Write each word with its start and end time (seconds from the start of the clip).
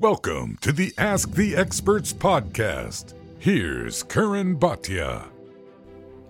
Welcome 0.00 0.58
to 0.60 0.70
the 0.70 0.94
Ask 0.96 1.32
the 1.32 1.56
Experts 1.56 2.12
podcast. 2.12 3.14
Here's 3.40 4.04
Karan 4.04 4.56
Bhatia. 4.56 5.26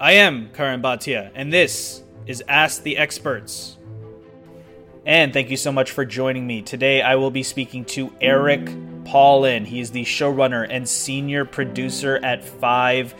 I 0.00 0.12
am 0.12 0.48
Karan 0.54 0.80
Bhatia, 0.80 1.30
and 1.34 1.52
this 1.52 2.02
is 2.26 2.42
Ask 2.48 2.82
the 2.82 2.96
Experts. 2.96 3.76
And 5.04 5.34
thank 5.34 5.50
you 5.50 5.58
so 5.58 5.70
much 5.70 5.90
for 5.90 6.06
joining 6.06 6.46
me. 6.46 6.62
Today 6.62 7.02
I 7.02 7.16
will 7.16 7.30
be 7.30 7.42
speaking 7.42 7.84
to 7.86 8.10
Eric 8.22 8.70
Paulin. 9.04 9.66
He 9.66 9.80
is 9.80 9.90
the 9.90 10.04
showrunner 10.04 10.66
and 10.70 10.88
senior 10.88 11.44
producer 11.44 12.16
at 12.24 12.42
Five 12.42 13.14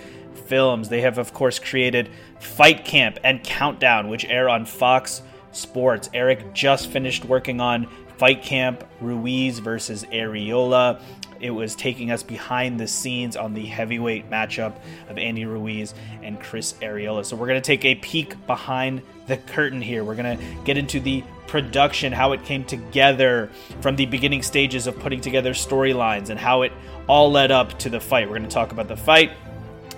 Films. 0.47 0.89
They 0.89 1.03
have, 1.03 1.19
of 1.19 1.35
course, 1.35 1.59
created 1.59 2.09
Fight 2.41 2.87
Camp 2.87 3.19
and 3.23 3.45
Countdown, 3.45 4.09
which 4.09 4.25
air 4.25 4.49
on 4.49 4.65
Fox 4.65 5.21
Sports. 5.53 6.09
Eric 6.15 6.55
just 6.55 6.89
finished 6.89 7.27
working 7.27 7.61
on 7.61 7.87
Fight 8.19 8.43
Camp 8.43 8.85
Ruiz 9.01 9.61
versus 9.61 10.05
Arreola. 10.05 11.01
It 11.41 11.51
was 11.51 11.77
taking 11.77 12.11
us 12.11 12.25
behind 12.25 12.81
the 12.81 12.89
scenes 12.89 13.37
on 13.37 13.55
the 13.55 13.65
heavyweight 13.65 14.29
matchup 14.29 14.75
of 15.09 15.19
Andy 15.19 15.45
Ruiz 15.45 15.95
and 16.23 16.41
Chris 16.41 16.73
Arreola. 16.83 17.25
So 17.25 17.37
we're 17.37 17.47
going 17.47 17.63
to 17.63 17.67
take 17.67 17.85
a 17.85 17.95
peek 17.95 18.45
behind 18.49 19.03
the 19.29 19.37
curtain 19.37 19.81
here. 19.81 20.03
We're 20.03 20.17
going 20.17 20.37
to 20.37 20.45
get 20.65 20.77
into 20.77 20.99
the 20.99 21.23
production, 21.47 22.13
how 22.13 22.33
it 22.33 22.45
came 22.45 22.65
together 22.65 23.51
from 23.81 23.95
the 23.95 24.07
beginning 24.07 24.43
stages 24.43 24.89
of 24.89 24.99
putting 24.99 25.21
together 25.21 25.53
storylines 25.53 26.31
and 26.31 26.41
how 26.41 26.63
it 26.63 26.73
all 27.07 27.31
led 27.31 27.53
up 27.53 27.79
to 27.79 27.89
the 27.89 28.01
fight. 28.01 28.29
We're 28.29 28.39
going 28.39 28.49
to 28.49 28.55
talk 28.55 28.73
about 28.73 28.89
the 28.89 28.97
fight. 28.97 29.31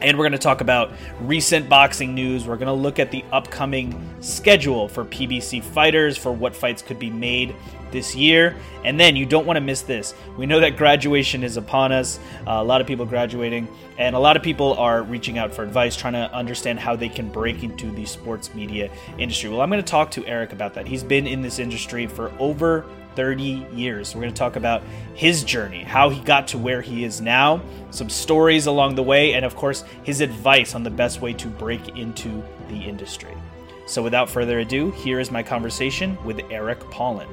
And 0.03 0.17
we're 0.17 0.25
going 0.25 0.33
to 0.33 0.39
talk 0.39 0.63
about 0.63 0.93
recent 1.21 1.69
boxing 1.69 2.15
news. 2.15 2.47
We're 2.47 2.57
going 2.57 2.69
to 2.69 2.73
look 2.73 2.99
at 2.99 3.11
the 3.11 3.23
upcoming 3.33 4.03
schedule 4.21 4.89
for 4.89 5.05
PBC 5.05 5.63
fighters, 5.63 6.17
for 6.17 6.33
what 6.33 6.57
fights 6.57 6.81
could 6.81 6.99
be 6.99 7.11
made 7.11 7.55
this 7.93 8.15
year. 8.15 8.57
And 8.85 8.99
then 8.99 9.17
you 9.17 9.27
don't 9.27 9.47
want 9.47 9.57
to 9.57 9.61
miss 9.61 9.83
this. 9.83 10.15
We 10.37 10.47
know 10.47 10.61
that 10.61 10.77
graduation 10.77 11.45
is 11.45 11.57
upon 11.57 11.93
us, 11.93 12.19
uh, 12.47 12.53
a 12.53 12.65
lot 12.65 12.81
of 12.81 12.87
people 12.87 13.05
graduating, 13.05 13.69
and 13.99 14.17
a 14.17 14.19
lot 14.19 14.37
of 14.37 14.43
people 14.43 14.75
are 14.75 15.03
reaching 15.03 15.39
out 15.39 15.53
for 15.53 15.63
advice, 15.63 15.97
trying 15.97 16.15
to 16.15 16.33
understand 16.33 16.81
how 16.81 16.97
they 16.97 17.09
can 17.09 17.29
break 17.29 17.63
into 17.63 17.91
the 17.91 18.07
sports 18.07 18.55
media 18.55 18.91
industry. 19.19 19.51
Well, 19.51 19.61
I'm 19.61 19.71
going 19.71 19.83
to 19.83 19.91
talk 19.91 20.11
to 20.13 20.27
Eric 20.27 20.53
about 20.53 20.75
that. 20.75 20.87
He's 20.87 21.05
been 21.05 21.27
in 21.27 21.43
this 21.43 21.59
industry 21.59 22.07
for 22.07 22.33
over 22.39 22.87
30 23.17 23.67
years. 23.75 24.15
We're 24.15 24.23
going 24.23 24.33
to 24.33 24.39
talk 24.39 24.57
about 24.57 24.83
his 25.15 25.45
journey, 25.45 25.83
how 25.83 26.09
he 26.09 26.21
got 26.21 26.49
to 26.49 26.59
where 26.59 26.81
he 26.81 27.05
is 27.05 27.21
now, 27.21 27.61
some 27.91 28.09
stories 28.09 28.67
along 28.67 28.95
the 28.95 29.03
way, 29.03 29.35
and 29.35 29.45
of 29.45 29.57
course, 29.57 29.85
his 30.05 30.21
advice 30.21 30.75
on 30.75 30.83
the 30.83 30.91
best 30.91 31.21
way 31.21 31.33
to 31.35 31.49
break 31.49 31.99
into 31.99 32.43
the 32.69 32.77
industry. 32.77 33.37
So, 33.87 34.03
without 34.03 34.31
further 34.31 34.61
ado, 34.61 34.93
here 34.93 35.19
is 35.19 35.31
my 35.31 35.43
conversation 35.43 36.17
with 36.25 36.41
Eric 36.51 36.79
Paulin. 36.91 37.29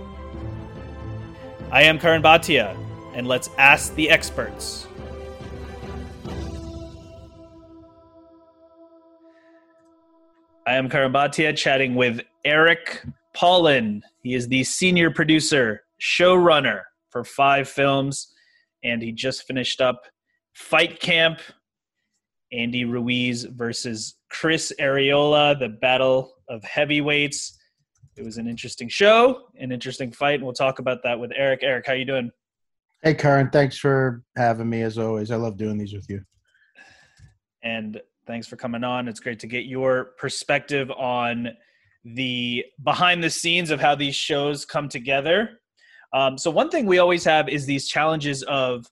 I 1.70 1.82
am 1.84 2.00
Karan 2.00 2.22
Bhatia, 2.24 2.78
and 3.14 3.28
let's 3.28 3.50
ask 3.58 3.94
the 3.96 4.10
experts. 4.10 4.88
I 10.66 10.76
am 10.76 10.88
Karan 10.88 11.12
Bhatia 11.12 11.58
chatting 11.58 11.96
with 11.96 12.22
Eric 12.46 13.04
Paulin. 13.34 14.02
He 14.24 14.34
is 14.34 14.48
the 14.48 14.64
senior 14.64 15.12
producer, 15.12 15.82
showrunner 16.02 16.84
for 17.10 17.26
five 17.26 17.68
films, 17.68 18.34
and 18.86 19.02
he 19.02 19.12
just 19.12 19.44
finished 19.44 19.82
up 19.82 20.06
Fight 20.54 21.02
Camp, 21.02 21.42
Andy 22.54 22.86
Ruiz 22.86 23.44
versus 23.44 24.16
Chris 24.32 24.72
Arreola, 24.80 25.60
the 25.60 25.68
battle 25.68 26.34
of 26.48 26.64
heavyweights. 26.64 27.60
It 28.18 28.26
was 28.26 28.38
an 28.38 28.48
interesting 28.48 28.90
show, 28.90 29.44
an 29.60 29.72
interesting 29.72 30.12
fight, 30.12 30.36
and 30.36 30.44
we'll 30.44 30.54
talk 30.54 30.80
about 30.80 31.04
that 31.04 31.20
with 31.20 31.32
Eric. 31.36 31.60
Eric, 31.62 31.86
how 31.86 31.94
you 31.94 32.06
doing? 32.06 32.32
Hey, 33.04 33.14
Karan, 33.14 33.52
thanks 33.52 33.78
for 33.78 34.24
having 34.36 34.68
me 34.68 34.82
as 34.82 34.98
always. 34.98 35.30
I 35.30 35.36
love 35.36 35.56
doing 35.56 35.78
these 35.78 35.94
with 35.94 36.10
you. 36.10 36.22
And 37.62 38.02
thanks 38.26 38.48
for 38.48 38.56
coming 38.56 38.84
on. 38.84 39.08
It's 39.08 39.20
great 39.20 39.40
to 39.42 39.48
get 39.48 39.66
your 39.66 40.14
perspective 40.18 40.90
on 40.92 41.50
the 42.04 42.66
behind 42.84 43.24
the 43.24 43.30
scenes 43.30 43.70
of 43.70 43.80
how 43.80 43.94
these 43.94 44.16
shows 44.16 44.66
come 44.66 44.90
together. 44.90 45.60
Um, 46.12 46.40
so 46.40 46.50
one 46.50 46.70
thing 46.70 46.88
we 46.88 46.98
always 46.98 47.24
have 47.26 47.48
is 47.50 47.66
these 47.66 47.88
challenges 47.88 48.42
of 48.44 48.88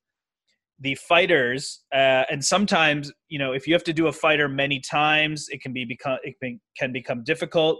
the 0.79 0.95
fighters, 0.95 1.83
uh, 1.93 2.25
and 2.29 2.43
sometimes 2.43 3.11
you 3.29 3.39
know 3.39 3.53
if 3.53 3.65
you 3.65 3.73
have 3.73 3.85
to 3.85 3.93
do 3.93 4.07
a 4.07 4.11
fighter 4.11 4.47
many 4.49 4.81
times, 4.81 5.47
it 5.49 5.61
can 5.61 5.73
be 5.73 5.85
become 5.85 6.17
it 6.23 6.35
can 6.77 6.91
become 6.91 7.23
difficult. 7.23 7.79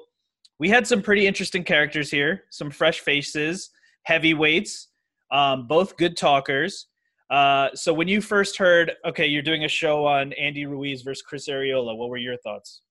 We 0.60 0.70
had 0.70 0.88
some 0.88 1.02
pretty 1.02 1.28
interesting 1.28 1.64
characters 1.64 2.10
here, 2.10 2.44
some 2.50 2.72
fresh 2.72 3.02
faces, 3.02 3.70
heavyweights, 4.04 4.88
um, 5.32 5.68
both 5.68 5.98
good 5.98 6.16
talkers. 6.16 6.88
Uh, 7.30 7.70
so 7.74 7.94
when 7.94 8.08
you 8.08 8.22
first 8.22 8.58
heard, 8.58 8.94
okay, 9.06 9.26
you're 9.26 9.42
doing 9.42 9.66
a 9.66 9.70
show 9.70 10.06
on 10.06 10.32
Andy 10.34 10.66
Ruiz 10.66 11.02
versus 11.02 11.22
Chris 11.22 11.50
Arreola, 11.50 11.98
what 11.98 12.10
were 12.10 12.18
your 12.18 12.38
thoughts? 12.38 12.82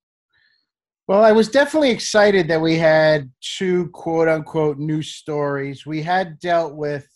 Well, 1.07 1.23
I 1.23 1.33
was 1.33 1.49
definitely 1.49 1.91
excited 1.91 2.49
that 2.49 2.61
we 2.61 2.77
had 2.77 3.31
two 3.41 3.89
quote 3.91 4.27
unquote 4.27 4.79
new 4.79 5.03
stories. 5.03 5.85
We 5.85 6.03
had 6.03 6.39
dealt 6.41 6.75
with 6.75 7.07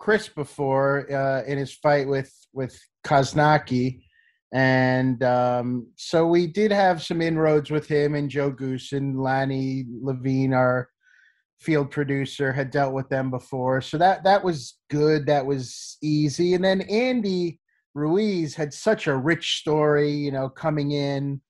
Chris 0.00 0.28
before 0.28 1.10
uh, 1.12 1.44
in 1.44 1.56
his 1.56 1.72
fight 1.72 2.08
with 2.08 2.34
with 2.52 2.76
Kownacki, 3.04 4.02
and 4.52 5.22
um, 5.22 5.86
so 5.96 6.26
we 6.26 6.46
did 6.46 6.72
have 6.72 7.02
some 7.02 7.22
inroads 7.22 7.70
with 7.70 7.86
him 7.86 8.14
and 8.14 8.28
Joe 8.28 8.50
Goossen 8.50 8.98
and 8.98 9.22
Lanny 9.22 9.84
Levine, 10.00 10.52
our 10.54 10.88
field 11.60 11.90
producer, 11.90 12.52
had 12.52 12.70
dealt 12.70 12.92
with 12.92 13.08
them 13.08 13.30
before. 13.30 13.80
So 13.80 13.96
that 13.98 14.24
that 14.24 14.42
was 14.42 14.78
good. 14.90 15.26
That 15.26 15.46
was 15.46 15.98
easy. 16.02 16.54
And 16.54 16.64
then 16.64 16.80
Andy 16.82 17.60
Ruiz 17.94 18.54
had 18.54 18.72
such 18.72 19.06
a 19.06 19.16
rich 19.16 19.60
story, 19.60 20.10
you 20.10 20.32
know, 20.32 20.48
coming 20.48 20.92
in 20.92 21.40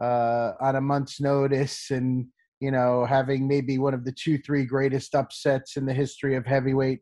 uh, 0.00 0.52
on 0.60 0.76
a 0.76 0.80
month's 0.80 1.20
notice 1.20 1.90
and 1.90 2.26
you 2.60 2.70
know 2.70 3.04
having 3.04 3.46
maybe 3.46 3.78
one 3.78 3.94
of 3.94 4.04
the 4.04 4.12
two 4.12 4.38
three 4.38 4.64
greatest 4.64 5.14
upsets 5.14 5.76
in 5.76 5.86
the 5.86 5.92
history 5.92 6.34
of 6.34 6.46
heavyweight 6.46 7.00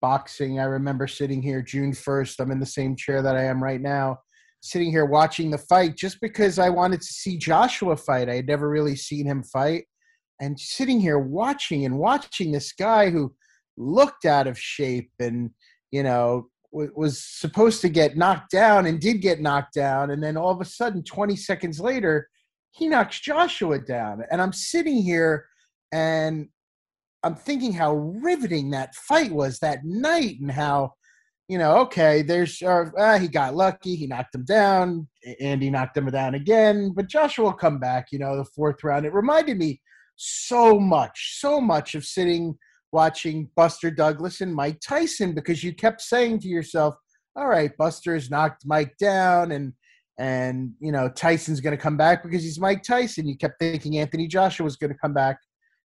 boxing 0.00 0.58
i 0.58 0.64
remember 0.64 1.06
sitting 1.06 1.42
here 1.42 1.62
june 1.62 1.92
1st 1.92 2.40
i'm 2.40 2.50
in 2.50 2.60
the 2.60 2.66
same 2.66 2.94
chair 2.96 3.22
that 3.22 3.36
i 3.36 3.42
am 3.42 3.62
right 3.62 3.80
now 3.80 4.18
sitting 4.62 4.90
here 4.90 5.04
watching 5.04 5.50
the 5.50 5.58
fight 5.58 5.96
just 5.96 6.20
because 6.20 6.58
i 6.58 6.68
wanted 6.68 7.00
to 7.00 7.06
see 7.06 7.36
joshua 7.36 7.96
fight. 7.96 8.28
I 8.28 8.36
had 8.36 8.46
never 8.46 8.68
really 8.68 8.96
seen 8.96 9.26
him 9.26 9.42
fight. 9.42 9.84
And 10.40 10.58
sitting 10.58 10.98
here 10.98 11.18
watching 11.18 11.84
and 11.84 11.98
watching 11.98 12.50
this 12.50 12.72
guy 12.72 13.10
who 13.10 13.34
looked 13.76 14.24
out 14.24 14.46
of 14.46 14.58
shape 14.58 15.10
and 15.20 15.50
you 15.90 16.02
know 16.02 16.48
was 16.72 17.22
supposed 17.22 17.82
to 17.82 17.88
get 17.88 18.16
knocked 18.16 18.50
down 18.50 18.86
and 18.86 18.98
did 18.98 19.20
get 19.20 19.42
knocked 19.42 19.74
down. 19.74 20.10
And 20.10 20.22
then 20.22 20.38
all 20.38 20.50
of 20.50 20.60
a 20.60 20.64
sudden 20.64 21.04
20 21.04 21.36
seconds 21.36 21.78
later 21.78 22.28
he 22.72 22.88
knocks 22.88 23.20
Joshua 23.20 23.78
down. 23.78 24.22
And 24.30 24.40
I'm 24.40 24.52
sitting 24.52 25.02
here 25.02 25.46
and 25.92 26.48
I'm 27.22 27.36
thinking 27.36 27.72
how 27.72 27.94
riveting 27.94 28.70
that 28.70 28.94
fight 28.94 29.30
was 29.30 29.58
that 29.58 29.84
night 29.84 30.40
and 30.40 30.50
how, 30.50 30.94
you 31.48 31.58
know, 31.58 31.78
okay, 31.78 32.22
there's, 32.22 32.62
uh, 32.62 33.18
he 33.18 33.28
got 33.28 33.54
lucky. 33.54 33.94
He 33.96 34.06
knocked 34.06 34.34
him 34.34 34.44
down. 34.44 35.08
Andy 35.40 35.70
knocked 35.70 35.96
him 35.96 36.10
down 36.10 36.34
again. 36.34 36.92
But 36.94 37.08
Joshua 37.08 37.46
will 37.46 37.52
come 37.52 37.78
back, 37.78 38.06
you 38.12 38.18
know, 38.18 38.36
the 38.36 38.44
fourth 38.44 38.82
round. 38.84 39.04
It 39.04 39.12
reminded 39.12 39.58
me 39.58 39.80
so 40.16 40.78
much, 40.78 41.38
so 41.40 41.60
much 41.60 41.94
of 41.94 42.04
sitting 42.04 42.56
watching 42.92 43.48
Buster 43.56 43.90
Douglas 43.90 44.40
and 44.40 44.54
Mike 44.54 44.80
Tyson 44.80 45.34
because 45.34 45.64
you 45.64 45.74
kept 45.74 46.00
saying 46.00 46.40
to 46.40 46.48
yourself, 46.48 46.94
all 47.34 47.48
right, 47.48 47.76
Buster's 47.76 48.30
knocked 48.30 48.66
Mike 48.66 48.96
down 48.98 49.52
and 49.52 49.72
and 50.18 50.72
you 50.78 50.92
know 50.92 51.08
Tyson's 51.08 51.60
going 51.60 51.76
to 51.76 51.82
come 51.82 51.96
back 51.96 52.22
because 52.22 52.42
he's 52.42 52.60
Mike 52.60 52.82
Tyson. 52.82 53.26
You 53.26 53.36
kept 53.36 53.58
thinking 53.58 53.98
Anthony 53.98 54.26
Joshua 54.28 54.64
was 54.64 54.76
going 54.76 54.92
to 54.92 54.98
come 54.98 55.14
back 55.14 55.38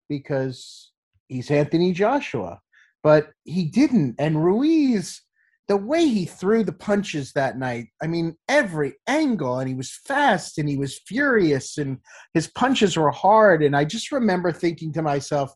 because 0.09 0.91
he's 1.27 1.49
Anthony 1.49 1.93
Joshua, 1.93 2.59
but 3.03 3.29
he 3.45 3.65
didn't. 3.65 4.15
And 4.19 4.43
Ruiz, 4.43 5.21
the 5.67 5.77
way 5.77 6.07
he 6.07 6.25
threw 6.25 6.63
the 6.63 6.71
punches 6.71 7.33
that 7.33 7.57
night, 7.57 7.87
I 8.01 8.07
mean, 8.07 8.35
every 8.47 8.93
angle, 9.07 9.59
and 9.59 9.67
he 9.67 9.75
was 9.75 9.99
fast 10.05 10.57
and 10.57 10.69
he 10.69 10.77
was 10.77 11.01
furious, 11.05 11.77
and 11.77 11.99
his 12.33 12.47
punches 12.47 12.95
were 12.95 13.11
hard. 13.11 13.63
And 13.63 13.75
I 13.75 13.83
just 13.83 14.11
remember 14.11 14.51
thinking 14.51 14.93
to 14.93 15.01
myself, 15.01 15.53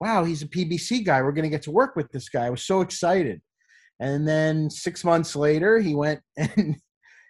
"Wow, 0.00 0.24
he's 0.24 0.42
a 0.42 0.48
PBC 0.48 1.04
guy. 1.04 1.22
We're 1.22 1.32
going 1.32 1.44
to 1.44 1.50
get 1.50 1.62
to 1.62 1.70
work 1.70 1.96
with 1.96 2.10
this 2.12 2.28
guy." 2.28 2.46
I 2.46 2.50
was 2.50 2.64
so 2.64 2.80
excited. 2.80 3.42
And 4.00 4.26
then 4.26 4.70
six 4.70 5.04
months 5.04 5.36
later, 5.36 5.78
he 5.78 5.94
went 5.94 6.20
and 6.36 6.76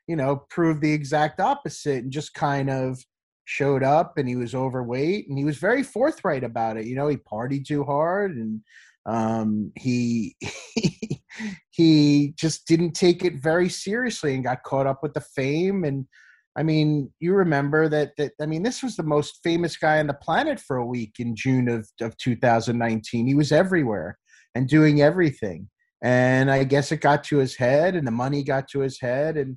you 0.08 0.16
know, 0.16 0.44
proved 0.50 0.80
the 0.82 0.92
exact 0.92 1.40
opposite 1.40 2.02
and 2.02 2.12
just 2.12 2.34
kind 2.34 2.70
of 2.70 3.02
showed 3.44 3.82
up 3.82 4.18
and 4.18 4.28
he 4.28 4.36
was 4.36 4.54
overweight 4.54 5.28
and 5.28 5.38
he 5.38 5.44
was 5.44 5.58
very 5.58 5.82
forthright 5.82 6.44
about 6.44 6.76
it. 6.76 6.86
You 6.86 6.94
know, 6.94 7.08
he 7.08 7.16
partied 7.16 7.66
too 7.66 7.84
hard 7.84 8.36
and 8.36 8.60
um, 9.06 9.72
he 9.76 10.36
he 11.70 12.34
just 12.36 12.66
didn't 12.66 12.92
take 12.92 13.24
it 13.24 13.42
very 13.42 13.68
seriously 13.68 14.34
and 14.34 14.44
got 14.44 14.62
caught 14.62 14.86
up 14.86 15.02
with 15.02 15.14
the 15.14 15.20
fame 15.20 15.84
and 15.84 16.06
I 16.54 16.62
mean, 16.62 17.10
you 17.18 17.32
remember 17.32 17.88
that 17.88 18.12
that 18.18 18.32
I 18.40 18.46
mean, 18.46 18.62
this 18.62 18.82
was 18.82 18.96
the 18.96 19.02
most 19.02 19.40
famous 19.42 19.76
guy 19.76 19.98
on 19.98 20.06
the 20.06 20.14
planet 20.14 20.60
for 20.60 20.76
a 20.76 20.86
week 20.86 21.14
in 21.18 21.34
June 21.34 21.68
of, 21.68 21.88
of 22.00 22.16
2019. 22.18 23.26
He 23.26 23.34
was 23.34 23.52
everywhere 23.52 24.18
and 24.54 24.68
doing 24.68 25.00
everything. 25.00 25.68
and 26.02 26.50
I 26.50 26.64
guess 26.64 26.92
it 26.92 27.00
got 27.00 27.24
to 27.24 27.38
his 27.38 27.56
head, 27.56 27.94
and 27.94 28.06
the 28.06 28.10
money 28.10 28.42
got 28.42 28.68
to 28.68 28.80
his 28.80 29.00
head, 29.00 29.36
and 29.36 29.56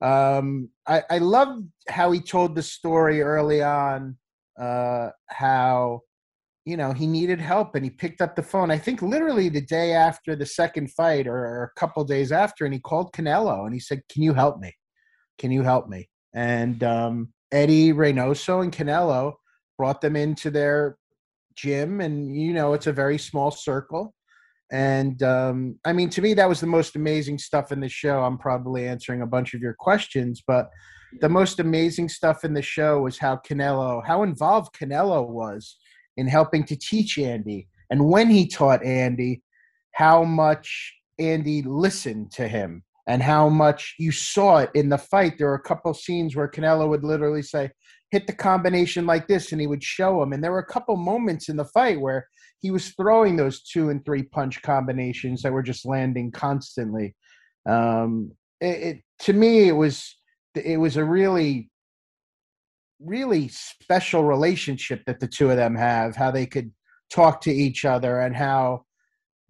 um, 0.00 0.70
I, 0.86 1.02
I 1.10 1.18
love 1.18 1.62
how 1.88 2.10
he 2.12 2.20
told 2.20 2.54
the 2.54 2.62
story 2.62 3.20
early 3.20 3.62
on, 3.62 4.16
uh, 4.58 5.10
how 5.26 6.00
you 6.64 6.76
know 6.76 6.92
he 6.92 7.06
needed 7.06 7.40
help, 7.40 7.74
and 7.74 7.84
he 7.84 7.90
picked 7.90 8.20
up 8.20 8.36
the 8.36 8.42
phone. 8.42 8.70
I 8.70 8.78
think 8.78 9.02
literally 9.02 9.48
the 9.48 9.60
day 9.60 9.92
after 9.92 10.36
the 10.36 10.46
second 10.46 10.92
fight, 10.92 11.26
or, 11.26 11.36
or 11.36 11.64
a 11.64 11.80
couple 11.80 12.04
days 12.04 12.30
after, 12.30 12.64
and 12.64 12.74
he 12.74 12.80
called 12.80 13.12
Canelo, 13.12 13.64
and 13.64 13.74
he 13.74 13.80
said, 13.80 14.02
"Can 14.08 14.22
you 14.22 14.34
help 14.34 14.60
me? 14.60 14.74
Can 15.38 15.50
you 15.50 15.62
help 15.62 15.88
me?" 15.88 16.08
And 16.34 16.82
um, 16.84 17.32
Eddie 17.50 17.92
Reynoso 17.92 18.62
and 18.62 18.72
Canelo 18.72 19.34
brought 19.76 20.00
them 20.00 20.14
into 20.14 20.50
their 20.50 20.96
gym, 21.56 22.00
and 22.00 22.36
you 22.36 22.52
know 22.52 22.72
it's 22.72 22.86
a 22.86 22.92
very 22.92 23.18
small 23.18 23.50
circle 23.50 24.14
and 24.70 25.22
um, 25.22 25.78
I 25.84 25.92
mean, 25.92 26.10
to 26.10 26.22
me, 26.22 26.34
that 26.34 26.48
was 26.48 26.60
the 26.60 26.66
most 26.66 26.96
amazing 26.96 27.38
stuff 27.38 27.72
in 27.72 27.80
the 27.80 27.88
show. 27.88 28.22
I'm 28.22 28.38
probably 28.38 28.86
answering 28.86 29.22
a 29.22 29.26
bunch 29.26 29.54
of 29.54 29.60
your 29.60 29.74
questions, 29.74 30.42
but 30.46 30.68
the 31.20 31.28
most 31.28 31.58
amazing 31.58 32.08
stuff 32.10 32.44
in 32.44 32.52
the 32.52 32.62
show 32.62 33.00
was 33.00 33.18
how 33.18 33.36
Canelo, 33.36 34.06
how 34.06 34.22
involved 34.22 34.74
Canelo 34.74 35.26
was 35.26 35.78
in 36.18 36.28
helping 36.28 36.64
to 36.64 36.76
teach 36.76 37.18
Andy. 37.18 37.68
And 37.90 38.08
when 38.08 38.28
he 38.28 38.46
taught 38.46 38.84
Andy, 38.84 39.42
how 39.92 40.24
much 40.24 40.94
Andy 41.18 41.62
listened 41.62 42.30
to 42.32 42.46
him 42.46 42.84
and 43.06 43.22
how 43.22 43.48
much 43.48 43.94
you 43.98 44.12
saw 44.12 44.58
it 44.58 44.70
in 44.74 44.90
the 44.90 44.98
fight. 44.98 45.38
There 45.38 45.48
were 45.48 45.54
a 45.54 45.60
couple 45.60 45.92
scenes 45.94 46.36
where 46.36 46.48
Canelo 46.48 46.88
would 46.88 47.04
literally 47.04 47.42
say, 47.42 47.70
hit 48.10 48.26
the 48.26 48.32
combination 48.32 49.06
like 49.06 49.28
this, 49.28 49.52
and 49.52 49.60
he 49.60 49.66
would 49.66 49.82
show 49.82 50.22
him. 50.22 50.32
And 50.32 50.42
there 50.42 50.52
were 50.52 50.58
a 50.58 50.66
couple 50.66 50.96
moments 50.96 51.48
in 51.48 51.56
the 51.56 51.64
fight 51.64 52.00
where 52.00 52.26
he 52.60 52.70
was 52.70 52.90
throwing 52.90 53.36
those 53.36 53.62
two 53.62 53.90
and 53.90 54.04
three 54.04 54.22
punch 54.22 54.60
combinations 54.62 55.42
that 55.42 55.52
were 55.52 55.62
just 55.62 55.86
landing 55.86 56.30
constantly. 56.30 57.14
Um, 57.68 58.32
it, 58.60 58.66
it 58.66 59.02
to 59.20 59.32
me, 59.32 59.68
it 59.68 59.72
was 59.72 60.16
it 60.54 60.78
was 60.78 60.96
a 60.96 61.04
really 61.04 61.70
really 63.00 63.46
special 63.48 64.24
relationship 64.24 65.02
that 65.06 65.20
the 65.20 65.28
two 65.28 65.50
of 65.50 65.56
them 65.56 65.76
have. 65.76 66.16
How 66.16 66.30
they 66.30 66.46
could 66.46 66.72
talk 67.10 67.40
to 67.42 67.52
each 67.52 67.84
other 67.84 68.20
and 68.20 68.34
how 68.34 68.84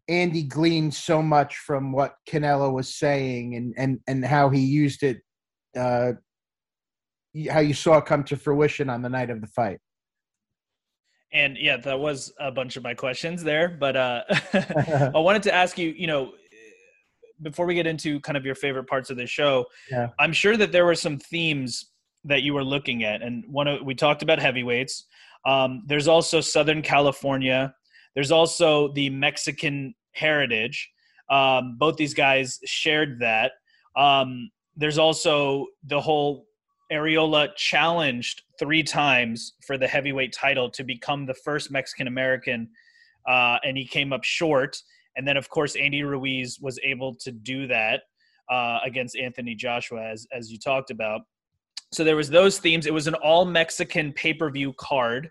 Andy 0.09 0.43
gleaned 0.43 0.95
so 0.95 1.23
much 1.23 1.57
from 1.57 1.93
what 1.93 2.15
Canelo 2.29 2.73
was 2.73 2.97
saying 2.97 3.55
and 3.55 3.75
and 3.77 4.01
and 4.07 4.25
how 4.25 4.49
he 4.51 4.61
used 4.61 5.03
it. 5.03 5.21
Uh, 5.77 6.13
how 7.51 7.61
you 7.61 7.75
saw 7.75 7.99
it 7.99 8.07
come 8.07 8.25
to 8.25 8.37
fruition 8.37 8.89
on 8.91 9.03
the 9.03 9.09
night 9.09 9.31
of 9.31 9.41
the 9.41 9.47
fight. 9.47 9.81
And 11.33 11.59
yeah, 11.59 11.77
that 11.77 11.99
was 11.99 12.33
a 12.41 12.51
bunch 12.51 12.77
of 12.77 12.83
my 12.83 12.95
questions 12.95 13.45
there. 13.45 13.69
But 13.69 13.97
uh, 13.97 14.23
I 15.15 15.19
wanted 15.19 15.43
to 15.45 15.55
ask 15.55 15.79
you, 15.79 15.91
you 15.91 16.07
know, 16.07 16.33
before 17.43 17.67
we 17.67 17.75
get 17.75 17.87
into 17.87 18.21
kind 18.21 18.37
of 18.37 18.45
your 18.45 18.55
favorite 18.55 18.89
parts 18.89 19.11
of 19.11 19.17
the 19.17 19.27
show, 19.27 19.67
yeah. 19.91 20.09
I'm 20.19 20.33
sure 20.33 20.57
that 20.57 20.73
there 20.73 20.85
were 20.85 20.95
some 20.95 21.19
themes 21.19 21.91
that 22.25 22.43
you 22.43 22.55
were 22.55 22.65
looking 22.65 23.05
at. 23.05 23.23
And 23.23 23.45
one 23.47 23.69
of, 23.69 23.83
we 23.83 23.95
talked 23.95 24.23
about 24.23 24.39
heavyweights. 24.39 25.05
Um, 25.45 25.83
there's 25.87 26.09
also 26.09 26.41
Southern 26.41 26.83
California. 26.83 27.75
There's 28.15 28.33
also 28.33 28.93
the 28.93 29.11
Mexican 29.11 29.95
heritage. 30.13 30.91
Um, 31.31 31.77
both 31.79 31.97
these 31.97 32.15
guys 32.15 32.59
shared 32.65 33.21
that. 33.21 33.53
Um, 33.97 34.51
there's 34.77 34.99
also 34.99 35.67
the 35.85 36.01
whole 36.01 36.48
Arreola 36.93 37.55
challenged 37.57 38.43
three 38.59 38.83
times 38.83 39.55
for 39.67 39.77
the 39.77 39.87
heavyweight 39.87 40.33
title 40.33 40.71
to 40.71 40.85
become 40.85 41.27
the 41.27 41.35
first 41.35 41.71
Mexican 41.71 42.07
American, 42.07 42.69
uh, 43.29 43.59
and 43.65 43.77
he 43.77 43.87
came 43.87 44.13
up 44.13 44.25
short. 44.25 44.77
And 45.17 45.27
then, 45.27 45.37
of 45.37 45.49
course, 45.51 45.77
Andy 45.77 46.03
Ruiz 46.03 46.59
was 46.61 46.79
able 46.83 47.15
to 47.17 47.33
do 47.33 47.67
that 47.67 48.03
uh, 48.51 48.79
against 48.85 49.17
Anthony 49.17 49.55
Joshua, 49.55 50.03
as 50.03 50.27
as 50.33 50.51
you 50.51 50.59
talked 50.59 50.91
about. 50.91 51.23
So 51.93 52.05
there 52.05 52.17
was 52.17 52.29
those 52.29 52.59
themes. 52.59 52.87
It 52.87 52.95
was 52.95 53.07
an 53.07 53.15
all 53.15 53.45
Mexican 53.45 54.13
pay 54.13 54.35
per 54.35 54.51
view 54.51 54.73
card. 54.79 55.31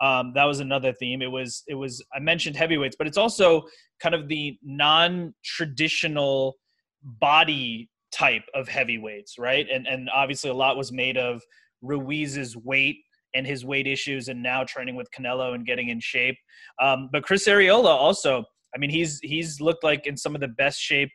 Um, 0.00 0.32
that 0.34 0.44
was 0.44 0.60
another 0.60 0.92
theme. 0.92 1.22
It 1.22 1.30
was 1.30 1.62
it 1.66 1.74
was 1.74 2.04
I 2.14 2.20
mentioned 2.20 2.56
heavyweights, 2.56 2.96
but 2.96 3.06
it's 3.06 3.18
also 3.18 3.62
kind 4.00 4.14
of 4.14 4.28
the 4.28 4.58
non 4.62 5.34
traditional 5.44 6.56
body 7.02 7.90
type 8.14 8.44
of 8.54 8.68
heavyweights, 8.68 9.38
right? 9.38 9.66
And 9.72 9.86
and 9.86 10.08
obviously 10.14 10.50
a 10.50 10.54
lot 10.54 10.76
was 10.76 10.92
made 10.92 11.16
of 11.16 11.42
Ruiz's 11.82 12.56
weight 12.56 12.96
and 13.34 13.46
his 13.46 13.64
weight 13.64 13.86
issues, 13.86 14.28
and 14.28 14.42
now 14.42 14.64
training 14.64 14.94
with 14.94 15.08
Canelo 15.10 15.54
and 15.54 15.66
getting 15.66 15.88
in 15.88 16.00
shape. 16.00 16.36
Um, 16.80 17.08
but 17.12 17.24
Chris 17.24 17.48
Arreola 17.48 17.86
also, 17.88 18.44
I 18.74 18.78
mean, 18.78 18.90
he's 18.90 19.18
he's 19.22 19.60
looked 19.60 19.84
like 19.84 20.06
in 20.06 20.16
some 20.16 20.34
of 20.34 20.40
the 20.40 20.48
best 20.48 20.80
shape 20.80 21.10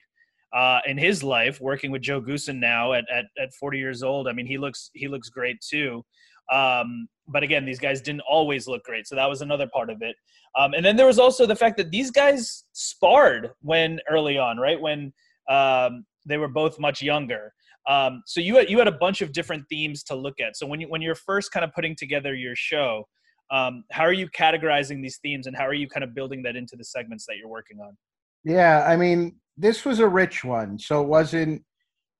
uh, 0.54 0.80
in 0.86 0.98
his 0.98 1.24
life, 1.24 1.62
working 1.62 1.92
with 1.92 2.02
Joe 2.02 2.22
Goossen 2.22 2.60
now 2.60 2.94
at, 2.94 3.06
at 3.14 3.26
at 3.42 3.54
40 3.54 3.78
years 3.78 4.04
old. 4.04 4.28
I 4.28 4.34
mean, 4.34 4.46
he 4.46 4.58
looks 4.58 4.90
he 4.94 5.08
looks 5.08 5.30
great 5.30 5.62
too. 5.62 6.04
Um, 6.52 7.08
but 7.28 7.44
again, 7.44 7.64
these 7.64 7.80
guys 7.80 8.02
didn't 8.02 8.24
always 8.30 8.68
look 8.68 8.84
great, 8.84 9.08
so 9.08 9.16
that 9.16 9.30
was 9.30 9.42
another 9.42 9.68
part 9.72 9.90
of 9.90 10.02
it. 10.02 10.16
Um, 10.58 10.74
and 10.74 10.84
then 10.84 10.98
there 10.98 11.06
was 11.06 11.20
also 11.20 11.46
the 11.46 11.56
fact 11.56 11.78
that 11.78 11.92
these 11.92 12.12
guys 12.12 12.66
sparred 12.74 13.52
when 13.62 14.00
early 14.10 14.38
on, 14.38 14.58
right? 14.58 14.82
When 14.82 15.14
um, 15.48 16.06
they 16.30 16.38
were 16.38 16.48
both 16.48 16.80
much 16.80 17.02
younger. 17.02 17.54
Um, 17.88 18.22
so 18.26 18.40
you 18.40 18.58
had, 18.58 18.70
you 18.70 18.78
had 18.78 18.88
a 18.88 18.98
bunch 18.98 19.22
of 19.22 19.32
different 19.32 19.64
themes 19.70 20.04
to 20.04 20.16
look 20.16 20.40
at. 20.40 20.56
So 20.56 20.68
when 20.68 20.80
you 20.82 20.88
when 20.88 21.02
you're 21.02 21.16
first 21.16 21.52
kind 21.52 21.64
of 21.64 21.74
putting 21.74 21.96
together 21.96 22.36
your 22.36 22.56
show, 22.56 23.08
um, 23.52 23.84
how 23.92 24.04
are 24.04 24.14
you 24.14 24.30
categorizing 24.30 25.02
these 25.02 25.18
themes, 25.24 25.48
and 25.48 25.56
how 25.56 25.66
are 25.66 25.74
you 25.74 25.88
kind 25.88 26.04
of 26.04 26.14
building 26.14 26.44
that 26.44 26.56
into 26.56 26.76
the 26.76 26.84
segments 26.84 27.26
that 27.28 27.38
you're 27.38 27.50
working 27.50 27.80
on? 27.80 27.98
Yeah, 28.44 28.86
I 28.88 28.96
mean, 28.96 29.38
this 29.58 29.86
was 29.86 30.00
a 30.00 30.08
rich 30.08 30.44
one. 30.44 30.80
So 30.80 31.02
it 31.02 31.08
wasn't, 31.08 31.64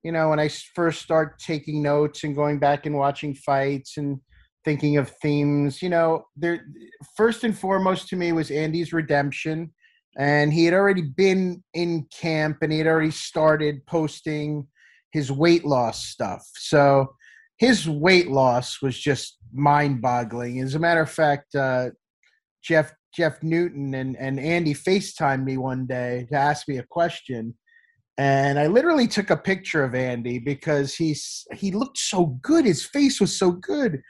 you 0.02 0.12
know, 0.12 0.30
when 0.30 0.40
I 0.40 0.48
first 0.74 1.02
start 1.02 1.38
taking 1.38 1.82
notes 1.82 2.24
and 2.24 2.34
going 2.34 2.58
back 2.58 2.86
and 2.86 2.96
watching 2.96 3.34
fights 3.34 3.96
and 3.96 4.20
thinking 4.64 4.96
of 4.98 5.10
themes, 5.22 5.80
you 5.80 5.88
know, 5.88 6.24
there 6.36 6.66
first 7.16 7.44
and 7.44 7.56
foremost 7.56 8.08
to 8.08 8.16
me 8.16 8.32
was 8.32 8.50
Andy's 8.50 8.92
redemption 8.92 9.72
and 10.18 10.52
he 10.52 10.64
had 10.64 10.74
already 10.74 11.02
been 11.02 11.62
in 11.74 12.06
camp 12.12 12.58
and 12.62 12.72
he 12.72 12.78
had 12.78 12.86
already 12.86 13.10
started 13.10 13.84
posting 13.86 14.66
his 15.12 15.30
weight 15.30 15.64
loss 15.64 16.04
stuff. 16.04 16.48
So 16.56 17.14
his 17.58 17.88
weight 17.88 18.28
loss 18.28 18.80
was 18.82 18.98
just 18.98 19.38
mind-boggling. 19.52 20.60
As 20.60 20.74
a 20.74 20.78
matter 20.78 21.02
of 21.02 21.10
fact, 21.10 21.54
uh, 21.54 21.90
Jeff 22.62 22.92
Jeff 23.14 23.42
Newton 23.42 23.94
and, 23.94 24.16
and 24.16 24.38
Andy 24.38 24.72
FaceTimed 24.72 25.44
me 25.44 25.56
one 25.56 25.86
day 25.86 26.26
to 26.30 26.36
ask 26.36 26.68
me 26.68 26.78
a 26.78 26.86
question. 26.88 27.54
And 28.18 28.58
I 28.58 28.66
literally 28.66 29.08
took 29.08 29.30
a 29.30 29.36
picture 29.36 29.82
of 29.82 29.94
Andy 29.94 30.38
because 30.38 30.94
he's 30.94 31.44
he 31.54 31.72
looked 31.72 31.98
so 31.98 32.38
good. 32.42 32.64
His 32.64 32.84
face 32.84 33.20
was 33.20 33.36
so 33.36 33.52
good. 33.52 34.00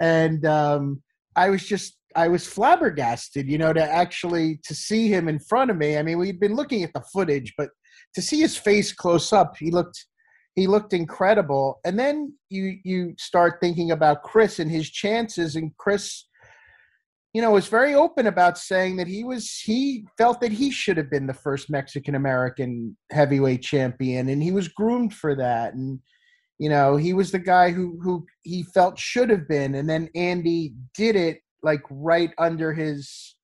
And 0.00 0.44
um, 0.44 1.02
I 1.36 1.50
was 1.50 1.64
just 1.66 1.97
I 2.16 2.28
was 2.28 2.46
flabbergasted, 2.46 3.48
you 3.48 3.58
know, 3.58 3.72
to 3.72 3.82
actually 3.82 4.60
to 4.64 4.74
see 4.74 5.08
him 5.08 5.28
in 5.28 5.38
front 5.38 5.70
of 5.70 5.76
me. 5.76 5.98
I 5.98 6.02
mean, 6.02 6.18
we'd 6.18 6.40
been 6.40 6.54
looking 6.54 6.82
at 6.82 6.92
the 6.94 7.02
footage, 7.12 7.54
but 7.56 7.70
to 8.14 8.22
see 8.22 8.40
his 8.40 8.56
face 8.56 8.92
close 8.92 9.32
up, 9.32 9.56
he 9.58 9.70
looked 9.70 10.06
he 10.54 10.66
looked 10.66 10.92
incredible. 10.92 11.80
And 11.84 11.98
then 11.98 12.34
you 12.48 12.78
you 12.84 13.14
start 13.18 13.58
thinking 13.60 13.90
about 13.90 14.22
Chris 14.22 14.58
and 14.58 14.70
his 14.70 14.90
chances, 14.90 15.56
and 15.56 15.76
Chris, 15.76 16.24
you 17.32 17.42
know, 17.42 17.52
was 17.52 17.68
very 17.68 17.94
open 17.94 18.26
about 18.26 18.58
saying 18.58 18.96
that 18.96 19.06
he 19.06 19.22
was 19.22 19.60
he 19.60 20.06
felt 20.16 20.40
that 20.40 20.52
he 20.52 20.70
should 20.70 20.96
have 20.96 21.10
been 21.10 21.26
the 21.26 21.34
first 21.34 21.70
Mexican 21.70 22.14
American 22.14 22.96
heavyweight 23.12 23.62
champion, 23.62 24.30
and 24.30 24.42
he 24.42 24.50
was 24.50 24.68
groomed 24.68 25.14
for 25.14 25.34
that. 25.36 25.74
And 25.74 26.00
you 26.58 26.68
know, 26.70 26.96
he 26.96 27.12
was 27.12 27.30
the 27.30 27.38
guy 27.38 27.70
who 27.70 27.98
who 28.02 28.26
he 28.42 28.62
felt 28.74 28.98
should 28.98 29.30
have 29.30 29.46
been, 29.46 29.74
and 29.76 29.88
then 29.88 30.08
Andy 30.14 30.74
did 30.94 31.14
it 31.14 31.40
like 31.62 31.82
right 31.90 32.32
under 32.38 32.72
his 32.72 33.36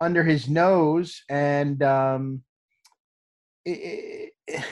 under 0.00 0.22
his 0.22 0.48
nose 0.48 1.22
and 1.28 1.82
um 1.82 2.42
it, 3.64 4.32
it, 4.46 4.64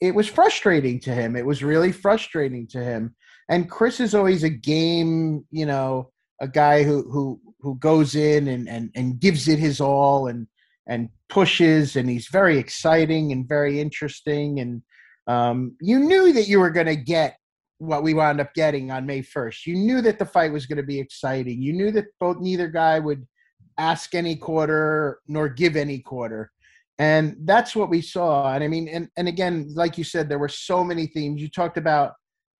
it 0.00 0.14
was 0.14 0.28
frustrating 0.28 1.00
to 1.00 1.12
him. 1.12 1.34
It 1.36 1.46
was 1.46 1.62
really 1.62 1.92
frustrating 1.92 2.66
to 2.68 2.82
him. 2.82 3.14
And 3.48 3.70
chris 3.70 4.00
is 4.00 4.14
always 4.14 4.44
a 4.44 4.50
game 4.50 5.46
you 5.50 5.66
know 5.66 6.10
a 6.40 6.48
guy 6.48 6.82
who 6.82 7.02
who 7.10 7.40
who 7.60 7.76
goes 7.76 8.14
in 8.14 8.48
and 8.48 8.68
and, 8.68 8.90
and 8.94 9.20
gives 9.20 9.48
it 9.48 9.58
his 9.58 9.80
all 9.80 10.28
and 10.28 10.46
and 10.86 11.10
pushes 11.28 11.96
and 11.96 12.08
he's 12.08 12.28
very 12.28 12.58
exciting 12.58 13.32
and 13.32 13.48
very 13.48 13.80
interesting. 13.80 14.60
And 14.60 14.82
um, 15.26 15.76
you 15.80 15.98
knew 15.98 16.32
that 16.32 16.48
you 16.48 16.58
were 16.58 16.70
going 16.70 16.86
to 16.86 16.96
get 16.96 17.36
what 17.78 18.02
we 18.02 18.14
wound 18.14 18.40
up 18.40 18.52
getting 18.54 18.90
on 18.90 19.06
May 19.06 19.22
1st. 19.22 19.66
You 19.66 19.74
knew 19.76 20.00
that 20.02 20.18
the 20.18 20.26
fight 20.26 20.52
was 20.52 20.66
going 20.66 20.76
to 20.78 20.82
be 20.82 20.98
exciting. 21.00 21.62
You 21.62 21.72
knew 21.72 21.90
that 21.92 22.06
both 22.20 22.38
neither 22.40 22.68
guy 22.68 22.98
would 22.98 23.26
ask 23.78 24.14
any 24.14 24.36
quarter 24.36 25.20
nor 25.28 25.48
give 25.48 25.76
any 25.76 26.00
quarter. 26.00 26.50
And 26.98 27.36
that's 27.44 27.76
what 27.76 27.90
we 27.90 28.02
saw. 28.02 28.52
And 28.52 28.64
I 28.64 28.68
mean, 28.68 28.88
and, 28.88 29.08
and 29.16 29.28
again, 29.28 29.72
like 29.74 29.96
you 29.96 30.04
said, 30.04 30.28
there 30.28 30.40
were 30.40 30.48
so 30.48 30.82
many 30.82 31.06
themes. 31.06 31.40
You 31.40 31.48
talked 31.48 31.78
about 31.78 32.14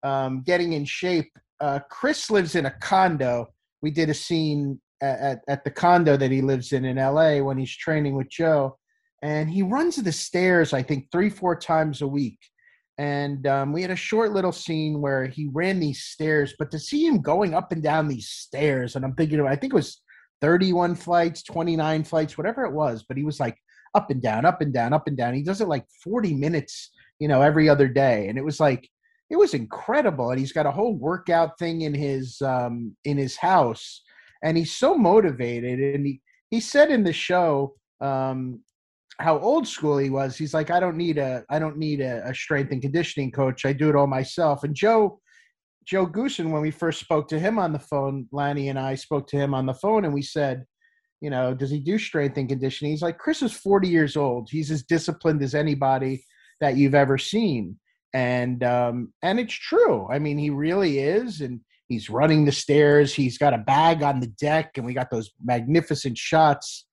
um, 0.04 0.42
getting 0.46 0.75
in 0.75 0.84
shape. 0.84 1.32
Uh, 1.60 1.80
Chris 1.90 2.30
lives 2.30 2.54
in 2.54 2.66
a 2.66 2.70
condo. 2.70 3.48
We 3.82 3.90
did 3.90 4.10
a 4.10 4.14
scene 4.14 4.80
at, 5.00 5.18
at, 5.18 5.38
at 5.48 5.64
the 5.64 5.70
condo 5.72 6.16
that 6.16 6.30
he 6.30 6.40
lives 6.40 6.72
in 6.72 6.84
in 6.84 6.96
LA 6.96 7.38
when 7.38 7.58
he's 7.58 7.76
training 7.76 8.14
with 8.14 8.28
Joe. 8.30 8.78
and 9.22 9.50
he 9.50 9.62
runs 9.62 9.96
the 9.96 10.12
stairs 10.12 10.72
i 10.72 10.82
think 10.82 11.10
three 11.10 11.30
four 11.30 11.56
times 11.56 12.02
a 12.02 12.06
week 12.06 12.38
and 12.99 13.47
um, 13.47 13.73
we 13.73 13.81
had 13.81 13.93
a 13.93 13.97
short 13.97 14.33
little 14.33 14.52
scene 14.52 15.00
where 15.00 15.26
he 15.26 15.49
ran 15.52 15.78
these 15.78 16.02
stairs 16.02 16.55
but 16.59 16.71
to 16.71 16.78
see 16.78 17.07
him 17.07 17.23
going 17.23 17.55
up 17.55 17.73
and 17.73 17.83
down 17.83 18.09
these 18.09 18.28
stairs 18.28 18.97
and 18.97 19.05
i'm 19.05 19.14
thinking 19.14 19.40
i 19.47 19.57
think 19.57 19.73
it 19.73 19.76
was 19.76 20.02
31 20.40 20.95
flights 20.95 21.43
29 21.43 22.05
flights 22.05 22.37
whatever 22.37 22.64
it 22.64 22.73
was 22.73 23.05
but 23.09 23.17
he 23.17 23.25
was 23.25 23.40
like 23.40 23.57
up 23.95 24.11
and 24.11 24.23
down 24.23 24.45
up 24.45 24.61
and 24.61 24.73
down 24.73 24.93
up 24.93 25.07
and 25.07 25.17
down. 25.17 25.35
He 25.35 25.43
does 25.43 25.61
it 25.61 25.69
like 25.69 25.85
40 26.05 26.35
minutes 26.35 26.90
you 27.19 27.28
know 27.28 27.43
every 27.43 27.69
other 27.69 27.88
day 27.88 28.28
and 28.28 28.38
it 28.38 28.45
was 28.45 28.61
like 28.61 28.88
it 29.31 29.37
was 29.37 29.55
incredible 29.55 30.31
and 30.31 30.38
he's 30.38 30.52
got 30.52 30.67
a 30.67 30.71
whole 30.71 30.95
workout 30.95 31.59
thing 31.59 31.83
in 31.83 31.93
his 31.93 32.40
um 32.43 32.95
in 33.05 33.19
his 33.19 33.37
house 33.37 34.02
and 34.43 34.57
he's 34.57 34.73
so 34.73 34.97
motivated 34.97 35.81
and 35.81 36.07
he 36.07 36.21
he 36.50 36.61
said 36.61 36.90
in 36.90 37.02
the 37.02 37.12
show 37.12 37.75
um 38.00 38.61
how 39.20 39.38
old 39.38 39.66
school 39.66 39.98
he 39.98 40.10
was 40.10 40.37
he's 40.37 40.54
like 40.54 40.70
i 40.70 40.78
don't 40.78 40.96
need 40.96 41.18
a 41.18 41.44
i 41.50 41.58
don't 41.58 41.76
need 41.76 42.00
a, 42.00 42.26
a 42.28 42.34
strength 42.34 42.72
and 42.72 42.82
conditioning 42.82 43.30
coach. 43.30 43.64
I 43.64 43.72
do 43.72 43.88
it 43.88 43.96
all 43.96 44.06
myself. 44.06 44.64
And 44.64 44.75
joe 44.75 45.20
joe 45.84 46.06
goossen 46.06 46.50
when 46.50 46.62
we 46.62 46.70
first 46.70 47.00
spoke 47.00 47.28
to 47.28 47.38
him 47.38 47.58
on 47.58 47.72
the 47.72 47.78
phone 47.78 48.26
lanny 48.30 48.68
and 48.68 48.78
i 48.78 48.94
spoke 48.94 49.26
to 49.28 49.37
him 49.37 49.54
on 49.54 49.66
the 49.66 49.75
phone 49.75 50.04
and 50.04 50.12
we 50.12 50.22
said 50.22 50.64
you 51.20 51.30
know 51.30 51.54
does 51.54 51.70
he 51.70 51.80
do 51.80 51.98
strength 51.98 52.37
and 52.37 52.48
conditioning? 52.48 52.92
He's 52.92 53.02
like 53.02 53.18
chris 53.18 53.42
is 53.42 53.52
40 53.52 53.88
years 53.88 54.16
old. 54.16 54.48
He's 54.50 54.70
as 54.70 54.82
disciplined 54.82 55.42
as 55.42 55.54
anybody 55.54 56.25
that 56.60 56.76
you've 56.76 56.94
ever 56.94 57.18
seen. 57.18 57.78
And 58.14 58.62
um 58.62 59.12
and 59.22 59.40
it's 59.40 59.54
true. 59.54 60.08
I 60.10 60.18
mean 60.18 60.38
he 60.38 60.50
really 60.50 61.00
is 61.00 61.40
and 61.40 61.60
he's 61.88 62.10
running 62.10 62.44
the 62.44 62.52
stairs. 62.52 63.14
He's 63.14 63.38
got 63.38 63.54
a 63.54 63.58
bag 63.58 64.02
on 64.02 64.20
the 64.20 64.28
deck 64.28 64.72
and 64.76 64.87
we 64.87 64.94
got 64.94 65.10
those 65.10 65.30
magnificent 65.42 66.18
shots 66.18 66.87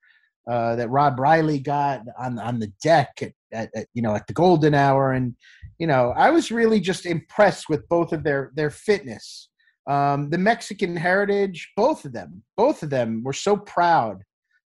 uh, 0.50 0.76
that 0.76 0.90
Rob 0.90 1.20
Riley 1.20 1.60
got 1.60 2.02
on 2.20 2.40
on 2.40 2.60
the 2.60 2.72
deck 2.82 3.12
at, 3.22 3.34
at, 3.52 3.70
at, 3.76 3.88
you 3.94 4.02
know 4.02 4.16
at 4.16 4.28
the 4.28 4.34
golden 4.34 4.74
hour. 4.74 5.12
And 5.12 5.36
you 5.80 5.88
know 5.88 6.14
I 6.16 6.30
was 6.30 6.52
really 6.52 6.80
just 6.80 7.06
impressed 7.06 7.70
with 7.70 7.88
both 7.90 8.14
of 8.14 8.24
their 8.24 8.52
their 8.56 8.70
fitness. 8.70 9.50
Um, 9.88 10.30
the 10.30 10.38
Mexican 10.38 10.96
heritage 10.96 11.72
both 11.76 12.06
of 12.06 12.14
them 12.14 12.44
both 12.58 12.82
of 12.82 12.90
them 12.90 13.22
were 13.24 13.34
so 13.34 13.56
proud 13.56 14.24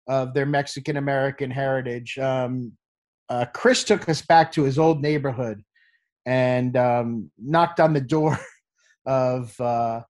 of 0.08 0.34
their 0.34 0.46
Mexican 0.46 0.96
American 0.96 1.50
heritage. 1.50 2.18
Um, 2.18 2.72
uh, 3.28 3.46
Chris 3.54 3.84
took 3.84 4.08
us 4.08 4.22
back 4.22 4.52
to 4.52 4.64
his 4.64 4.78
old 4.78 5.00
neighborhood 5.00 5.62
and 6.26 6.76
um, 6.76 7.30
knocked 7.38 7.80
on 7.80 7.92
the 7.92 8.00
door 8.00 8.38
of 9.06 9.58
uh, 9.60 10.02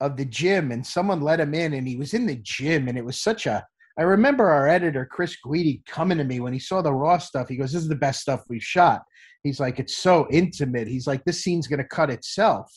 of 0.00 0.16
the 0.16 0.24
gym, 0.24 0.72
and 0.72 0.86
someone 0.86 1.20
let 1.20 1.40
him 1.40 1.54
in, 1.54 1.72
and 1.72 1.88
he 1.88 1.96
was 1.96 2.14
in 2.14 2.26
the 2.26 2.36
gym, 2.36 2.88
and 2.88 2.98
it 2.98 3.04
was 3.04 3.20
such 3.20 3.46
a. 3.46 3.66
I 3.98 4.02
remember 4.02 4.48
our 4.48 4.68
editor 4.68 5.06
Chris 5.06 5.36
Guidi 5.44 5.84
coming 5.86 6.18
to 6.18 6.24
me 6.24 6.40
when 6.40 6.52
he 6.52 6.58
saw 6.58 6.82
the 6.82 6.92
raw 6.92 7.18
stuff. 7.18 7.48
He 7.48 7.56
goes, 7.56 7.72
"This 7.72 7.82
is 7.82 7.88
the 7.88 7.94
best 7.94 8.20
stuff 8.20 8.44
we've 8.48 8.62
shot." 8.62 9.02
He's 9.42 9.60
like, 9.60 9.78
"It's 9.78 9.96
so 9.96 10.26
intimate." 10.30 10.88
He's 10.88 11.06
like, 11.06 11.24
"This 11.24 11.42
scene's 11.42 11.66
gonna 11.66 11.84
cut 11.84 12.10
itself," 12.10 12.70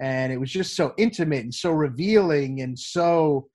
and 0.00 0.32
it 0.32 0.38
was 0.38 0.50
just 0.50 0.76
so 0.76 0.94
intimate 0.96 1.44
and 1.44 1.54
so 1.54 1.72
revealing 1.72 2.60
and 2.60 2.78
so, 2.78 3.48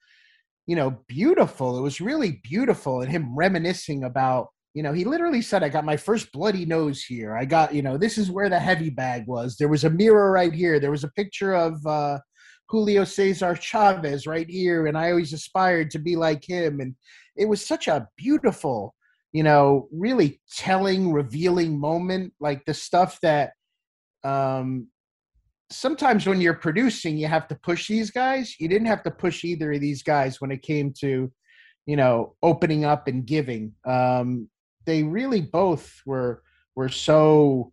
you 0.67 0.75
know, 0.75 0.99
beautiful. 1.07 1.77
It 1.77 1.81
was 1.81 2.01
really 2.01 2.41
beautiful, 2.43 3.01
and 3.01 3.11
him 3.11 3.35
reminiscing 3.35 4.03
about 4.03 4.49
you 4.75 4.83
know, 4.83 4.91
he 4.91 5.05
literally 5.05 5.41
said, 5.41 5.63
I 5.63 5.69
got 5.69 5.85
my 5.85 5.95
first 5.95 6.33
bloody 6.33 6.65
nose 6.65 7.01
here. 7.01 7.35
I 7.35 7.45
got, 7.45 7.73
you 7.73 7.81
know, 7.81 7.97
this 7.97 8.17
is 8.17 8.29
where 8.29 8.49
the 8.49 8.59
heavy 8.59 8.89
bag 8.89 9.25
was. 9.25 9.55
There 9.55 9.69
was 9.69 9.85
a 9.85 9.89
mirror 9.89 10.31
right 10.31 10.53
here. 10.53 10.81
There 10.81 10.91
was 10.91 11.05
a 11.05 11.11
picture 11.11 11.53
of 11.53 11.83
uh, 11.87 12.19
Julio 12.67 13.03
Cesar 13.03 13.55
Chavez 13.55 14.25
right 14.27 14.49
here. 14.49 14.87
And 14.87 14.97
I 14.97 15.11
always 15.11 15.33
aspired 15.33 15.91
to 15.91 15.99
be 15.99 16.15
like 16.15 16.43
him. 16.43 16.79
And 16.79 16.95
it 17.35 17.45
was 17.45 17.65
such 17.65 17.87
a 17.87 18.07
beautiful, 18.17 18.95
you 19.31 19.43
know, 19.43 19.87
really 19.91 20.41
telling, 20.55 21.11
revealing 21.11 21.79
moment. 21.79 22.33
Like 22.39 22.65
the 22.65 22.73
stuff 22.73 23.19
that 23.21 23.51
um, 24.23 24.87
sometimes 25.71 26.27
when 26.27 26.41
you're 26.41 26.53
producing, 26.53 27.17
you 27.17 27.27
have 27.27 27.47
to 27.49 27.55
push 27.55 27.87
these 27.87 28.11
guys. 28.11 28.55
You 28.59 28.67
didn't 28.67 28.87
have 28.87 29.03
to 29.03 29.11
push 29.11 29.43
either 29.43 29.73
of 29.73 29.81
these 29.81 30.03
guys 30.03 30.41
when 30.41 30.51
it 30.51 30.61
came 30.61 30.93
to, 31.01 31.31
you 31.85 31.95
know, 31.95 32.35
opening 32.41 32.85
up 32.85 33.07
and 33.07 33.25
giving. 33.25 33.73
Um, 33.85 34.49
they 34.85 35.03
really 35.03 35.41
both 35.41 36.01
were 36.05 36.41
were 36.75 36.89
so 36.89 37.71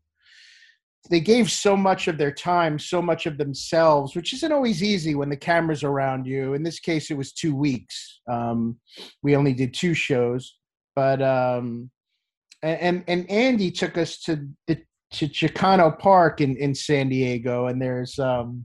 they 1.11 1.21
gave 1.21 1.51
so 1.51 1.77
much 1.77 2.07
of 2.09 2.17
their 2.17 2.33
time, 2.33 2.79
so 2.79 3.03
much 3.03 3.27
of 3.27 3.37
themselves, 3.37 4.15
which 4.15 4.33
isn't 4.33 4.53
always 4.53 4.83
easy 4.83 5.15
when 5.15 5.29
the 5.29 5.37
camera's 5.37 5.83
around 5.83 6.27
you. 6.27 6.55
In 6.55 6.63
this 6.63 6.79
case, 6.79 7.11
it 7.11 7.17
was 7.17 7.33
two 7.33 7.55
weeks. 7.55 8.21
Um, 8.31 8.79
we 9.23 9.35
only 9.35 9.53
did 9.53 9.75
two 9.75 9.95
shows, 9.95 10.57
but 10.95 11.21
um, 11.21 11.91
and 12.63 13.03
and 13.09 13.29
Andy 13.29 13.71
took 13.71 13.99
us 13.99 14.19
to 14.21 14.49
the 14.69 14.79
to 15.13 15.29
Chicano 15.29 15.99
Park 15.99 16.41
in 16.41 16.57
in 16.57 16.75
San 16.75 17.09
Diego, 17.09 17.67
and 17.67 17.83
there's 17.83 18.19
um, 18.19 18.65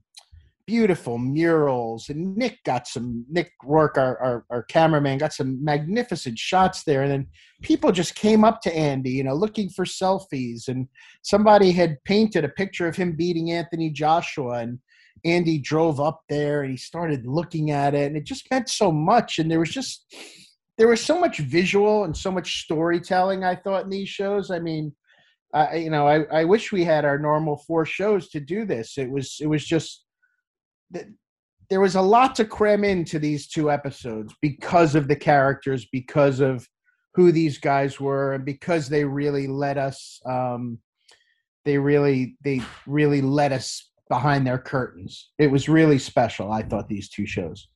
beautiful 0.67 1.17
murals. 1.17 2.09
And 2.09 2.35
Nick 2.35 2.61
got 2.65 2.87
some, 2.87 3.25
Nick 3.29 3.53
Rourke, 3.63 3.97
our, 3.97 4.17
our, 4.19 4.45
our, 4.51 4.63
cameraman, 4.63 5.17
got 5.17 5.33
some 5.33 5.63
magnificent 5.63 6.37
shots 6.37 6.83
there. 6.83 7.03
And 7.03 7.11
then 7.11 7.27
people 7.61 7.91
just 7.93 8.15
came 8.15 8.43
up 8.43 8.61
to 8.61 8.75
Andy, 8.75 9.11
you 9.11 9.23
know, 9.23 9.33
looking 9.33 9.69
for 9.69 9.85
selfies. 9.85 10.67
And 10.67 10.87
somebody 11.23 11.71
had 11.71 12.03
painted 12.03 12.43
a 12.43 12.49
picture 12.49 12.85
of 12.85 12.97
him 12.97 13.15
beating 13.15 13.51
Anthony 13.51 13.89
Joshua. 13.89 14.59
And 14.59 14.77
Andy 15.23 15.57
drove 15.57 16.01
up 16.01 16.21
there 16.27 16.61
and 16.61 16.71
he 16.71 16.77
started 16.77 17.25
looking 17.25 17.71
at 17.71 17.95
it. 17.95 18.07
And 18.07 18.17
it 18.17 18.25
just 18.25 18.51
meant 18.51 18.69
so 18.69 18.91
much. 18.91 19.39
And 19.39 19.49
there 19.49 19.59
was 19.59 19.71
just, 19.71 20.13
there 20.77 20.89
was 20.89 21.03
so 21.03 21.17
much 21.17 21.39
visual 21.39 22.03
and 22.03 22.15
so 22.15 22.29
much 22.29 22.63
storytelling, 22.63 23.45
I 23.45 23.55
thought, 23.55 23.85
in 23.85 23.89
these 23.89 24.09
shows. 24.09 24.51
I 24.51 24.59
mean, 24.59 24.93
I, 25.53 25.77
you 25.77 25.89
know, 25.89 26.05
I, 26.05 26.23
I 26.23 26.43
wish 26.43 26.73
we 26.73 26.83
had 26.83 27.05
our 27.05 27.17
normal 27.17 27.63
four 27.65 27.85
shows 27.85 28.27
to 28.29 28.41
do 28.41 28.65
this. 28.65 28.97
It 28.97 29.09
was, 29.09 29.37
it 29.39 29.47
was 29.47 29.65
just, 29.65 30.03
there 31.69 31.81
was 31.81 31.95
a 31.95 32.01
lot 32.01 32.35
to 32.35 32.45
cram 32.45 32.83
into 32.83 33.19
these 33.19 33.47
two 33.47 33.69
episodes 33.69 34.33
because 34.41 34.95
of 34.95 35.07
the 35.07 35.15
characters, 35.15 35.87
because 35.91 36.39
of 36.39 36.67
who 37.13 37.31
these 37.31 37.57
guys 37.57 37.99
were, 37.99 38.33
and 38.33 38.45
because 38.45 38.87
they 38.87 39.03
really 39.03 39.47
let 39.47 39.77
us. 39.77 40.21
Um, 40.25 40.79
they 41.65 41.77
really, 41.77 42.37
they 42.43 42.61
really 42.85 43.21
let 43.21 43.51
us 43.51 43.89
behind 44.07 44.47
their 44.47 44.59
curtains. 44.59 45.31
It 45.37 45.47
was 45.47 45.67
really 45.67 45.99
special. 45.99 46.51
I 46.51 46.61
thought 46.61 46.87
these 46.87 47.09
two 47.09 47.25
shows. 47.25 47.67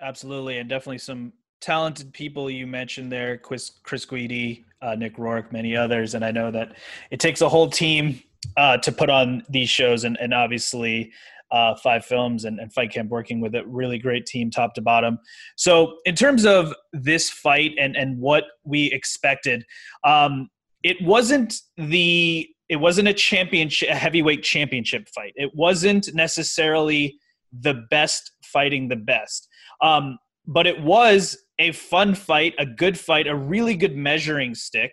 Absolutely, 0.00 0.58
and 0.58 0.68
definitely 0.68 0.98
some 0.98 1.32
talented 1.60 2.12
people 2.12 2.50
you 2.50 2.66
mentioned 2.66 3.12
there: 3.12 3.38
Chris, 3.38 3.70
Chris 3.84 4.04
Guidi, 4.04 4.64
uh, 4.82 4.96
Nick 4.96 5.18
Rourke, 5.18 5.52
many 5.52 5.76
others. 5.76 6.14
And 6.14 6.24
I 6.24 6.32
know 6.32 6.50
that 6.50 6.76
it 7.10 7.20
takes 7.20 7.40
a 7.40 7.48
whole 7.48 7.70
team 7.70 8.20
uh, 8.56 8.78
to 8.78 8.90
put 8.90 9.10
on 9.10 9.44
these 9.48 9.68
shows, 9.68 10.04
and, 10.04 10.16
and 10.20 10.34
obviously 10.34 11.12
uh, 11.50 11.74
five 11.76 12.04
films 12.04 12.44
and, 12.44 12.60
and 12.60 12.72
fight 12.72 12.92
camp 12.92 13.10
working 13.10 13.40
with 13.40 13.54
a 13.54 13.66
really 13.66 13.98
great 13.98 14.26
team 14.26 14.50
top 14.50 14.74
to 14.74 14.82
bottom. 14.82 15.18
So 15.56 15.96
in 16.04 16.14
terms 16.14 16.44
of 16.44 16.74
this 16.92 17.30
fight 17.30 17.72
and 17.78 17.96
and 17.96 18.18
what 18.18 18.44
we 18.64 18.86
expected 18.92 19.64
um, 20.04 20.48
it 20.82 20.96
wasn't 21.02 21.60
the 21.76 22.48
it 22.68 22.76
wasn't 22.76 23.08
a 23.08 23.14
championship 23.14 23.88
a 23.90 23.94
heavyweight 23.94 24.42
championship 24.42 25.08
fight. 25.08 25.32
It 25.36 25.50
wasn't 25.54 26.14
necessarily 26.14 27.18
the 27.52 27.86
best 27.90 28.32
fighting 28.44 28.88
the 28.88 28.96
best. 28.96 29.48
Um, 29.80 30.18
but 30.46 30.66
it 30.66 30.82
was 30.82 31.36
a 31.58 31.72
fun 31.72 32.14
fight 32.14 32.54
a 32.58 32.66
good 32.66 32.98
fight 32.98 33.26
a 33.26 33.34
really 33.34 33.74
good 33.74 33.96
measuring 33.96 34.54
stick 34.54 34.92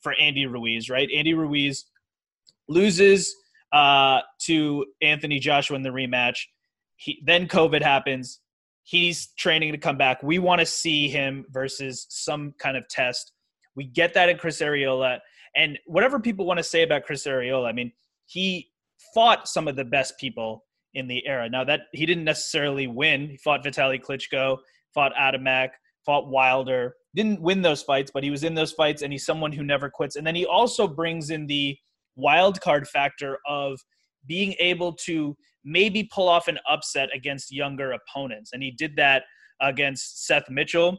for 0.00 0.14
andy 0.20 0.46
ruiz 0.46 0.90
right? 0.90 1.08
Andy 1.14 1.34
ruiz 1.34 1.86
loses 2.68 3.34
uh, 3.72 4.20
to 4.40 4.86
Anthony 5.00 5.38
Joshua 5.38 5.76
in 5.76 5.82
the 5.82 5.90
rematch. 5.90 6.38
He, 6.96 7.22
then 7.24 7.48
COVID 7.48 7.82
happens. 7.82 8.40
He's 8.84 9.28
training 9.38 9.72
to 9.72 9.78
come 9.78 9.96
back. 9.96 10.22
We 10.22 10.38
want 10.38 10.60
to 10.60 10.66
see 10.66 11.08
him 11.08 11.46
versus 11.50 12.06
some 12.10 12.54
kind 12.58 12.76
of 12.76 12.88
test. 12.88 13.32
We 13.74 13.84
get 13.84 14.14
that 14.14 14.28
in 14.28 14.36
Chris 14.36 14.60
Arreola. 14.60 15.20
And 15.56 15.78
whatever 15.86 16.18
people 16.18 16.46
want 16.46 16.58
to 16.58 16.64
say 16.64 16.82
about 16.82 17.04
Chris 17.04 17.26
Arreola, 17.26 17.68
I 17.68 17.72
mean, 17.72 17.92
he 18.26 18.70
fought 19.14 19.48
some 19.48 19.68
of 19.68 19.76
the 19.76 19.84
best 19.84 20.18
people 20.18 20.64
in 20.94 21.06
the 21.06 21.26
era. 21.26 21.48
Now 21.48 21.64
that 21.64 21.82
he 21.92 22.06
didn't 22.06 22.24
necessarily 22.24 22.86
win, 22.86 23.30
he 23.30 23.36
fought 23.36 23.64
Vitaly 23.64 24.02
Klitschko, 24.02 24.58
fought 24.92 25.12
Adamek, 25.14 25.70
fought 26.04 26.28
Wilder. 26.28 26.96
Didn't 27.14 27.40
win 27.40 27.62
those 27.62 27.82
fights, 27.82 28.10
but 28.12 28.24
he 28.24 28.30
was 28.30 28.44
in 28.44 28.54
those 28.54 28.72
fights, 28.72 29.02
and 29.02 29.12
he's 29.12 29.26
someone 29.26 29.52
who 29.52 29.62
never 29.62 29.90
quits. 29.90 30.16
And 30.16 30.26
then 30.26 30.34
he 30.34 30.46
also 30.46 30.86
brings 30.86 31.30
in 31.30 31.46
the 31.46 31.76
wild 32.16 32.60
card 32.60 32.88
factor 32.88 33.38
of 33.48 33.78
being 34.26 34.54
able 34.58 34.92
to 34.92 35.36
maybe 35.64 36.08
pull 36.12 36.28
off 36.28 36.48
an 36.48 36.58
upset 36.68 37.08
against 37.14 37.52
younger 37.52 37.92
opponents. 37.92 38.50
And 38.52 38.62
he 38.62 38.70
did 38.70 38.96
that 38.96 39.24
against 39.60 40.26
Seth 40.26 40.50
Mitchell, 40.50 40.96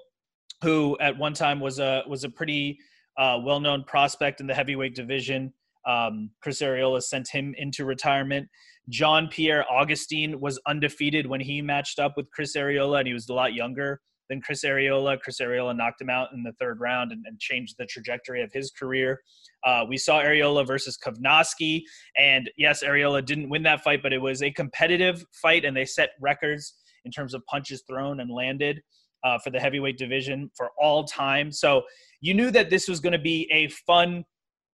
who 0.61 0.97
at 0.99 1.17
one 1.17 1.33
time 1.33 1.59
was 1.59 1.79
a 1.79 2.03
was 2.07 2.23
a 2.23 2.29
pretty 2.29 2.77
uh, 3.17 3.39
well-known 3.43 3.83
prospect 3.83 4.41
in 4.41 4.47
the 4.47 4.53
heavyweight 4.53 4.95
division. 4.95 5.53
Um, 5.85 6.31
Chris 6.41 6.61
Arreola 6.61 7.01
sent 7.03 7.27
him 7.27 7.53
into 7.57 7.85
retirement. 7.85 8.47
Jean 8.89 9.27
Pierre 9.27 9.65
Augustin 9.71 10.39
was 10.39 10.59
undefeated 10.65 11.27
when 11.27 11.41
he 11.41 11.61
matched 11.61 11.99
up 11.99 12.13
with 12.17 12.29
Chris 12.31 12.55
Arreola, 12.55 12.99
and 12.99 13.07
he 13.07 13.13
was 13.13 13.29
a 13.29 13.33
lot 13.33 13.53
younger. 13.53 14.01
Than 14.29 14.41
Chris 14.41 14.63
Arreola. 14.63 15.19
Chris 15.19 15.39
Arreola 15.39 15.75
knocked 15.75 16.01
him 16.01 16.09
out 16.09 16.29
in 16.33 16.43
the 16.43 16.53
third 16.59 16.79
round 16.79 17.11
and, 17.11 17.25
and 17.27 17.39
changed 17.39 17.75
the 17.77 17.85
trajectory 17.85 18.41
of 18.41 18.51
his 18.53 18.71
career. 18.71 19.21
Uh, 19.65 19.85
we 19.87 19.97
saw 19.97 20.21
Arreola 20.21 20.65
versus 20.65 20.97
Kownacki, 20.97 21.81
and 22.17 22.49
yes, 22.57 22.83
Arreola 22.83 23.25
didn't 23.25 23.49
win 23.49 23.63
that 23.63 23.83
fight, 23.83 24.01
but 24.01 24.13
it 24.13 24.21
was 24.21 24.41
a 24.41 24.51
competitive 24.51 25.23
fight, 25.41 25.65
and 25.65 25.75
they 25.75 25.85
set 25.85 26.11
records 26.21 26.75
in 27.05 27.11
terms 27.11 27.33
of 27.33 27.45
punches 27.47 27.83
thrown 27.87 28.19
and 28.19 28.31
landed 28.31 28.81
uh, 29.23 29.37
for 29.39 29.49
the 29.49 29.59
heavyweight 29.59 29.97
division 29.97 30.49
for 30.55 30.71
all 30.79 31.03
time. 31.03 31.51
So 31.51 31.83
you 32.21 32.33
knew 32.33 32.51
that 32.51 32.69
this 32.69 32.87
was 32.87 32.99
going 32.99 33.13
to 33.13 33.19
be 33.19 33.49
a 33.51 33.67
fun, 33.85 34.25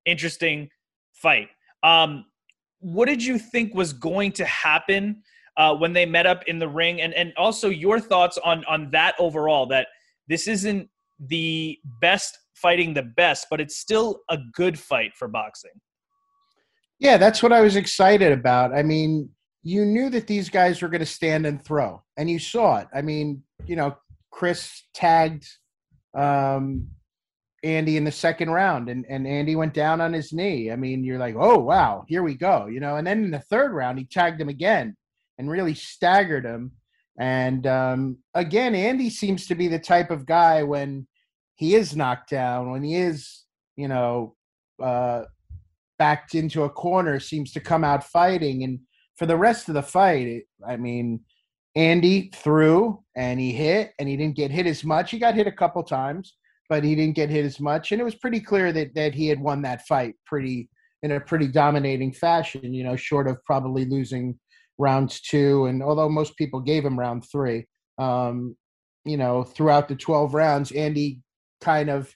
interesting 0.06 0.70
fight. 1.14 1.48
Um, 1.84 2.26
what 2.80 3.08
did 3.08 3.24
you 3.24 3.38
think 3.38 3.74
was 3.74 3.94
going 3.94 4.32
to 4.34 4.46
happen 4.46 5.22
uh, 5.60 5.76
when 5.76 5.94
they 5.94 6.06
met 6.06 6.26
up 6.26 6.44
in 6.48 6.58
the 6.58 6.68
ring, 6.68 7.02
and 7.02 7.14
and 7.14 7.34
also 7.38 7.70
your 7.70 8.00
thoughts 8.00 8.40
on 8.44 8.66
on 8.66 8.90
that 8.92 9.14
overall? 9.20 9.68
That 9.68 9.88
this 10.28 10.48
isn't 10.48 10.90
the 11.20 11.78
best 12.02 12.40
fighting 12.56 12.94
the 12.94 13.04
best, 13.04 13.48
but 13.52 13.62
it's 13.62 13.78
still 13.78 14.22
a 14.30 14.38
good 14.54 14.80
fight 14.80 15.12
for 15.16 15.28
boxing. 15.28 15.72
Yeah, 17.00 17.18
that's 17.18 17.44
what 17.44 17.54
I 17.54 17.62
was 17.62 17.76
excited 17.76 18.32
about. 18.32 18.74
I 18.74 18.84
mean, 18.84 19.30
you 19.64 19.86
knew 19.86 20.10
that 20.10 20.28
these 20.28 20.50
guys 20.50 20.82
were 20.82 20.90
going 20.90 21.00
to 21.00 21.06
stand 21.06 21.46
and 21.46 21.64
throw, 21.64 22.02
and 22.18 22.30
you 22.30 22.40
saw 22.40 22.78
it. 22.78 22.88
I 22.94 23.02
mean, 23.02 23.44
you 23.66 23.76
know, 23.76 23.96
Chris 24.32 24.84
tagged 24.94 25.46
um, 26.18 26.88
Andy 27.64 27.98
in 27.98 28.06
the 28.06 28.12
second 28.12 28.50
round, 28.50 28.90
and, 28.90 29.06
and 29.10 29.28
Andy 29.28 29.56
went 29.56 29.74
down 29.74 30.00
on 30.00 30.14
his 30.14 30.32
knee. 30.32 30.72
I 30.72 30.78
mean, 30.78 31.04
you're 31.04 31.20
like, 31.20 31.36
oh, 31.38 31.58
wow, 31.58 32.06
here 32.08 32.24
we 32.24 32.36
go, 32.36 32.68
you 32.68 32.80
know. 32.80 32.96
And 32.96 33.06
then 33.06 33.26
in 33.26 33.32
the 33.32 33.40
third 33.40 33.74
round, 33.74 34.00
he 34.00 34.06
tagged 34.06 34.40
him 34.40 34.50
again 34.50 34.96
and 35.40 35.50
really 35.50 35.74
staggered 35.74 36.46
him. 36.46 36.74
And 37.20 37.66
um, 37.66 38.18
again, 38.36 38.76
Andy 38.76 39.10
seems 39.10 39.48
to 39.48 39.56
be 39.56 39.68
the 39.68 39.80
type 39.80 40.12
of 40.12 40.26
guy 40.26 40.62
when 40.62 41.08
he 41.56 41.76
is 41.76 41.96
knocked 41.96 42.30
down, 42.30 42.72
when 42.72 42.84
he 42.84 42.96
is, 42.96 43.46
you 43.76 43.88
know, 43.88 44.36
uh, 44.82 45.24
backed 45.98 46.36
into 46.36 46.64
a 46.64 46.70
corner, 46.70 47.20
seems 47.20 47.52
to 47.54 47.60
come 47.60 47.84
out 47.84 48.04
fighting. 48.04 48.64
And 48.64 48.80
for 49.18 49.26
the 49.26 49.36
rest 49.36 49.68
of 49.68 49.74
the 49.74 49.82
fight, 49.82 50.28
it, 50.28 50.44
I 50.66 50.78
mean, 50.78 51.22
Andy 51.76 52.32
threw 52.34 53.04
and 53.16 53.40
he 53.40 53.52
hit 53.52 53.92
and 54.00 54.08
he 54.08 54.16
didn't 54.16 54.36
get 54.36 54.52
hit 54.52 54.68
as 54.68 54.84
much. 54.84 55.12
He 55.12 55.20
got 55.20 55.36
hit 55.36 55.48
a 55.48 55.52
couple 55.52 55.84
times, 55.84 56.36
but 56.70 56.84
he 56.84 56.96
didn't 56.96 57.16
get 57.16 57.30
hit 57.30 57.46
as 57.46 57.60
much. 57.60 57.92
And 57.92 58.00
it 58.00 58.06
was 58.06 58.16
pretty 58.16 58.40
clear 58.40 58.72
that 58.74 58.96
that 58.96 59.14
he 59.14 59.28
had 59.28 59.40
won 59.40 59.62
that 59.64 59.86
fight 59.88 60.16
pretty 60.26 60.70
in 61.04 61.12
a 61.12 61.20
pretty 61.20 61.48
dominating 61.48 62.12
fashion, 62.12 62.74
you 62.74 62.84
know, 62.84 62.96
short 62.96 63.28
of 63.28 63.44
probably 63.46 63.86
losing 63.86 64.38
rounds 64.80 65.22
two. 65.22 65.66
And 65.66 65.84
although 65.84 66.10
most 66.10 66.36
people 66.38 66.62
gave 66.62 66.84
him 66.84 66.98
round 66.98 67.26
three, 67.32 67.66
um, 68.00 68.56
you 69.06 69.18
know, 69.18 69.44
throughout 69.44 69.88
the 69.88 69.96
12 69.96 70.34
rounds, 70.34 70.72
Andy 70.72 71.22
kind 71.62 71.90
of, 71.90 72.12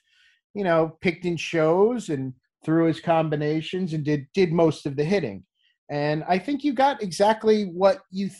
you 0.54 0.64
know, 0.64 0.96
picked 1.00 1.26
and 1.26 1.38
shows 1.38 2.08
and 2.08 2.32
threw 2.64 2.86
his 2.86 3.00
combinations 3.00 3.92
and 3.92 4.04
did 4.04 4.26
did 4.34 4.52
most 4.52 4.86
of 4.86 4.96
the 4.96 5.04
hitting. 5.04 5.44
And 5.90 6.24
I 6.26 6.38
think 6.38 6.64
you 6.64 6.72
got 6.72 7.02
exactly 7.02 7.64
what 7.64 8.00
you 8.10 8.30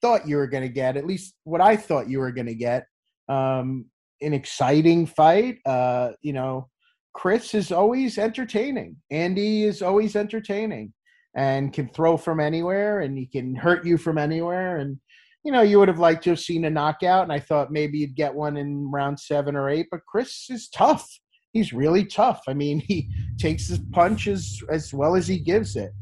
thought 0.00 0.28
you 0.28 0.36
were 0.36 0.46
going 0.46 0.62
to 0.62 0.72
get, 0.72 0.96
at 0.96 1.06
least 1.06 1.34
what 1.44 1.60
I 1.60 1.76
thought 1.76 2.08
you 2.08 2.20
were 2.20 2.32
going 2.32 2.46
to 2.46 2.54
get. 2.54 2.86
Um, 3.28 3.86
an 4.20 4.32
exciting 4.32 5.06
fight. 5.06 5.58
Uh, 5.66 6.10
you 6.22 6.32
know, 6.32 6.68
Chris 7.12 7.54
is 7.54 7.72
always 7.72 8.18
entertaining. 8.18 8.96
Andy 9.10 9.64
is 9.64 9.82
always 9.82 10.14
entertaining 10.14 10.92
and 11.34 11.72
can 11.72 11.88
throw 11.88 12.16
from 12.16 12.40
anywhere 12.40 13.00
and 13.00 13.16
he 13.16 13.26
can 13.26 13.54
hurt 13.54 13.86
you 13.86 13.96
from 13.96 14.18
anywhere. 14.18 14.78
And, 14.78 14.98
you 15.44 15.52
know, 15.52 15.62
you 15.62 15.78
would 15.78 15.88
have 15.88 15.98
liked 15.98 16.24
to 16.24 16.30
have 16.30 16.40
seen 16.40 16.64
a 16.64 16.70
knockout. 16.70 17.24
And 17.24 17.32
I 17.32 17.40
thought 17.40 17.72
maybe 17.72 17.98
you'd 17.98 18.16
get 18.16 18.34
one 18.34 18.56
in 18.56 18.90
round 18.90 19.18
seven 19.18 19.56
or 19.56 19.70
eight, 19.70 19.88
but 19.90 20.04
Chris 20.06 20.48
is 20.50 20.68
tough. 20.68 21.08
He's 21.52 21.72
really 21.72 22.04
tough. 22.04 22.42
I 22.48 22.54
mean, 22.54 22.80
he 22.86 23.10
takes 23.38 23.68
his 23.68 23.78
punches 23.92 24.62
as 24.70 24.92
well 24.92 25.16
as 25.16 25.26
he 25.26 25.38
gives 25.38 25.76
it. 25.76 25.92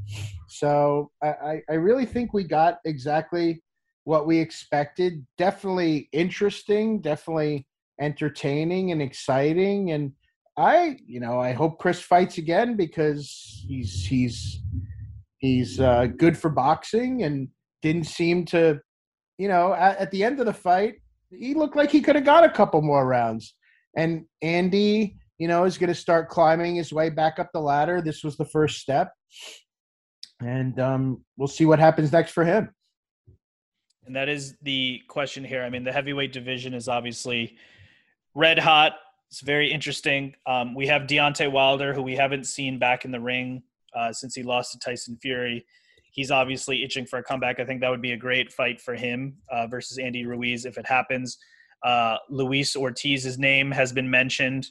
So 0.48 1.10
I, 1.22 1.62
I 1.70 1.74
really 1.74 2.06
think 2.06 2.32
we 2.32 2.44
got 2.44 2.78
exactly 2.84 3.62
what 4.04 4.26
we 4.26 4.38
expected. 4.38 5.24
Definitely 5.38 6.08
interesting, 6.12 7.00
definitely 7.00 7.66
entertaining 8.00 8.90
and 8.90 9.00
exciting. 9.00 9.92
And 9.92 10.12
I, 10.56 10.98
you 11.06 11.20
know, 11.20 11.38
I 11.38 11.52
hope 11.52 11.78
Chris 11.78 12.00
fights 12.00 12.38
again 12.38 12.76
because 12.76 13.64
he's 13.66 14.04
he's 14.04 14.60
he's 15.40 15.80
uh, 15.80 16.06
good 16.16 16.38
for 16.38 16.48
boxing 16.50 17.24
and 17.24 17.48
didn't 17.82 18.04
seem 18.04 18.44
to, 18.44 18.80
you 19.38 19.48
know, 19.48 19.74
at, 19.74 19.98
at 19.98 20.10
the 20.10 20.22
end 20.22 20.38
of 20.38 20.46
the 20.46 20.52
fight, 20.52 20.96
he 21.30 21.54
looked 21.54 21.76
like 21.76 21.90
he 21.90 22.00
could 22.00 22.14
have 22.14 22.24
got 22.24 22.44
a 22.44 22.50
couple 22.50 22.80
more 22.82 23.06
rounds. 23.06 23.54
And 23.96 24.26
Andy, 24.42 25.16
you 25.38 25.48
know, 25.48 25.64
is 25.64 25.78
going 25.78 25.88
to 25.88 25.94
start 25.94 26.28
climbing 26.28 26.76
his 26.76 26.92
way 26.92 27.10
back 27.10 27.38
up 27.38 27.50
the 27.52 27.60
ladder. 27.60 28.00
This 28.00 28.22
was 28.22 28.36
the 28.36 28.44
first 28.44 28.78
step. 28.78 29.12
And 30.40 30.78
um, 30.78 31.24
we'll 31.36 31.48
see 31.48 31.64
what 31.64 31.78
happens 31.78 32.12
next 32.12 32.32
for 32.32 32.44
him. 32.44 32.70
And 34.06 34.16
that 34.16 34.28
is 34.28 34.56
the 34.62 35.00
question 35.08 35.44
here. 35.44 35.62
I 35.62 35.70
mean, 35.70 35.84
the 35.84 35.92
heavyweight 35.92 36.32
division 36.32 36.74
is 36.74 36.88
obviously 36.88 37.56
red 38.34 38.58
hot. 38.58 38.92
It's 39.30 39.40
very 39.40 39.72
interesting. 39.72 40.34
Um, 40.46 40.74
we 40.74 40.88
have 40.88 41.02
Deontay 41.02 41.50
Wilder, 41.50 41.94
who 41.94 42.02
we 42.02 42.16
haven't 42.16 42.44
seen 42.44 42.78
back 42.78 43.04
in 43.04 43.12
the 43.12 43.20
ring 43.20 43.62
uh, 43.96 44.12
since 44.12 44.34
he 44.34 44.42
lost 44.42 44.72
to 44.72 44.78
Tyson 44.78 45.18
Fury. 45.20 45.64
He's 46.12 46.30
obviously 46.30 46.82
itching 46.82 47.06
for 47.06 47.18
a 47.18 47.22
comeback. 47.22 47.60
I 47.60 47.64
think 47.64 47.80
that 47.80 47.90
would 47.90 48.02
be 48.02 48.12
a 48.12 48.16
great 48.16 48.52
fight 48.52 48.80
for 48.80 48.94
him 48.94 49.36
uh, 49.50 49.66
versus 49.68 49.98
Andy 49.98 50.26
Ruiz 50.26 50.64
if 50.64 50.76
it 50.76 50.86
happens. 50.86 51.38
Uh, 51.84 52.16
Luis 52.28 52.74
Ortiz's 52.74 53.38
name 53.38 53.70
has 53.70 53.92
been 53.92 54.10
mentioned. 54.10 54.66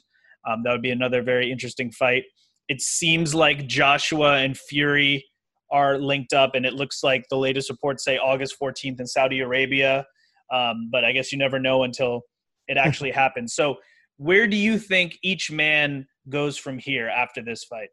Um, 0.48 0.62
that 0.62 0.72
would 0.72 0.82
be 0.82 0.90
another 0.90 1.22
very 1.22 1.50
interesting 1.50 1.90
fight. 1.90 2.24
It 2.68 2.80
seems 2.80 3.34
like 3.34 3.66
Joshua 3.66 4.36
and 4.36 4.56
Fury 4.56 5.24
are 5.70 5.98
linked 5.98 6.32
up, 6.32 6.54
and 6.54 6.66
it 6.66 6.74
looks 6.74 7.02
like 7.02 7.24
the 7.30 7.36
latest 7.36 7.70
reports 7.70 8.04
say 8.04 8.18
August 8.18 8.56
14th 8.60 9.00
in 9.00 9.06
Saudi 9.06 9.40
Arabia. 9.40 10.06
Um, 10.52 10.88
but 10.90 11.04
I 11.04 11.12
guess 11.12 11.32
you 11.32 11.38
never 11.38 11.58
know 11.58 11.84
until 11.84 12.22
it 12.68 12.76
actually 12.84 13.10
happens. 13.10 13.54
So, 13.54 13.76
where 14.16 14.46
do 14.46 14.56
you 14.56 14.78
think 14.78 15.18
each 15.22 15.50
man 15.50 16.06
goes 16.28 16.58
from 16.58 16.78
here 16.78 17.08
after 17.08 17.42
this 17.42 17.64
fight? 17.64 17.88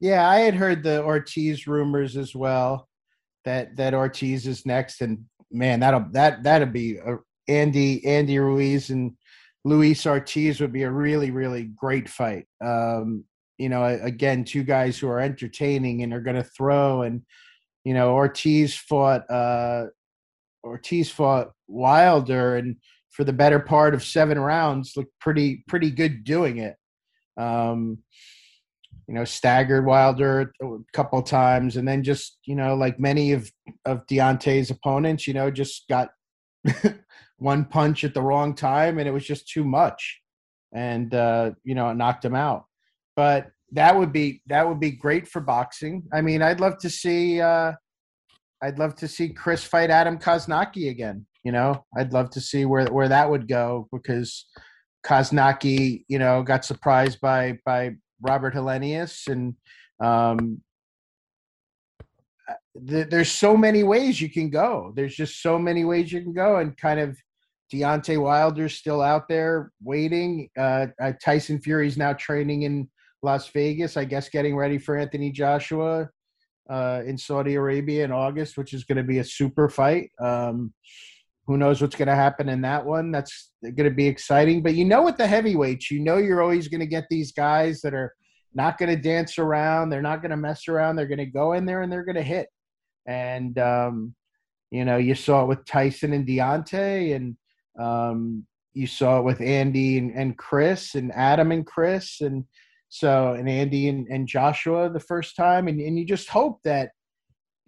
Yeah, 0.00 0.28
I 0.28 0.40
had 0.40 0.54
heard 0.54 0.82
the 0.82 1.02
Ortiz 1.02 1.66
rumors 1.66 2.16
as 2.16 2.34
well 2.34 2.88
that 3.44 3.76
that 3.76 3.94
Ortiz 3.94 4.46
is 4.46 4.66
next, 4.66 5.00
and 5.00 5.24
man, 5.50 5.80
that'll 5.80 6.06
that 6.12 6.42
that'll 6.42 6.68
be 6.68 6.98
a, 6.98 7.16
Andy 7.48 8.04
Andy 8.06 8.38
Ruiz 8.38 8.90
and 8.90 9.12
Luis 9.64 10.06
Ortiz 10.06 10.60
would 10.60 10.72
be 10.72 10.82
a 10.82 10.90
really 10.90 11.30
really 11.30 11.64
great 11.64 12.08
fight. 12.08 12.46
Um, 12.64 13.24
you 13.58 13.68
know, 13.68 13.84
again, 13.84 14.44
two 14.44 14.62
guys 14.62 14.98
who 14.98 15.08
are 15.08 15.20
entertaining 15.20 16.02
and 16.02 16.14
are 16.14 16.20
going 16.20 16.36
to 16.36 16.44
throw. 16.44 17.02
And 17.02 17.22
you 17.84 17.92
know, 17.92 18.12
Ortiz 18.12 18.76
fought 18.76 19.28
uh, 19.30 19.86
Ortiz 20.64 21.10
fought 21.10 21.50
Wilder, 21.66 22.56
and 22.56 22.76
for 23.10 23.24
the 23.24 23.32
better 23.32 23.58
part 23.58 23.94
of 23.94 24.04
seven 24.04 24.38
rounds, 24.38 24.92
looked 24.96 25.18
pretty 25.20 25.64
pretty 25.66 25.90
good 25.90 26.22
doing 26.22 26.58
it. 26.58 26.76
Um, 27.36 27.98
you 29.08 29.14
know, 29.14 29.24
staggered 29.24 29.86
Wilder 29.86 30.52
a 30.62 30.66
couple 30.92 31.20
times, 31.22 31.76
and 31.76 31.88
then 31.88 32.02
just 32.02 32.38
you 32.44 32.54
know, 32.54 32.74
like 32.74 33.00
many 33.00 33.32
of 33.32 33.50
of 33.84 34.06
Deontay's 34.06 34.70
opponents, 34.70 35.26
you 35.26 35.34
know, 35.34 35.50
just 35.50 35.88
got 35.88 36.10
one 37.38 37.64
punch 37.64 38.04
at 38.04 38.14
the 38.14 38.22
wrong 38.22 38.54
time, 38.54 38.98
and 38.98 39.08
it 39.08 39.12
was 39.12 39.26
just 39.26 39.48
too 39.48 39.64
much, 39.64 40.20
and 40.72 41.14
uh, 41.14 41.52
you 41.64 41.74
know, 41.74 41.92
knocked 41.92 42.24
him 42.24 42.34
out 42.34 42.66
but 43.18 43.50
that 43.72 43.98
would 43.98 44.12
be 44.12 44.40
that 44.46 44.68
would 44.68 44.78
be 44.78 44.92
great 44.92 45.26
for 45.26 45.40
boxing. 45.40 46.04
I 46.12 46.20
mean, 46.20 46.40
I'd 46.40 46.60
love 46.60 46.78
to 46.78 46.88
see 46.88 47.40
uh, 47.40 47.72
I'd 48.62 48.78
love 48.78 48.94
to 48.94 49.08
see 49.08 49.30
Chris 49.30 49.64
fight 49.64 49.90
Adam 49.90 50.18
Kownacki 50.18 50.88
again. 50.88 51.26
You 51.42 51.50
know, 51.50 51.84
I'd 51.96 52.12
love 52.12 52.30
to 52.30 52.40
see 52.40 52.64
where 52.64 52.86
where 52.86 53.08
that 53.08 53.28
would 53.28 53.48
go 53.48 53.88
because 53.92 54.46
Kownacki, 55.04 56.04
you 56.06 56.20
know, 56.20 56.44
got 56.44 56.64
surprised 56.64 57.20
by 57.20 57.58
by 57.66 57.96
Robert 58.20 58.54
Helenius 58.54 59.28
and 59.28 59.54
um, 60.00 60.60
th- 62.86 63.08
there's 63.08 63.30
so 63.30 63.56
many 63.56 63.82
ways 63.82 64.20
you 64.20 64.30
can 64.30 64.50
go. 64.50 64.92
There's 64.94 65.14
just 65.14 65.42
so 65.42 65.58
many 65.58 65.84
ways 65.84 66.12
you 66.12 66.22
can 66.22 66.32
go, 66.32 66.58
and 66.58 66.76
kind 66.76 67.00
of 67.00 67.16
Deontay 67.72 68.20
Wilder's 68.20 68.74
still 68.74 69.02
out 69.02 69.28
there 69.28 69.72
waiting. 69.82 70.48
Uh, 70.56 70.86
uh, 71.00 71.12
Tyson 71.22 71.60
Fury's 71.60 71.98
now 71.98 72.12
training 72.12 72.62
in 72.62 72.88
Las 73.22 73.48
Vegas, 73.48 73.96
I 73.96 74.04
guess, 74.04 74.28
getting 74.28 74.56
ready 74.56 74.78
for 74.78 74.96
Anthony 74.96 75.30
Joshua 75.30 76.08
uh, 76.70 77.02
in 77.04 77.18
Saudi 77.18 77.54
Arabia 77.54 78.04
in 78.04 78.12
August, 78.12 78.56
which 78.56 78.72
is 78.72 78.84
going 78.84 78.96
to 78.96 79.02
be 79.02 79.18
a 79.18 79.24
super 79.24 79.68
fight. 79.68 80.10
Um, 80.20 80.72
who 81.48 81.56
knows 81.56 81.80
what's 81.80 81.96
going 81.96 82.08
to 82.08 82.14
happen 82.14 82.50
in 82.50 82.60
that 82.60 82.84
one? 82.84 83.10
That's 83.10 83.52
going 83.62 83.88
to 83.88 83.90
be 83.90 84.06
exciting. 84.06 84.62
But 84.62 84.74
you 84.74 84.84
know, 84.84 85.02
with 85.02 85.16
the 85.16 85.26
heavyweights, 85.26 85.90
you 85.90 85.98
know, 85.98 86.18
you're 86.18 86.42
always 86.42 86.68
going 86.68 86.80
to 86.80 86.86
get 86.86 87.06
these 87.08 87.32
guys 87.32 87.80
that 87.80 87.94
are 87.94 88.14
not 88.54 88.76
going 88.76 88.94
to 88.94 89.00
dance 89.00 89.38
around. 89.38 89.88
They're 89.88 90.02
not 90.02 90.20
going 90.20 90.30
to 90.30 90.36
mess 90.36 90.68
around. 90.68 90.96
They're 90.96 91.06
going 91.06 91.18
to 91.18 91.24
go 91.24 91.54
in 91.54 91.64
there 91.64 91.80
and 91.80 91.90
they're 91.90 92.04
going 92.04 92.16
to 92.16 92.22
hit. 92.22 92.48
And, 93.06 93.58
um, 93.58 94.14
you 94.70 94.84
know, 94.84 94.98
you 94.98 95.14
saw 95.14 95.42
it 95.42 95.48
with 95.48 95.64
Tyson 95.64 96.12
and 96.12 96.26
Deontay. 96.26 97.16
And, 97.16 97.36
um, 97.80 98.46
you 98.74 98.86
saw 98.86 99.18
it 99.18 99.24
with 99.24 99.40
Andy 99.40 99.96
and, 99.96 100.14
and 100.14 100.36
Chris 100.36 100.94
and 100.94 101.10
Adam 101.12 101.50
and 101.50 101.66
Chris 101.66 102.20
and 102.20 102.44
so 102.90 103.32
and 103.32 103.48
Andy 103.48 103.88
and, 103.88 104.06
and 104.08 104.28
Joshua 104.28 104.90
the 104.90 105.00
first 105.00 105.34
time 105.34 105.66
and, 105.66 105.80
and 105.80 105.98
you 105.98 106.04
just 106.04 106.28
hope 106.28 106.60
that 106.64 106.90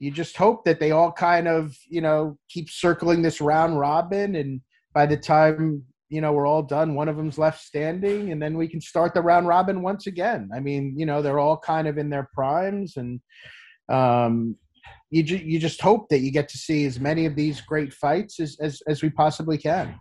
you 0.01 0.11
just 0.11 0.37
hope 0.37 0.65
that 0.65 0.81
they 0.81 0.91
all 0.91 1.13
kind 1.13 1.47
of 1.47 1.77
you 1.89 2.01
know 2.01 2.37
keep 2.49 2.69
circling 2.69 3.23
this 3.23 3.41
round 3.41 3.79
robin 3.79 4.35
and 4.35 4.61
by 4.95 5.07
the 5.07 5.17
time 5.17 5.85
you 6.09 6.21
know 6.21 6.33
we're 6.33 6.47
all 6.47 6.63
done 6.63 6.95
one 6.95 7.09
of 7.09 7.17
them's 7.17 7.39
left 7.39 7.63
standing 7.63 8.33
and 8.33 8.43
then 8.43 8.57
we 8.57 8.67
can 8.67 8.81
start 8.81 9.15
the 9.15 9.23
round 9.23 9.47
robin 9.47 9.81
once 9.83 10.07
again. 10.09 10.51
I 10.53 10.59
mean 10.61 10.95
you 10.99 11.07
know 11.07 11.23
they're 11.23 11.39
all 11.39 11.57
kind 11.57 11.87
of 11.87 11.99
in 11.99 12.11
their 12.11 12.29
primes 12.35 12.97
and 12.97 13.21
um 13.89 14.57
you, 15.13 15.23
ju- 15.23 15.37
you 15.37 15.59
just 15.59 15.81
hope 15.81 16.09
that 16.09 16.21
you 16.21 16.31
get 16.31 16.49
to 16.49 16.59
see 16.59 16.85
as 16.87 16.99
many 16.99 17.27
of 17.27 17.35
these 17.35 17.61
great 17.61 17.93
fights 17.93 18.39
as, 18.41 18.57
as, 18.61 18.81
as 18.87 19.03
we 19.03 19.11
possibly 19.11 19.59
can 19.59 19.99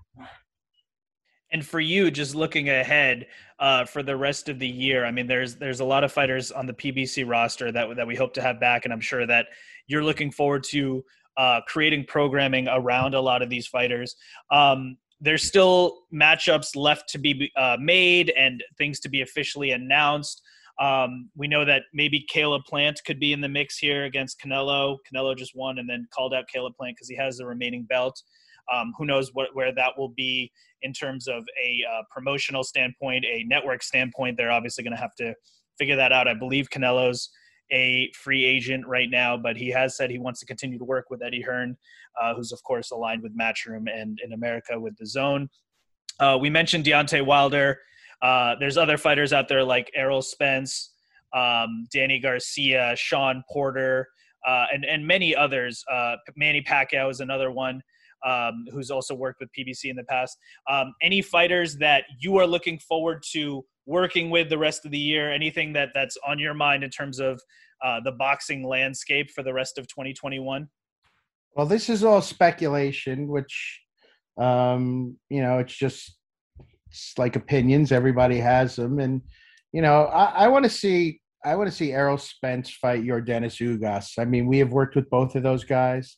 and 1.52 1.66
for 1.66 1.80
you 1.80 2.12
just 2.12 2.36
looking 2.36 2.70
ahead 2.70 3.28
uh, 3.60 3.86
for 3.86 4.04
the 4.04 4.16
rest 4.16 4.50
of 4.50 4.60
the 4.60 4.68
year 4.68 5.06
i 5.06 5.12
mean 5.12 5.28
there's 5.28 5.56
there's 5.56 5.80
a 5.80 5.86
lot 5.86 6.04
of 6.04 6.12
fighters 6.12 6.52
on 6.52 6.66
the 6.66 6.74
pbc 6.74 7.28
roster 7.28 7.72
that, 7.72 7.96
that 7.96 8.08
we 8.08 8.16
hope 8.16 8.34
to 8.34 8.42
have 8.42 8.60
back 8.60 8.86
and 8.86 8.94
i'm 8.94 9.02
sure 9.02 9.26
that 9.26 9.48
you're 9.88 10.04
looking 10.04 10.32
forward 10.32 10.64
to 10.64 11.04
uh, 11.38 11.62
creating 11.68 12.04
programming 12.06 12.68
around 12.68 13.14
a 13.14 13.22
lot 13.22 13.42
of 13.42 13.50
these 13.50 13.68
fighters 13.68 14.16
um, 14.52 14.98
there's 15.22 15.44
still 15.44 16.04
matchups 16.14 16.76
left 16.76 17.08
to 17.10 17.18
be 17.18 17.52
uh, 17.58 17.78
made 17.80 18.32
and 18.38 18.64
things 18.78 19.00
to 19.00 19.10
be 19.10 19.22
officially 19.22 19.72
announced 19.72 20.42
um, 20.80 21.30
we 21.36 21.48
know 21.48 21.66
that 21.66 21.84
maybe 21.94 22.26
Caleb 22.30 22.64
Plant 22.64 23.02
could 23.06 23.20
be 23.20 23.34
in 23.34 23.42
the 23.42 23.50
mix 23.50 23.78
here 23.78 24.06
against 24.06 24.40
Canelo. 24.42 24.98
Canelo 25.14 25.38
just 25.38 25.54
won 25.54 25.78
and 25.78 25.90
then 25.90 26.08
called 26.14 26.34
out 26.34 26.46
Caleb 26.48 26.76
Plant 26.78 26.96
because 26.96 27.10
he 27.10 27.18
has 27.18 27.38
the 27.38 27.46
remaining 27.46 27.84
belt. 27.84 28.22
Um, 28.73 28.93
who 28.97 29.05
knows 29.05 29.32
what 29.34 29.49
where 29.53 29.73
that 29.73 29.97
will 29.97 30.10
be 30.10 30.51
in 30.82 30.93
terms 30.93 31.27
of 31.27 31.43
a 31.63 31.84
uh, 31.91 32.01
promotional 32.12 32.63
standpoint, 32.63 33.25
a 33.25 33.43
network 33.45 33.84
standpoint. 33.84 34.38
They're 34.38 34.51
obviously 34.51 34.84
going 34.84 34.95
to 34.95 35.01
have 35.01 35.15
to 35.15 35.34
figure 35.77 35.95
that 35.95 36.12
out. 36.12 36.27
I 36.27 36.34
believe 36.34 36.69
Canelo's 36.69 37.29
a 37.71 38.12
free 38.15 38.43
agent 38.43 38.86
right 38.88 39.10
now, 39.10 39.38
but 39.38 39.55
he 39.55 39.69
has 39.69 39.95
said 39.95 40.10
he 40.10 40.17
wants 40.17 40.39
to 40.39 40.45
continue 40.45 40.77
to 40.77 40.86
work 40.86 41.10
with 41.10 41.21
Eddie 41.21 41.41
Hearn, 41.41 41.77
uh, 42.19 42.34
who's 42.36 42.51
of 42.51 42.62
course 42.63 42.91
aligned 42.91 43.21
with 43.21 43.38
Matchroom 43.38 43.86
and 43.93 44.19
in 44.23 44.34
America 44.34 44.79
with 44.79 44.95
DAZN. 44.97 45.47
Uh, 46.19 46.38
we 46.39 46.49
mentioned 46.49 46.84
Deontay 46.86 47.25
Wilder. 47.25 47.79
Uh, 48.21 48.55
there's 48.60 48.77
other 48.77 48.97
fighters 48.97 49.32
out 49.32 49.47
there 49.47 49.63
like 49.63 49.89
Errol 49.95 50.21
Spence, 50.21 50.93
um, 51.34 51.88
Danny 51.93 52.19
Garcia, 52.19 52.93
Shawn 52.97 53.43
Porter, 53.51 54.08
uh, 54.45 54.65
and 54.73 54.84
and 54.86 55.05
many 55.05 55.36
others. 55.36 55.84
Uh, 55.89 56.15
Manny 56.36 56.62
Pacquiao 56.62 57.10
is 57.10 57.19
another 57.19 57.51
one 57.51 57.82
um, 58.25 58.65
who's 58.71 58.91
also 58.91 59.15
worked 59.15 59.39
with 59.39 59.49
PBC 59.58 59.86
in 59.86 59.95
the 59.95 60.03
past. 60.03 60.38
Um, 60.69 60.93
any 61.01 61.21
fighters 61.21 61.77
that 61.77 62.03
you 62.19 62.38
are 62.38 62.47
looking 62.47 62.79
forward 62.79 63.23
to 63.32 63.65
working 63.86 64.29
with 64.29 64.49
the 64.49 64.58
rest 64.58 64.86
of 64.86 64.91
the 64.91 64.99
year? 64.99 65.32
Anything 65.32 65.73
that 65.73 65.89
that's 65.93 66.17
on 66.27 66.39
your 66.39 66.53
mind 66.53 66.84
in 66.84 66.89
terms 66.89 67.19
of 67.19 67.41
uh, 67.84 67.99
the 68.03 68.12
boxing 68.12 68.67
landscape 68.67 69.32
for 69.32 69.43
the 69.43 69.53
rest 69.53 69.77
of 69.77 69.88
2021? 69.88 70.67
Well, 71.55 71.65
this 71.65 71.89
is 71.89 72.03
all 72.03 72.21
speculation, 72.21 73.27
which 73.27 73.82
um, 74.39 75.17
you 75.29 75.41
know, 75.41 75.60
it's 75.60 75.75
just 75.75 76.15
it's 76.88 77.13
like 77.17 77.36
opinions. 77.36 77.91
Everybody 77.91 78.38
has 78.38 78.75
them, 78.75 78.99
and 78.99 79.21
you 79.73 79.82
know, 79.82 80.05
I, 80.05 80.45
I 80.45 80.47
want 80.47 80.63
to 80.63 80.69
see 80.69 81.19
I 81.43 81.55
want 81.55 81.69
to 81.69 81.75
see 81.75 81.91
Errol 81.91 82.17
Spence 82.17 82.71
fight 82.71 83.03
Yordenis 83.03 83.60
Ugas. 83.60 84.17
I 84.17 84.25
mean, 84.25 84.47
we 84.47 84.60
have 84.60 84.71
worked 84.71 84.95
with 84.95 85.10
both 85.10 85.36
of 85.36 85.43
those 85.43 85.63
guys. 85.63 86.17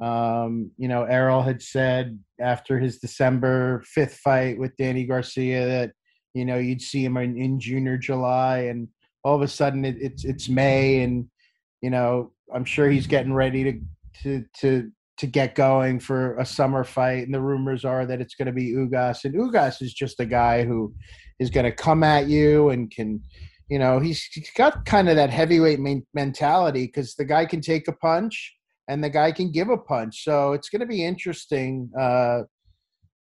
Um, 0.00 0.70
you 0.78 0.88
know, 0.88 1.04
Errol 1.04 1.42
had 1.42 1.62
said 1.62 2.18
after 2.40 2.78
his 2.78 2.98
December 2.98 3.82
5th 3.96 4.12
fight 4.12 4.58
with 4.58 4.76
Danny 4.76 5.04
Garcia 5.04 5.66
that, 5.66 5.92
you 6.34 6.44
know, 6.44 6.58
you'd 6.58 6.80
see 6.80 7.04
him 7.04 7.16
in, 7.16 7.36
in 7.36 7.60
June 7.60 7.86
or 7.86 7.98
July. 7.98 8.60
And 8.60 8.88
all 9.22 9.36
of 9.36 9.42
a 9.42 9.48
sudden 9.48 9.84
it, 9.84 9.96
it's, 10.00 10.24
it's 10.24 10.48
May. 10.48 11.02
And, 11.02 11.28
you 11.82 11.90
know, 11.90 12.32
I'm 12.54 12.64
sure 12.64 12.88
he's 12.88 13.06
getting 13.06 13.32
ready 13.32 13.64
to, 13.64 13.80
to, 14.22 14.44
to, 14.60 14.90
to 15.18 15.26
get 15.26 15.54
going 15.54 16.00
for 16.00 16.36
a 16.38 16.46
summer 16.46 16.84
fight. 16.84 17.24
And 17.24 17.34
the 17.34 17.40
rumors 17.40 17.84
are 17.84 18.06
that 18.06 18.20
it's 18.20 18.34
going 18.34 18.46
to 18.46 18.52
be 18.52 18.72
Ugas. 18.72 19.24
And 19.24 19.34
Ugas 19.34 19.82
is 19.82 19.92
just 19.92 20.20
a 20.20 20.26
guy 20.26 20.64
who 20.64 20.92
is 21.38 21.50
going 21.50 21.66
to 21.66 21.72
come 21.72 22.02
at 22.02 22.28
you 22.28 22.70
and 22.70 22.90
can, 22.90 23.22
you 23.68 23.78
know, 23.78 24.00
he's, 24.00 24.24
he's 24.32 24.50
got 24.56 24.84
kind 24.84 25.08
of 25.08 25.16
that 25.16 25.30
heavyweight 25.30 25.80
mentality 26.14 26.86
because 26.86 27.14
the 27.14 27.24
guy 27.24 27.44
can 27.44 27.60
take 27.60 27.86
a 27.88 27.92
punch 27.92 28.54
and 28.88 29.02
the 29.02 29.10
guy 29.10 29.32
can 29.32 29.50
give 29.50 29.68
a 29.68 29.76
punch. 29.76 30.24
So 30.24 30.52
it's 30.52 30.68
going 30.68 30.80
to 30.80 30.86
be 30.86 31.04
interesting. 31.04 31.90
Uh, 31.98 32.42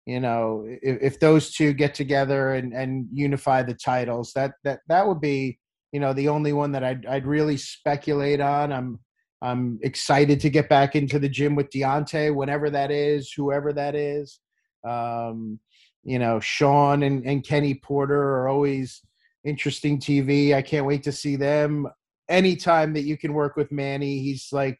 you 0.06 0.20
know, 0.20 0.66
if, 0.68 0.98
if, 1.02 1.20
those 1.20 1.52
two 1.52 1.74
get 1.74 1.96
together 1.96 2.54
and, 2.54 2.74
and 2.74 3.08
unify 3.12 3.64
the 3.64 3.74
titles, 3.74 4.34
that 4.36 4.54
that 4.64 4.82
that 4.88 5.08
would 5.08 5.20
be 5.20 5.58
you 5.92 6.00
know 6.00 6.14
the 6.14 6.28
only 6.28 6.54
one 6.54 6.72
that 6.74 6.84
I'd 6.84 7.06
I'd 7.06 7.26
really 7.26 7.58
speculate 7.58 8.40
on. 8.40 8.72
I'm 8.72 9.00
I'm 9.42 9.80
excited 9.82 10.40
to 10.42 10.50
get 10.50 10.70
back 10.70 10.96
into 10.96 11.20
the 11.20 11.30
gym 11.30 11.56
with 11.56 11.70
Deontay, 11.70 12.36
whenever 12.36 12.70
that 12.70 12.92
is, 12.92 13.32
whoever 13.32 13.74
that 13.74 13.96
is. 13.96 14.40
Um, 14.88 15.60
you 16.04 16.20
know, 16.20 16.40
Shawn 16.40 17.04
and, 17.04 17.26
and 17.26 17.44
Kenny 17.44 17.74
Porter 17.74 18.22
are 18.22 18.48
always 18.48 19.02
interesting 19.44 20.00
TV. 20.00 20.54
I 20.54 20.62
can't 20.62 20.86
wait 20.86 21.04
to 21.04 21.12
see 21.12 21.36
them. 21.36 21.88
Anytime 22.30 22.94
that 22.94 23.04
you 23.04 23.18
can 23.18 23.34
work 23.34 23.56
with 23.56 23.72
Manny, 23.72 24.20
he's 24.20 24.50
like 24.52 24.80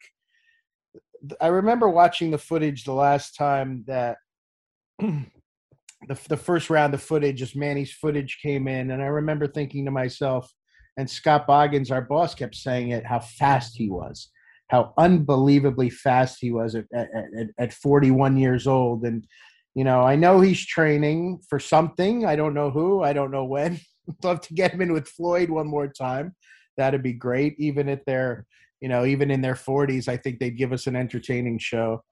I 1.42 1.48
remember 1.48 1.90
watching 1.90 2.32
the 2.32 2.38
footage 2.38 2.84
the 2.84 2.94
last 2.94 3.36
time 3.36 3.84
that 3.88 4.18
the 5.00 5.26
the 6.30 6.38
first 6.38 6.70
round 6.70 6.94
of 6.94 7.02
footage, 7.02 7.38
just 7.38 7.56
Manny's 7.56 7.94
footage 7.94 8.40
came 8.42 8.68
in, 8.68 8.92
and 8.92 9.02
I 9.02 9.08
remember 9.08 9.48
thinking 9.48 9.86
to 9.86 9.92
myself, 9.92 10.52
and 10.98 11.10
Scott 11.10 11.48
Boggins, 11.48 11.92
our 11.92 12.02
boss, 12.02 12.36
kept 12.36 12.56
saying 12.56 12.90
it, 12.90 13.06
how 13.06 13.20
fast 13.20 13.76
he 13.76 13.90
was, 13.90 14.30
how 14.70 14.94
unbelievably 14.98 15.90
fast 15.90 16.38
he 16.42 16.52
was 16.52 16.76
at, 16.76 16.86
at, 16.94 17.48
at 17.58 17.74
41 17.74 18.38
years 18.38 18.68
old, 18.68 19.04
and 19.04 19.26
you 19.76 19.84
know, 19.84 20.02
I 20.02 20.16
know 20.16 20.40
he's 20.40 20.66
training 20.66 21.42
for 21.50 21.60
something. 21.60 22.26
I 22.26 22.38
don't 22.38 22.54
know 22.54 22.72
who. 22.72 23.04
I 23.04 23.12
don't 23.12 23.30
know 23.30 23.44
when. 23.44 23.74
I'd 24.08 24.16
love 24.24 24.42
to 24.42 24.54
get 24.54 24.74
him 24.74 24.82
in 24.82 24.94
with 24.94 25.10
Floyd 25.10 25.50
one 25.50 25.68
more 25.68 25.88
time. 25.88 26.34
That'd 26.78 27.04
be 27.04 27.14
great, 27.14 27.56
even 27.60 27.90
if 27.90 28.04
they're 28.06 28.46
you 28.86 28.90
know, 28.90 29.04
even 29.04 29.32
in 29.32 29.42
their 29.42 29.56
40s, 29.56 30.08
I 30.08 30.16
think 30.16 30.38
they'd 30.38 30.60
give 30.60 30.72
us 30.72 30.86
an 30.86 30.96
entertaining 30.96 31.58
show. 31.58 32.04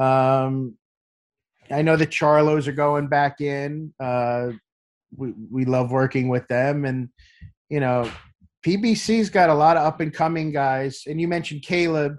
Um, 0.00 0.78
I 1.70 1.82
know 1.82 1.94
the 1.94 2.06
Charlos 2.06 2.66
are 2.66 2.72
going 2.72 3.08
back 3.08 3.42
in. 3.42 3.92
Uh, 4.00 4.52
we 5.14 5.34
we 5.50 5.64
love 5.66 5.90
working 5.90 6.30
with 6.30 6.48
them, 6.48 6.86
and 6.86 7.10
you 7.68 7.80
know, 7.80 8.10
PBC's 8.66 9.28
got 9.28 9.50
a 9.50 9.54
lot 9.54 9.76
of 9.76 9.84
up 9.84 10.00
and 10.00 10.10
coming 10.10 10.52
guys. 10.52 11.02
And 11.06 11.20
you 11.20 11.28
mentioned 11.28 11.64
Caleb 11.64 12.16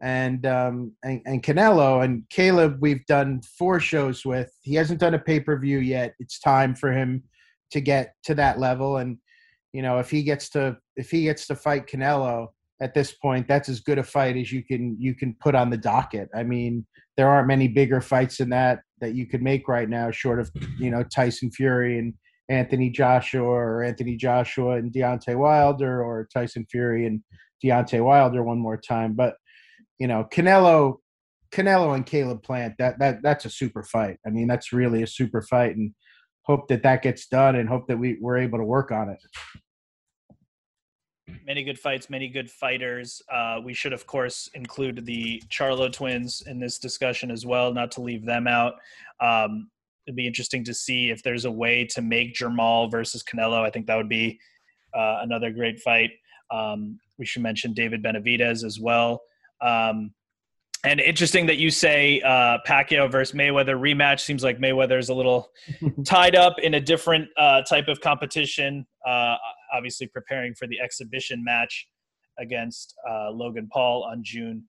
and 0.00 0.46
um, 0.46 0.92
and, 1.04 1.20
and 1.26 1.42
Canelo, 1.42 2.02
and 2.02 2.22
Caleb 2.30 2.78
we've 2.80 3.04
done 3.04 3.42
four 3.58 3.78
shows 3.78 4.24
with. 4.24 4.50
He 4.62 4.74
hasn't 4.74 5.00
done 5.00 5.12
a 5.12 5.18
pay 5.18 5.38
per 5.38 5.58
view 5.58 5.80
yet. 5.80 6.14
It's 6.18 6.40
time 6.40 6.74
for 6.74 6.92
him 6.92 7.24
to 7.72 7.82
get 7.82 8.14
to 8.24 8.34
that 8.36 8.58
level, 8.58 8.96
and 8.96 9.18
you 9.74 9.82
know, 9.82 9.98
if 9.98 10.10
he 10.10 10.22
gets 10.22 10.48
to 10.50 10.78
if 10.96 11.10
he 11.10 11.24
gets 11.24 11.46
to 11.48 11.54
fight 11.54 11.86
Canelo, 11.86 12.48
at 12.80 12.94
this 12.94 13.12
point 13.12 13.46
that's 13.46 13.68
as 13.68 13.80
good 13.80 13.98
a 13.98 14.02
fight 14.02 14.36
as 14.36 14.50
you 14.50 14.64
can 14.64 14.96
you 14.98 15.14
can 15.14 15.36
put 15.40 15.54
on 15.54 15.70
the 15.70 15.76
docket. 15.76 16.28
I 16.34 16.42
mean 16.42 16.86
there 17.16 17.28
aren't 17.28 17.48
many 17.48 17.68
bigger 17.68 18.00
fights 18.00 18.38
than 18.38 18.50
that 18.50 18.80
that 19.00 19.14
you 19.14 19.26
could 19.26 19.42
make 19.42 19.68
right 19.68 19.88
now 19.88 20.10
short 20.10 20.40
of 20.40 20.50
you 20.78 20.90
know 20.90 21.02
tyson 21.02 21.50
fury 21.50 21.98
and 21.98 22.14
anthony 22.48 22.90
joshua 22.90 23.46
or 23.46 23.82
anthony 23.82 24.16
joshua 24.16 24.76
and 24.76 24.92
Deontay 24.92 25.36
wilder 25.36 26.02
or 26.02 26.28
tyson 26.32 26.66
fury 26.70 27.06
and 27.06 27.22
Deontay 27.64 28.02
wilder 28.02 28.42
one 28.42 28.58
more 28.58 28.78
time. 28.78 29.14
But 29.14 29.34
you 29.98 30.06
know 30.06 30.26
canelo 30.32 30.96
canelo 31.52 31.94
and 31.94 32.06
caleb 32.06 32.42
plant 32.42 32.74
that 32.78 32.98
that 32.98 33.18
that's 33.22 33.44
a 33.44 33.50
super 33.50 33.82
fight. 33.82 34.18
I 34.26 34.30
mean 34.30 34.46
that's 34.46 34.72
really 34.72 35.02
a 35.02 35.06
super 35.06 35.42
fight 35.42 35.76
and 35.76 35.92
hope 36.42 36.68
that 36.68 36.82
that 36.82 37.02
gets 37.02 37.26
done 37.26 37.54
and 37.54 37.68
hope 37.68 37.86
that 37.88 37.98
we, 37.98 38.16
we're 38.20 38.38
able 38.38 38.58
to 38.58 38.64
work 38.64 38.90
on 38.90 39.10
it 39.10 39.18
many 41.46 41.62
good 41.62 41.78
fights, 41.78 42.10
many 42.10 42.28
good 42.28 42.50
fighters. 42.50 43.22
Uh, 43.32 43.60
we 43.62 43.74
should, 43.74 43.92
of 43.92 44.06
course, 44.06 44.48
include 44.54 45.04
the 45.04 45.42
Charlo 45.48 45.92
twins 45.92 46.42
in 46.46 46.58
this 46.58 46.78
discussion 46.78 47.30
as 47.30 47.44
well, 47.46 47.72
not 47.72 47.90
to 47.92 48.00
leave 48.00 48.24
them 48.24 48.46
out. 48.46 48.74
Um, 49.20 49.70
it'd 50.06 50.16
be 50.16 50.26
interesting 50.26 50.64
to 50.64 50.74
see 50.74 51.10
if 51.10 51.22
there's 51.22 51.44
a 51.44 51.50
way 51.50 51.84
to 51.86 52.02
make 52.02 52.34
Jermall 52.34 52.90
versus 52.90 53.22
Canelo. 53.22 53.62
I 53.62 53.70
think 53.70 53.86
that 53.86 53.96
would 53.96 54.08
be 54.08 54.38
uh, 54.94 55.18
another 55.22 55.50
great 55.50 55.80
fight. 55.80 56.10
Um, 56.50 56.98
we 57.18 57.26
should 57.26 57.42
mention 57.42 57.72
David 57.72 58.02
Benavidez 58.02 58.64
as 58.64 58.80
well. 58.80 59.22
Um, 59.60 60.12
and 60.84 61.00
interesting 61.00 61.46
that 61.46 61.58
you 61.58 61.70
say 61.70 62.20
uh, 62.22 62.58
Pacquiao 62.66 63.10
versus 63.10 63.34
Mayweather 63.34 63.78
rematch. 63.78 64.20
Seems 64.20 64.42
like 64.42 64.58
Mayweather 64.58 64.98
is 64.98 65.08
a 65.08 65.14
little 65.14 65.50
tied 66.04 66.34
up 66.34 66.58
in 66.58 66.74
a 66.74 66.80
different 66.80 67.28
uh, 67.36 67.62
type 67.62 67.88
of 67.88 68.00
competition. 68.00 68.86
Uh, 69.06 69.36
obviously, 69.74 70.06
preparing 70.06 70.54
for 70.54 70.66
the 70.66 70.80
exhibition 70.80 71.44
match 71.44 71.86
against 72.38 72.94
uh, 73.08 73.30
Logan 73.30 73.68
Paul 73.70 74.04
on 74.04 74.22
June 74.24 74.64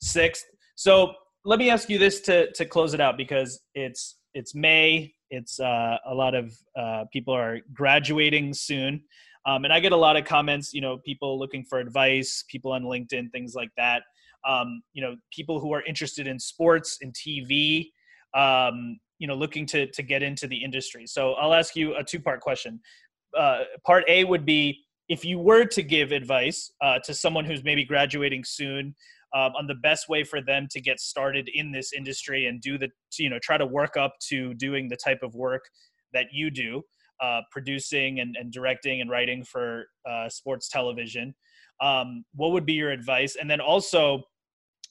sixth. 0.00 0.44
So 0.76 1.14
let 1.44 1.58
me 1.58 1.70
ask 1.70 1.88
you 1.88 1.98
this 1.98 2.20
to 2.22 2.52
to 2.52 2.64
close 2.64 2.94
it 2.94 3.00
out 3.00 3.16
because 3.16 3.60
it's 3.74 4.18
it's 4.34 4.54
May. 4.54 5.12
It's 5.30 5.58
uh, 5.58 5.96
a 6.06 6.14
lot 6.14 6.34
of 6.34 6.54
uh, 6.78 7.04
people 7.12 7.34
are 7.34 7.58
graduating 7.72 8.54
soon. 8.54 9.02
Um, 9.46 9.64
and 9.64 9.72
I 9.72 9.78
get 9.78 9.92
a 9.92 9.96
lot 9.96 10.16
of 10.16 10.24
comments, 10.24 10.74
you 10.74 10.80
know, 10.80 10.98
people 10.98 11.38
looking 11.38 11.64
for 11.64 11.78
advice, 11.78 12.44
people 12.48 12.72
on 12.72 12.82
LinkedIn, 12.82 13.30
things 13.30 13.54
like 13.54 13.70
that. 13.76 14.02
Um, 14.46 14.82
you 14.92 15.02
know, 15.02 15.16
people 15.32 15.60
who 15.60 15.72
are 15.72 15.82
interested 15.82 16.26
in 16.26 16.38
sports 16.38 16.98
and 17.00 17.14
TV, 17.14 17.90
um, 18.34 18.98
you 19.18 19.26
know, 19.26 19.34
looking 19.34 19.66
to 19.66 19.86
to 19.92 20.02
get 20.02 20.22
into 20.22 20.46
the 20.46 20.62
industry. 20.62 21.06
So 21.06 21.32
I'll 21.34 21.54
ask 21.54 21.76
you 21.76 21.96
a 21.96 22.04
two 22.04 22.20
part 22.20 22.40
question. 22.40 22.80
Uh, 23.36 23.64
part 23.84 24.04
A 24.08 24.24
would 24.24 24.46
be 24.46 24.84
if 25.08 25.24
you 25.24 25.38
were 25.38 25.64
to 25.64 25.82
give 25.82 26.12
advice 26.12 26.72
uh, 26.80 26.98
to 27.04 27.14
someone 27.14 27.44
who's 27.44 27.62
maybe 27.62 27.84
graduating 27.84 28.44
soon 28.44 28.94
um, 29.34 29.52
on 29.58 29.66
the 29.66 29.74
best 29.74 30.08
way 30.08 30.24
for 30.24 30.40
them 30.40 30.66
to 30.70 30.80
get 30.80 31.00
started 31.00 31.48
in 31.52 31.72
this 31.72 31.92
industry 31.92 32.46
and 32.46 32.60
do 32.60 32.78
the 32.78 32.88
you 33.18 33.30
know 33.30 33.38
try 33.42 33.58
to 33.58 33.66
work 33.66 33.96
up 33.96 34.14
to 34.28 34.54
doing 34.54 34.88
the 34.88 34.96
type 34.96 35.18
of 35.22 35.34
work 35.34 35.62
that 36.12 36.26
you 36.32 36.50
do 36.50 36.82
uh, 37.20 37.40
producing 37.50 38.20
and, 38.20 38.36
and, 38.38 38.52
directing 38.52 39.00
and 39.00 39.10
writing 39.10 39.42
for 39.42 39.86
uh, 40.08 40.28
sports 40.28 40.68
television 40.68 41.34
um, 41.80 42.24
what 42.34 42.52
would 42.52 42.66
be 42.66 42.74
your 42.74 42.90
advice? 42.90 43.36
And 43.40 43.50
then 43.50 43.60
also 43.60 44.22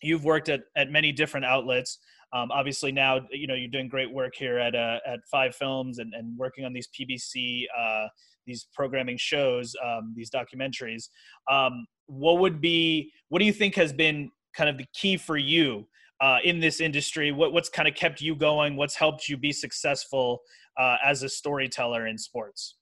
you've 0.01 0.23
worked 0.23 0.49
at, 0.49 0.61
at 0.75 0.91
many 0.91 1.11
different 1.11 1.45
outlets. 1.45 1.99
Um, 2.33 2.51
obviously 2.51 2.91
now 2.91 3.21
you 3.31 3.47
know 3.47 3.53
you're 3.53 3.69
doing 3.69 3.87
great 3.87 4.11
work 4.11 4.33
here 4.35 4.57
at 4.57 4.75
uh, 4.75 4.99
at 5.07 5.19
five 5.31 5.55
films 5.55 5.99
and, 5.99 6.13
and 6.13 6.37
working 6.37 6.65
on 6.65 6.73
these 6.73 6.89
pbc 6.89 7.63
uh, 7.77 8.07
these 8.45 8.67
programming 8.73 9.17
shows 9.17 9.73
um, 9.83 10.13
these 10.15 10.29
documentaries. 10.29 11.09
Um, 11.49 11.85
what 12.07 12.39
would 12.39 12.61
be 12.61 13.11
what 13.29 13.39
do 13.39 13.45
you 13.45 13.53
think 13.53 13.75
has 13.75 13.93
been 13.93 14.31
kind 14.55 14.69
of 14.69 14.77
the 14.77 14.85
key 14.93 15.17
for 15.17 15.37
you 15.37 15.87
uh, 16.21 16.37
in 16.43 16.59
this 16.59 16.79
industry? 16.79 17.31
What, 17.31 17.53
what's 17.53 17.69
kind 17.69 17.87
of 17.87 17.95
kept 17.95 18.21
you 18.21 18.35
going? 18.35 18.75
What's 18.75 18.95
helped 18.95 19.27
you 19.27 19.37
be 19.37 19.51
successful 19.51 20.39
uh, 20.77 20.97
as 21.03 21.23
a 21.23 21.29
storyteller 21.29 22.07
in 22.07 22.17
sports 22.17 22.75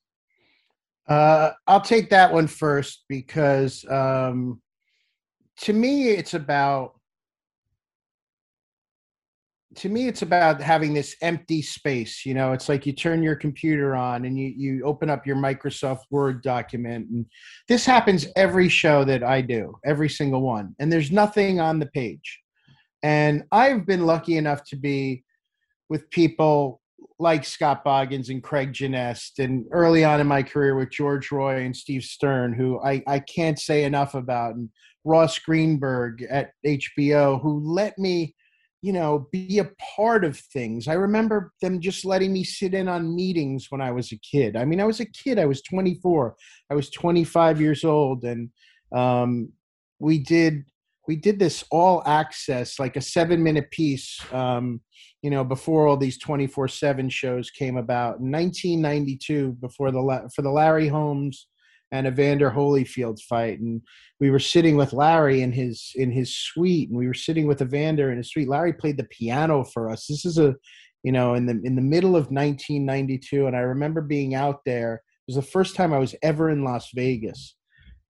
uh, 1.07 1.51
i'll 1.67 1.81
take 1.81 2.09
that 2.09 2.31
one 2.31 2.47
first 2.47 3.05
because 3.09 3.85
um, 3.89 4.61
to 5.57 5.73
me 5.73 6.09
it's 6.09 6.33
about 6.33 6.93
to 9.75 9.89
me 9.89 10.07
it's 10.07 10.21
about 10.21 10.61
having 10.61 10.93
this 10.93 11.15
empty 11.21 11.61
space 11.61 12.25
you 12.25 12.33
know? 12.33 12.53
It's 12.53 12.69
like 12.69 12.85
you 12.85 12.93
turn 12.93 13.23
your 13.23 13.35
computer 13.35 13.95
on 13.95 14.25
and 14.25 14.37
you 14.37 14.53
you 14.55 14.83
open 14.83 15.09
up 15.09 15.25
your 15.25 15.35
microsoft 15.35 16.01
word 16.09 16.41
document 16.41 17.09
and 17.09 17.25
this 17.67 17.85
happens 17.85 18.27
every 18.35 18.69
show 18.69 19.03
that 19.05 19.23
i 19.23 19.41
do 19.41 19.75
every 19.85 20.09
single 20.09 20.41
one 20.41 20.75
and 20.79 20.91
there's 20.91 21.11
nothing 21.11 21.59
on 21.59 21.79
the 21.79 21.87
page. 21.87 22.39
And 23.01 23.43
i've 23.51 23.85
been 23.85 24.05
lucky 24.05 24.37
enough 24.37 24.63
to 24.65 24.75
be 24.75 25.23
with 25.89 26.09
people 26.09 26.81
like 27.19 27.45
scott 27.45 27.83
boggins 27.83 28.29
and 28.29 28.43
craig 28.43 28.73
genest 28.73 29.39
and 29.39 29.65
early 29.71 30.03
on 30.03 30.19
in 30.19 30.27
my 30.27 30.43
career 30.43 30.75
with 30.75 30.91
george 30.91 31.31
roy 31.31 31.61
and 31.61 31.75
steve 31.75 32.03
stern 32.03 32.53
who 32.53 32.79
i, 32.81 33.01
I 33.07 33.19
can't 33.19 33.59
say 33.59 33.83
enough 33.83 34.13
about 34.15 34.55
and 34.55 34.69
ross 35.03 35.37
greenberg 35.39 36.25
at 36.29 36.51
hbo 36.65 37.41
who 37.41 37.59
let 37.59 37.97
me 37.97 38.35
you 38.83 38.91
know, 38.91 39.29
be 39.31 39.59
a 39.59 39.71
part 39.95 40.25
of 40.25 40.37
things. 40.37 40.89
I 40.89 40.93
remember 40.93 41.53
them 41.61 41.79
just 41.79 42.03
letting 42.03 42.33
me 42.33 42.43
sit 42.43 42.73
in 42.73 42.89
on 42.89 43.15
meetings 43.15 43.67
when 43.69 43.79
I 43.79 43.91
was 43.91 44.11
a 44.11 44.17
kid. 44.17 44.57
I 44.57 44.65
mean, 44.65 44.81
I 44.81 44.83
was 44.83 44.99
a 44.99 45.05
kid. 45.05 45.39
I 45.39 45.45
was 45.45 45.61
24. 45.61 46.35
I 46.69 46.75
was 46.75 46.89
25 46.89 47.61
years 47.61 47.85
old, 47.85 48.25
and 48.25 48.49
um, 48.93 49.53
we 49.99 50.19
did 50.19 50.65
we 51.07 51.15
did 51.15 51.39
this 51.39 51.63
all 51.71 52.03
access, 52.05 52.77
like 52.77 52.97
a 52.97 53.01
seven 53.01 53.41
minute 53.41 53.71
piece. 53.71 54.19
Um, 54.33 54.81
you 55.23 55.29
know, 55.29 55.43
before 55.45 55.87
all 55.87 55.95
these 55.95 56.17
24 56.17 56.67
seven 56.67 57.09
shows 57.09 57.49
came 57.49 57.77
about 57.77 58.19
in 58.19 58.29
1992, 58.29 59.53
before 59.53 59.89
the 59.89 60.29
for 60.35 60.41
the 60.41 60.51
Larry 60.51 60.89
Holmes 60.89 61.47
and 61.93 62.05
Evander 62.05 62.51
Holyfield 62.51 63.21
fight, 63.21 63.59
and 63.59 63.81
we 64.19 64.29
were 64.29 64.39
sitting 64.39 64.75
with 64.75 64.91
Larry 64.91 65.41
in 65.41 65.53
his 65.53 65.91
in 65.95 66.11
his 66.11 66.35
suite, 66.35 66.89
and 66.89 66.97
we 66.97 67.07
were 67.07 67.13
sitting 67.13 67.47
with 67.47 67.61
Evander 67.61 68.11
in 68.11 68.17
his 68.17 68.31
suite. 68.31 68.49
Larry 68.49 68.73
played 68.73 68.97
the 68.97 69.05
piano 69.05 69.63
for 69.63 69.89
us. 69.89 70.07
This 70.07 70.25
is 70.25 70.37
a, 70.37 70.55
you 71.03 71.13
know, 71.13 71.35
in 71.35 71.45
the 71.45 71.61
in 71.63 71.75
the 71.75 71.81
middle 71.81 72.17
of 72.17 72.29
1992, 72.29 73.47
and 73.47 73.55
I 73.55 73.59
remember 73.59 74.01
being 74.01 74.35
out 74.35 74.59
there. 74.65 74.95
It 74.95 75.31
was 75.31 75.35
the 75.37 75.51
first 75.51 75.77
time 75.77 75.93
I 75.93 75.99
was 75.99 76.15
ever 76.21 76.49
in 76.49 76.65
Las 76.65 76.89
Vegas, 76.93 77.55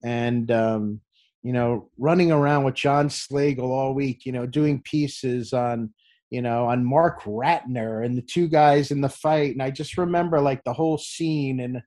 and 0.03 0.49
um, 0.49 0.99
you 1.43 1.53
know, 1.53 1.91
running 1.99 2.31
around 2.31 2.63
with 2.63 2.73
John 2.73 3.09
Slagle 3.09 3.69
all 3.69 3.93
week, 3.93 4.25
you 4.25 4.31
know, 4.31 4.47
doing 4.47 4.81
pieces 4.81 5.53
on 5.53 5.93
you 6.33 6.41
know, 6.41 6.65
on 6.65 6.83
Mark 6.83 7.21
Ratner 7.25 8.03
and 8.03 8.17
the 8.17 8.21
two 8.23 8.47
guys 8.47 8.89
in 8.89 9.01
the 9.01 9.07
fight. 9.07 9.51
And 9.51 9.61
I 9.61 9.69
just 9.69 9.99
remember 9.99 10.41
like 10.41 10.63
the 10.63 10.73
whole 10.73 10.97
scene. 10.97 11.59
And 11.59 11.79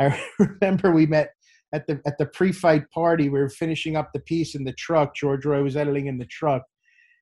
I 0.00 0.18
remember 0.38 0.90
we 0.90 1.04
met 1.04 1.32
at 1.74 1.86
the 1.86 2.00
at 2.06 2.16
the 2.16 2.24
pre-fight 2.24 2.90
party. 2.94 3.28
We 3.28 3.38
were 3.38 3.50
finishing 3.50 3.96
up 3.96 4.10
the 4.14 4.20
piece 4.20 4.54
in 4.54 4.64
the 4.64 4.72
truck. 4.72 5.14
George 5.14 5.44
Roy 5.44 5.62
was 5.62 5.76
editing 5.76 6.06
in 6.06 6.16
the 6.16 6.24
truck, 6.24 6.62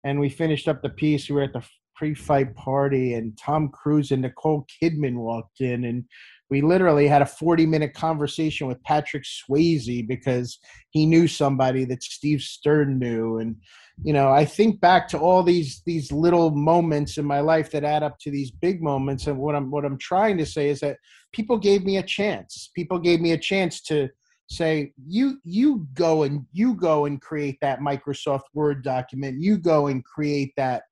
and 0.05 0.21
we 0.21 0.29
finished 0.29 0.69
up 0.69 0.81
the 0.81 0.91
piece. 0.91 1.29
We 1.29 1.35
were 1.35 1.43
at 1.43 1.53
the 1.53 1.67
pre-fight 1.99 2.55
party, 2.55 3.15
and 3.15 3.37
Tom 3.37 3.69
Cruise 3.69 4.13
and 4.13 4.23
Nicole 4.23 4.67
Kidman 4.81 5.17
walked 5.17 5.61
in, 5.61 5.85
and 5.85 6.05
we 6.51 6.63
literally 6.63 7.09
had 7.09 7.23
a 7.23 7.27
40-minute 7.27 7.93
conversation 7.93 8.67
with 8.69 8.83
Patrick 8.85 9.25
Swayze 9.25 10.07
because 10.07 10.59
he 10.91 11.05
knew 11.05 11.27
somebody 11.27 11.85
that 11.87 12.03
Steve 12.03 12.41
Stern 12.41 12.99
knew, 12.99 13.39
and 13.39 13.57
you 14.05 14.13
know 14.13 14.31
i 14.31 14.45
think 14.45 14.81
back 14.81 15.09
to 15.09 15.19
all 15.19 15.43
these 15.43 15.83
these 15.85 16.13
little 16.13 16.51
moments 16.51 17.19
in 17.19 17.25
my 17.25 17.41
life 17.41 17.71
that 17.73 17.83
add 17.83 18.05
up 18.05 18.17
to 18.21 18.31
these 18.31 18.51
big 18.51 18.81
moments. 18.81 19.27
And 19.27 19.39
what 19.39 19.57
i'm 19.57 19.71
what 19.71 19.85
i'm 19.85 19.99
trying 19.99 20.39
to 20.39 20.47
say 20.47 20.69
is 20.69 20.81
that 20.81 20.99
people 21.33 21.59
gave 21.59 21.85
me 21.85 21.97
a 21.97 22.03
chance. 22.03 22.71
People 22.75 22.99
gave 22.99 23.21
me 23.21 23.33
a 23.33 23.39
chance 23.39 23.81
to 23.83 24.09
say 24.49 24.93
you 25.07 25.39
you 25.45 25.87
go 25.95 26.23
and 26.23 26.47
you 26.53 26.75
go 26.75 27.05
and 27.05 27.21
create 27.21 27.59
that 27.61 27.81
microsoft 27.81 28.45
word 28.55 28.83
document. 28.83 29.41
You 29.41 29.59
go 29.59 29.89
and 29.89 30.05
create 30.05 30.53
that 30.57 30.85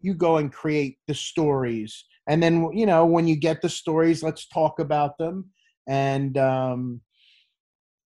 you 0.00 0.14
go 0.14 0.36
and 0.36 0.52
create 0.52 0.98
the 1.06 1.14
stories. 1.14 2.04
And 2.26 2.42
then 2.42 2.70
you 2.72 2.86
know 2.86 3.06
when 3.06 3.26
you 3.26 3.36
get 3.36 3.62
the 3.62 3.68
stories 3.68 4.22
let's 4.22 4.46
talk 4.48 4.78
about 4.78 5.18
them. 5.18 5.50
And 5.86 6.36
um 6.36 7.00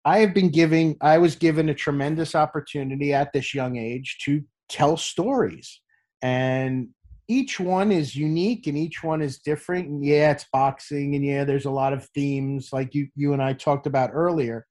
i 0.05 0.19
have 0.19 0.35
been 0.35 0.51
giving 0.51 0.97
i 1.01 1.17
was 1.19 1.37
given 1.37 1.69
a 1.69 1.75
tremendous 1.75 2.35
opportunity 2.35 3.15
at 3.15 3.33
this 3.33 3.55
young 3.55 3.77
age 3.77 4.19
to 4.25 4.43
tell 4.69 4.97
stories. 4.97 5.81
And 6.23 6.89
each 7.29 7.59
one 7.59 7.91
is 7.93 8.17
unique 8.17 8.67
and 8.67 8.77
each 8.77 9.03
one 9.03 9.23
is 9.23 9.39
different. 9.39 9.89
And 9.89 10.05
yeah 10.05 10.31
it's 10.33 10.47
boxing 10.53 11.15
and 11.15 11.25
yeah 11.25 11.45
there's 11.45 11.67
a 11.67 11.71
lot 11.71 11.93
of 11.93 12.09
themes 12.15 12.71
like 12.73 12.95
you 12.95 13.09
you 13.15 13.33
and 13.33 13.43
i 13.43 13.53
talked 13.53 13.87
about 13.87 14.11
earlier. 14.13 14.67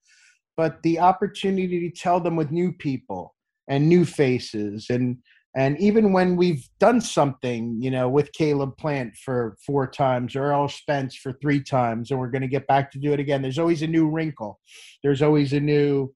But 0.56 0.82
the 0.82 0.98
opportunity 0.98 1.88
to 1.88 1.96
tell 1.96 2.20
them 2.20 2.36
with 2.36 2.50
new 2.50 2.72
people 2.72 3.34
and 3.68 3.88
new 3.88 4.04
faces 4.04 4.86
and 4.90 5.18
and 5.54 5.78
even 5.78 6.12
when 6.12 6.36
we've 6.36 6.66
done 6.80 7.00
something, 7.00 7.76
you 7.80 7.90
know, 7.90 8.08
with 8.08 8.32
Caleb 8.32 8.76
Plant 8.78 9.14
for 9.16 9.56
four 9.64 9.86
times 9.86 10.34
or 10.34 10.44
Errol 10.44 10.68
Spence 10.68 11.14
for 11.14 11.34
three 11.34 11.62
times, 11.62 12.10
and 12.10 12.18
we're 12.18 12.30
going 12.30 12.42
to 12.42 12.48
get 12.48 12.66
back 12.66 12.90
to 12.92 12.98
do 12.98 13.12
it 13.12 13.20
again, 13.20 13.42
there's 13.42 13.58
always 13.58 13.82
a 13.82 13.86
new 13.86 14.08
wrinkle. 14.08 14.58
There's 15.02 15.20
always 15.20 15.52
a 15.52 15.60
new, 15.60 16.14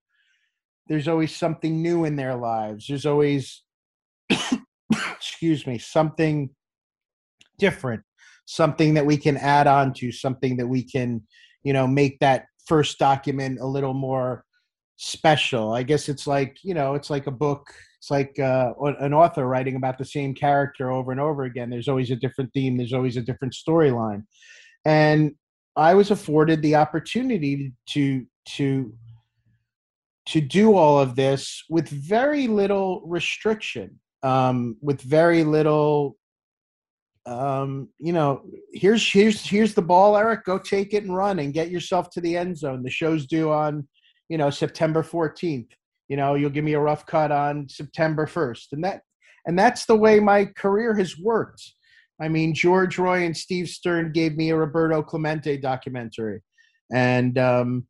there's 0.88 1.06
always 1.06 1.36
something 1.36 1.82
new 1.82 2.04
in 2.04 2.16
their 2.16 2.34
lives. 2.34 2.86
There's 2.88 3.04
always, 3.04 3.62
excuse 4.90 5.66
me, 5.66 5.76
something 5.78 6.48
different, 7.58 8.02
something 8.46 8.94
that 8.94 9.04
we 9.04 9.18
can 9.18 9.36
add 9.36 9.66
on 9.66 9.92
to, 9.94 10.12
something 10.12 10.56
that 10.56 10.66
we 10.66 10.82
can, 10.82 11.22
you 11.62 11.74
know, 11.74 11.86
make 11.86 12.18
that 12.20 12.46
first 12.66 12.98
document 12.98 13.60
a 13.60 13.66
little 13.66 13.94
more 13.94 14.44
special. 14.96 15.72
I 15.72 15.82
guess 15.82 16.08
it's 16.08 16.26
like 16.26 16.58
you 16.62 16.74
know, 16.74 16.94
it's 16.94 17.10
like 17.10 17.26
a 17.26 17.32
book. 17.32 17.72
It's 18.06 18.10
like 18.12 18.38
uh, 18.38 18.72
an 19.00 19.12
author 19.12 19.48
writing 19.48 19.74
about 19.74 19.98
the 19.98 20.04
same 20.04 20.32
character 20.32 20.92
over 20.92 21.10
and 21.10 21.20
over 21.20 21.42
again. 21.42 21.70
There's 21.70 21.88
always 21.88 22.12
a 22.12 22.16
different 22.16 22.52
theme. 22.52 22.76
There's 22.76 22.92
always 22.92 23.16
a 23.16 23.20
different 23.20 23.52
storyline, 23.52 24.22
and 24.84 25.32
I 25.74 25.94
was 25.94 26.12
afforded 26.12 26.62
the 26.62 26.76
opportunity 26.76 27.72
to 27.88 28.24
to 28.50 28.94
to 30.26 30.40
do 30.40 30.76
all 30.76 31.00
of 31.00 31.16
this 31.16 31.64
with 31.68 31.88
very 31.88 32.46
little 32.46 33.02
restriction, 33.06 33.98
um, 34.22 34.76
with 34.80 35.02
very 35.02 35.42
little 35.42 36.16
um, 37.26 37.88
you 37.98 38.12
know, 38.12 38.42
here's 38.72 39.10
here's 39.10 39.44
here's 39.44 39.74
the 39.74 39.82
ball, 39.82 40.16
Eric. 40.16 40.44
Go 40.44 40.60
take 40.60 40.94
it 40.94 41.02
and 41.02 41.16
run 41.16 41.40
and 41.40 41.52
get 41.52 41.70
yourself 41.70 42.10
to 42.10 42.20
the 42.20 42.36
end 42.36 42.56
zone. 42.56 42.84
The 42.84 42.90
show's 42.90 43.26
due 43.26 43.50
on, 43.50 43.88
you 44.28 44.38
know, 44.38 44.50
September 44.50 45.02
14th. 45.02 45.70
You 46.08 46.16
know, 46.16 46.34
you'll 46.34 46.50
give 46.50 46.64
me 46.64 46.74
a 46.74 46.80
rough 46.80 47.06
cut 47.06 47.32
on 47.32 47.68
September 47.68 48.26
1st, 48.26 48.72
and 48.72 48.84
that 48.84 49.02
and 49.46 49.58
that's 49.58 49.86
the 49.86 49.96
way 49.96 50.18
my 50.18 50.44
career 50.44 50.94
has 50.94 51.18
worked. 51.18 51.62
I 52.20 52.28
mean, 52.28 52.54
George 52.54 52.98
Roy 52.98 53.24
and 53.24 53.36
Steve 53.36 53.68
Stern 53.68 54.12
gave 54.12 54.36
me 54.36 54.50
a 54.50 54.56
Roberto 54.56 55.02
Clemente 55.02 55.56
documentary, 55.56 56.42
and 56.92 57.36
um, 57.38 57.86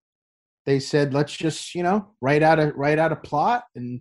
they 0.64 0.80
said, 0.80 1.14
let's 1.14 1.36
just 1.36 1.74
you 1.74 1.82
know 1.82 2.14
write 2.20 2.42
out 2.42 2.58
a 2.58 2.72
write 2.74 2.98
out 2.98 3.12
a 3.12 3.16
plot 3.16 3.64
and 3.74 4.00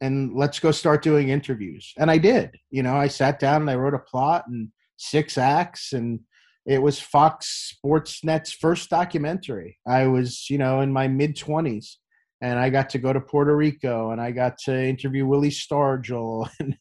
and 0.00 0.34
let's 0.34 0.58
go 0.58 0.70
start 0.70 1.02
doing 1.02 1.30
interviews. 1.30 1.92
And 1.96 2.10
I 2.10 2.18
did. 2.18 2.50
You 2.70 2.82
know, 2.82 2.94
I 2.94 3.08
sat 3.08 3.38
down 3.38 3.62
and 3.62 3.70
I 3.70 3.76
wrote 3.76 3.94
a 3.94 3.98
plot 3.98 4.44
and 4.48 4.68
six 4.96 5.38
acts 5.38 5.92
and 5.92 6.20
it 6.66 6.80
was 6.80 7.00
Fox 7.00 7.74
Sportsnet's 7.74 8.52
first 8.52 8.90
documentary. 8.90 9.78
I 9.86 10.06
was, 10.06 10.48
you 10.48 10.58
know, 10.58 10.80
in 10.80 10.92
my 10.92 11.08
mid 11.08 11.36
20s 11.36 11.96
and 12.44 12.58
I 12.58 12.68
got 12.68 12.90
to 12.90 12.98
go 12.98 13.10
to 13.10 13.20
Puerto 13.20 13.56
Rico 13.56 14.10
and 14.10 14.20
I 14.20 14.30
got 14.30 14.58
to 14.66 14.78
interview 14.78 15.26
Willie 15.26 15.48
Stargell 15.48 16.46
and 16.60 16.76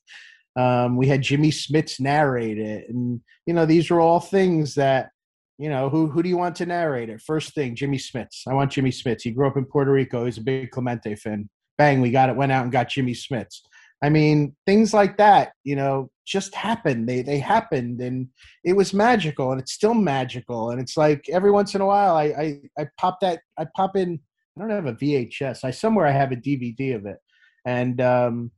um, 0.55 0.97
we 0.97 1.07
had 1.07 1.21
Jimmy 1.21 1.51
Smits 1.51 2.01
narrate 2.01 2.59
it. 2.59 2.89
And, 2.89 3.21
you 3.45 3.53
know, 3.53 3.65
these 3.65 3.89
were 3.89 4.01
all 4.01 4.19
things 4.19 4.75
that, 4.75 5.09
you 5.57 5.69
know, 5.69 5.89
who, 5.89 6.09
who 6.09 6.21
do 6.21 6.27
you 6.27 6.37
want 6.37 6.57
to 6.57 6.65
narrate 6.65 7.09
it? 7.09 7.21
First 7.21 7.55
thing, 7.55 7.75
Jimmy 7.75 7.97
Smits. 7.97 8.41
I 8.45 8.53
want 8.53 8.71
Jimmy 8.71 8.91
Smits. 8.91 9.21
He 9.21 9.31
grew 9.31 9.47
up 9.47 9.55
in 9.55 9.63
Puerto 9.63 9.91
Rico. 9.91 10.25
He's 10.25 10.37
a 10.37 10.41
big 10.41 10.69
Clemente 10.69 11.15
fan. 11.15 11.49
Bang, 11.77 12.01
we 12.01 12.11
got 12.11 12.29
it, 12.29 12.35
went 12.35 12.51
out 12.51 12.63
and 12.63 12.71
got 12.71 12.89
Jimmy 12.89 13.13
Smits. 13.13 13.61
I 14.03 14.09
mean, 14.09 14.53
things 14.65 14.93
like 14.93 15.15
that, 15.17 15.53
you 15.63 15.77
know, 15.77 16.11
just 16.25 16.53
happened. 16.53 17.07
They 17.07 17.21
they 17.21 17.39
happened, 17.39 18.01
and 18.01 18.27
it 18.65 18.73
was 18.73 18.93
magical, 18.93 19.53
and 19.53 19.61
it's 19.61 19.71
still 19.71 19.93
magical. 19.93 20.71
And 20.71 20.81
it's 20.81 20.97
like 20.97 21.29
every 21.29 21.51
once 21.51 21.73
in 21.73 21.79
a 21.79 21.85
while, 21.85 22.17
I 22.17 22.25
I, 22.25 22.61
I 22.77 22.87
pop 22.99 23.21
that 23.21 23.39
I 23.57 23.65
pop 23.75 23.95
in. 23.95 24.19
I 24.55 24.61
don't 24.61 24.69
have 24.69 24.85
a 24.85 24.93
VHS. 24.93 25.63
I 25.63 25.71
somewhere 25.71 26.05
I 26.05 26.11
have 26.11 26.31
a 26.31 26.35
DVD 26.35 26.95
of 26.95 27.05
it, 27.05 27.17
and 27.65 27.99
um, 28.01 28.51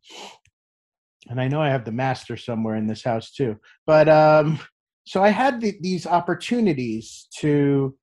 and 1.30 1.40
I 1.40 1.48
know 1.48 1.62
I 1.62 1.70
have 1.70 1.86
the 1.86 1.92
master 1.92 2.38
somewhere 2.38 2.76
in 2.76 2.88
this 2.88 3.04
house 3.04 3.32
too. 3.32 3.58
But 3.88 4.10
um, 4.10 4.60
so 5.06 5.24
I 5.24 5.30
had 5.30 5.62
the, 5.62 5.74
these 5.82 6.06
opportunities 6.06 7.28
to 7.40 7.96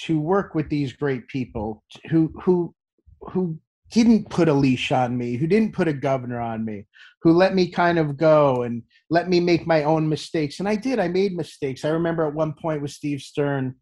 to 0.00 0.20
work 0.20 0.54
with 0.54 0.68
these 0.68 0.92
great 0.92 1.26
people 1.28 1.82
who 2.10 2.32
who 2.42 2.74
who 3.32 3.58
didn't 3.90 4.28
put 4.30 4.48
a 4.48 4.52
leash 4.52 4.92
on 4.92 5.16
me, 5.16 5.36
who 5.36 5.46
didn't 5.46 5.74
put 5.74 5.88
a 5.88 5.92
governor 5.92 6.40
on 6.40 6.64
me, 6.64 6.86
who 7.22 7.32
let 7.32 7.54
me 7.54 7.68
kind 7.68 7.98
of 7.98 8.16
go 8.16 8.62
and 8.62 8.82
let 9.10 9.28
me 9.28 9.40
make 9.40 9.66
my 9.66 9.82
own 9.82 10.08
mistakes. 10.08 10.60
And 10.60 10.68
I 10.68 10.76
did. 10.76 10.98
I 10.98 11.08
made 11.08 11.34
mistakes. 11.34 11.84
I 11.84 11.88
remember 11.88 12.26
at 12.26 12.34
one 12.34 12.52
point 12.52 12.82
with 12.82 12.92
Steve 12.92 13.20
Stern 13.20 13.74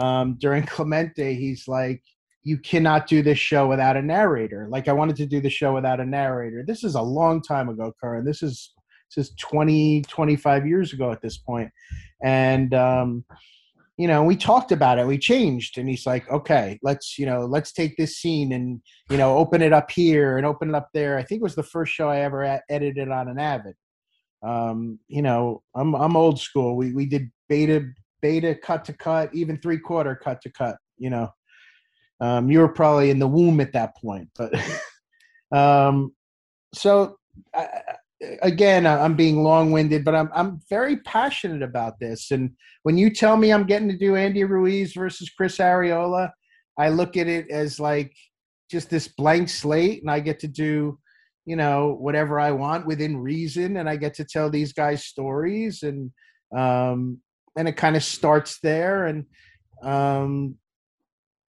um, 0.00 0.36
during 0.38 0.62
Clemente, 0.66 1.34
he's 1.34 1.66
like, 1.66 2.02
you 2.44 2.58
cannot 2.58 3.06
do 3.06 3.22
this 3.22 3.38
show 3.38 3.66
without 3.66 3.96
a 3.96 4.02
narrator. 4.02 4.68
Like 4.70 4.86
I 4.86 4.92
wanted 4.92 5.16
to 5.16 5.26
do 5.26 5.40
the 5.40 5.50
show 5.50 5.74
without 5.74 5.98
a 5.98 6.04
narrator. 6.04 6.62
This 6.66 6.84
is 6.84 6.94
a 6.94 7.02
long 7.02 7.40
time 7.42 7.70
ago, 7.70 7.92
Karan. 8.00 8.24
This 8.24 8.42
is 8.42 8.74
this 9.14 9.28
is 9.28 9.34
20, 9.40 10.02
25 10.02 10.66
years 10.66 10.92
ago 10.92 11.10
at 11.10 11.22
this 11.22 11.38
point. 11.38 11.70
And 12.22 12.74
um, 12.74 13.24
you 13.96 14.08
know, 14.08 14.24
we 14.24 14.36
talked 14.36 14.72
about 14.72 14.98
it. 14.98 15.06
We 15.06 15.18
changed, 15.18 15.78
and 15.78 15.88
he's 15.88 16.04
like, 16.04 16.28
"Okay, 16.28 16.78
let's 16.82 17.16
you 17.18 17.26
know, 17.26 17.46
let's 17.46 17.72
take 17.72 17.96
this 17.96 18.16
scene 18.16 18.52
and 18.52 18.80
you 19.08 19.16
know, 19.16 19.36
open 19.38 19.62
it 19.62 19.72
up 19.72 19.90
here 19.90 20.36
and 20.36 20.44
open 20.44 20.68
it 20.68 20.74
up 20.74 20.88
there." 20.92 21.16
I 21.16 21.22
think 21.22 21.40
it 21.40 21.44
was 21.44 21.54
the 21.54 21.62
first 21.62 21.92
show 21.92 22.08
I 22.08 22.20
ever 22.20 22.60
edited 22.68 23.08
on 23.08 23.28
an 23.28 23.38
Avid. 23.38 23.76
Um, 24.42 24.98
you 25.06 25.22
know, 25.22 25.62
I'm 25.76 25.94
I'm 25.94 26.16
old 26.16 26.40
school. 26.40 26.76
We 26.76 26.92
we 26.92 27.06
did 27.06 27.30
beta 27.48 27.86
beta 28.20 28.56
cut 28.56 28.84
to 28.86 28.92
cut, 28.92 29.32
even 29.32 29.58
three 29.58 29.78
quarter 29.78 30.16
cut 30.16 30.40
to 30.42 30.50
cut. 30.50 30.76
You 30.98 31.10
know, 31.10 31.28
um, 32.20 32.50
you 32.50 32.60
were 32.60 32.68
probably 32.68 33.10
in 33.10 33.18
the 33.18 33.28
womb 33.28 33.60
at 33.60 33.72
that 33.72 33.96
point, 33.96 34.28
but 34.36 34.54
um, 35.56 36.14
so. 36.74 37.16
I, 37.54 37.68
again, 38.42 38.86
I'm 38.86 39.16
being 39.16 39.42
long-winded, 39.42 40.04
but 40.04 40.14
I'm 40.14 40.30
I'm 40.34 40.60
very 40.70 40.98
passionate 40.98 41.62
about 41.62 41.98
this. 41.98 42.30
And 42.30 42.52
when 42.82 42.96
you 42.96 43.10
tell 43.10 43.36
me 43.36 43.52
I'm 43.52 43.66
getting 43.66 43.88
to 43.88 43.96
do 43.96 44.16
Andy 44.16 44.44
Ruiz 44.44 44.92
versus 44.94 45.30
Chris 45.30 45.58
Arreola, 45.58 46.30
I 46.78 46.88
look 46.88 47.16
at 47.16 47.28
it 47.28 47.50
as 47.50 47.78
like 47.80 48.14
just 48.70 48.90
this 48.90 49.08
blank 49.08 49.48
slate, 49.48 50.02
and 50.02 50.10
I 50.10 50.20
get 50.20 50.40
to 50.40 50.48
do, 50.48 50.98
you 51.44 51.56
know, 51.56 51.96
whatever 51.98 52.40
I 52.40 52.52
want 52.52 52.86
within 52.86 53.16
reason, 53.16 53.76
and 53.76 53.88
I 53.88 53.96
get 53.96 54.14
to 54.14 54.24
tell 54.24 54.50
these 54.50 54.72
guys 54.72 55.04
stories, 55.04 55.82
and 55.82 56.10
um, 56.56 57.18
and 57.56 57.68
it 57.68 57.76
kind 57.76 57.96
of 57.96 58.04
starts 58.04 58.58
there, 58.60 59.06
and 59.06 59.26
um, 59.82 60.56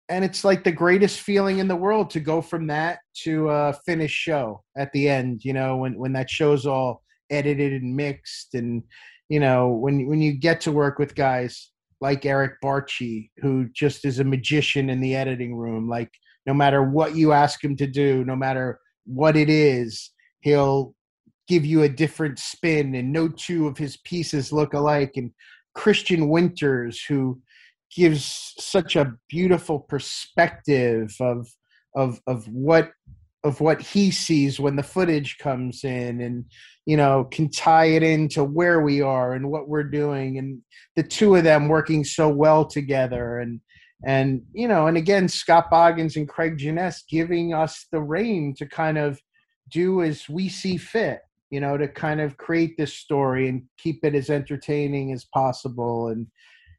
and 0.09 0.25
it's 0.25 0.43
like 0.43 0.63
the 0.63 0.71
greatest 0.71 1.19
feeling 1.19 1.59
in 1.59 1.67
the 1.67 1.75
world 1.75 2.09
to 2.09 2.19
go 2.19 2.41
from 2.41 2.67
that 2.67 2.99
to 3.13 3.49
a 3.49 3.73
finished 3.85 4.15
show 4.15 4.63
at 4.77 4.91
the 4.91 5.07
end 5.09 5.43
you 5.43 5.53
know 5.53 5.77
when 5.77 5.97
when 5.97 6.13
that 6.13 6.29
show's 6.29 6.65
all 6.65 7.03
edited 7.29 7.81
and 7.81 7.95
mixed 7.95 8.53
and 8.53 8.83
you 9.29 9.39
know 9.39 9.69
when 9.69 10.07
when 10.07 10.21
you 10.21 10.33
get 10.33 10.61
to 10.61 10.71
work 10.71 10.99
with 10.99 11.15
guys 11.15 11.71
like 12.01 12.25
Eric 12.25 12.53
Barchi 12.63 13.29
who 13.37 13.67
just 13.73 14.05
is 14.05 14.19
a 14.19 14.23
magician 14.23 14.89
in 14.89 14.99
the 14.99 15.15
editing 15.15 15.55
room 15.55 15.89
like 15.89 16.11
no 16.45 16.53
matter 16.53 16.83
what 16.83 17.15
you 17.15 17.31
ask 17.33 17.63
him 17.63 17.75
to 17.77 17.87
do 17.87 18.23
no 18.25 18.35
matter 18.35 18.79
what 19.05 19.35
it 19.35 19.49
is 19.49 20.11
he'll 20.41 20.95
give 21.49 21.65
you 21.65 21.81
a 21.81 21.89
different 21.89 22.37
spin 22.37 22.93
and 22.93 23.11
no 23.11 23.27
two 23.27 23.67
of 23.67 23.77
his 23.77 23.97
pieces 23.97 24.53
look 24.53 24.73
alike. 24.73 25.13
And 25.17 25.31
Christian 25.73 26.29
Winters 26.29 27.03
who 27.03 27.41
gives 27.95 28.54
such 28.58 28.95
a 28.95 29.13
beautiful 29.28 29.80
perspective 29.80 31.13
of 31.19 31.47
of 31.95 32.19
of 32.28 32.47
what 32.47 32.91
of 33.43 33.62
what 33.62 33.82
he 33.82 34.12
sees 34.12 34.60
when 34.60 34.75
the 34.75 34.84
footage 34.84 35.38
comes 35.38 35.84
in 35.84 36.21
and 36.21 36.45
you 36.86 36.97
know 36.97 37.25
can 37.32 37.49
tie 37.49 37.86
it 37.86 38.04
into 38.04 38.43
where 38.43 38.82
we 38.82 39.02
are 39.02 39.34
and 39.34 39.49
what 39.49 39.69
we're 39.69 39.84
doing 39.84 40.38
and 40.38 40.62
the 40.95 41.04
two 41.04 41.36
of 41.36 41.43
them 41.43 41.67
working 41.67 42.04
so 42.04 42.30
well 42.30 42.65
together. 42.65 43.39
And 43.39 43.62
and 44.06 44.41
you 44.54 44.67
know 44.67 44.88
and 44.88 44.95
again 44.95 45.28
scott 45.28 45.69
boggins 45.69 46.15
and 46.15 46.30
craig 46.30 46.58
jeunesse 46.58 47.04
giving 47.10 47.54
us 47.54 47.86
the 47.91 47.99
reign 47.99 48.56
to 48.58 48.65
kind 48.65 48.97
of 48.97 49.19
do 49.69 50.02
as 50.02 50.30
we 50.30 50.47
see 50.47 50.78
fit 50.78 51.19
you 51.49 51.60
know 51.60 51.78
to 51.78 51.88
kind 51.88 52.21
of 52.21 52.38
create 52.38 52.78
this 52.78 52.93
story 52.93 53.49
and 53.49 53.63
keep 53.78 53.99
it 54.04 54.15
as 54.15 54.30
entertaining 54.30 55.12
as 55.12 55.25
possible. 55.34 56.10
And 56.10 56.28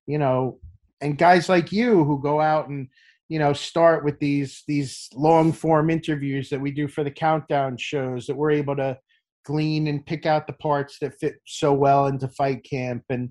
you 0.07 0.19
know 0.19 0.59
and 1.01 1.19
guys 1.19 1.49
like 1.49 1.73
you 1.73 2.05
who 2.05 2.21
go 2.21 2.41
out 2.41 2.69
and 2.69 2.89
you 3.29 3.39
know 3.39 3.53
start 3.53 4.05
with 4.05 4.19
these 4.19 4.63
these 4.67 5.09
long 5.15 5.53
form 5.53 5.89
interviews 5.89 6.51
that 6.51 6.61
we 6.61 6.71
do 6.71 6.89
for 6.89 7.05
the 7.05 7.11
countdown 7.11 7.77
shows 7.77 8.27
that 8.27 8.37
we're 8.37 8.51
able 8.51 8.77
to 8.77 8.99
glean 9.45 9.87
and 9.87 10.05
pick 10.05 10.27
out 10.27 10.47
the 10.47 10.53
parts 10.55 10.99
that 11.01 11.19
fit 11.19 11.37
so 11.47 11.73
well 11.73 12.07
into 12.07 12.29
fight 12.29 12.63
camp 12.69 13.03
and 13.09 13.31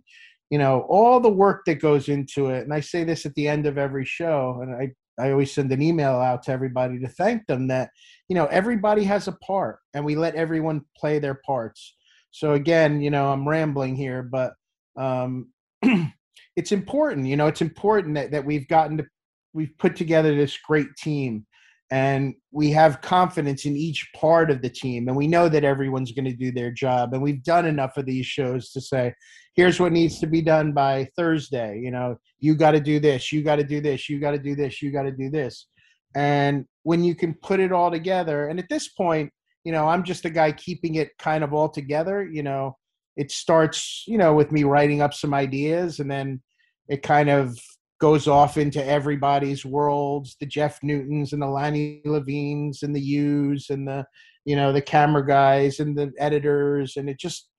you 0.49 0.57
know 0.57 0.81
all 0.89 1.19
the 1.19 1.29
work 1.29 1.63
that 1.65 1.75
goes 1.75 2.09
into 2.09 2.47
it. 2.47 2.63
And 2.63 2.73
i 2.73 2.79
say 2.79 3.03
this 3.03 3.25
at 3.25 3.35
the 3.35 3.47
end 3.47 3.67
of 3.67 3.77
every 3.77 4.05
show 4.05 4.59
and 4.61 4.73
i 4.73 5.23
i 5.23 5.31
always 5.31 5.53
send 5.53 5.71
an 5.71 5.81
email 5.81 6.15
out 6.15 6.43
to 6.43 6.51
everybody 6.51 6.99
to 6.99 7.07
thank 7.07 7.45
them 7.45 7.67
that 7.67 7.91
you 8.29 8.35
know 8.35 8.45
everybody 8.47 9.03
has 9.03 9.27
a 9.27 9.33
part 9.33 9.79
and 9.93 10.03
we 10.03 10.15
let 10.15 10.35
everyone 10.35 10.81
play 10.97 11.19
their 11.19 11.39
parts. 11.45 11.95
So 12.31 12.53
again 12.53 13.01
you 13.01 13.09
know 13.09 13.31
i'm 13.31 13.47
rambling 13.47 13.95
here 13.95 14.23
but 14.23 14.53
um 14.97 15.49
it's 16.59 16.73
important 16.73 17.25
you 17.25 17.37
know 17.37 17.47
it's 17.47 17.61
important 17.61 18.13
that, 18.15 18.31
that 18.31 18.45
we've 18.45 18.67
gotten 18.67 18.97
to 18.97 19.05
we've 19.53 19.75
put 19.77 19.95
together 19.95 20.35
this 20.35 20.57
great 20.57 20.93
team 20.97 21.45
and 21.89 22.35
we 22.51 22.69
have 22.69 23.01
confidence 23.01 23.65
in 23.65 23.75
each 23.75 24.07
part 24.13 24.51
of 24.51 24.61
the 24.61 24.69
team 24.69 25.07
and 25.07 25.15
we 25.15 25.25
know 25.25 25.47
that 25.47 25.63
everyone's 25.63 26.11
going 26.11 26.25
to 26.25 26.35
do 26.35 26.51
their 26.51 26.69
job 26.69 27.13
and 27.13 27.21
we've 27.21 27.43
done 27.45 27.65
enough 27.65 27.95
of 27.95 28.05
these 28.05 28.25
shows 28.25 28.71
to 28.71 28.81
say 28.81 29.13
here's 29.55 29.79
what 29.79 29.93
needs 29.93 30.19
to 30.19 30.27
be 30.27 30.41
done 30.41 30.73
by 30.73 31.07
thursday 31.15 31.79
you 31.81 31.91
know 31.91 32.13
you 32.39 32.53
got 32.55 32.71
to 32.71 32.81
do 32.81 32.99
this 32.99 33.31
you 33.31 33.41
got 33.41 33.55
to 33.55 33.63
do 33.63 33.79
this 33.79 34.09
you 34.09 34.19
got 34.19 34.31
to 34.31 34.39
do 34.39 34.53
this 34.53 34.81
you 34.81 34.91
got 34.91 35.03
to 35.03 35.11
do 35.11 35.29
this. 35.29 35.67
And 36.15 36.65
when 36.83 37.03
you 37.03 37.15
can 37.15 37.35
put 37.35 37.61
it 37.61 37.71
all 37.71 37.89
together 37.89 38.49
and 38.49 38.59
at 38.59 38.67
this 38.69 38.89
point 38.89 39.31
you 39.63 39.71
know 39.71 39.87
i'm 39.87 40.03
just 40.03 40.25
a 40.25 40.29
guy 40.29 40.51
keeping 40.51 40.95
it 40.95 41.09
kind 41.19 41.43
of 41.43 41.53
all 41.53 41.69
together 41.69 42.27
you 42.29 42.43
know 42.43 42.75
it 43.15 43.31
starts 43.31 44.05
you 44.07 44.17
know 44.17 44.33
with 44.33 44.51
me 44.51 44.63
writing 44.63 45.01
up 45.01 45.13
some 45.13 45.33
ideas 45.33 45.99
and 45.99 46.09
then 46.09 46.41
it 46.89 47.01
kind 47.01 47.29
of 47.29 47.57
goes 48.01 48.27
off 48.27 48.57
into 48.57 48.85
everybody's 48.85 49.65
worlds 49.65 50.37
the 50.39 50.45
jeff 50.45 50.79
newtons 50.83 51.33
and 51.33 51.41
the 51.41 51.47
lanny 51.47 52.01
levines 52.05 52.83
and 52.83 52.95
the 52.95 52.99
Hughes 52.99 53.67
and 53.69 53.87
the 53.87 54.05
you 54.45 54.55
know 54.55 54.71
the 54.73 54.81
camera 54.81 55.25
guys 55.25 55.79
and 55.79 55.97
the 55.97 56.11
editors 56.17 56.97
and 56.97 57.09
it 57.09 57.19
just 57.19 57.49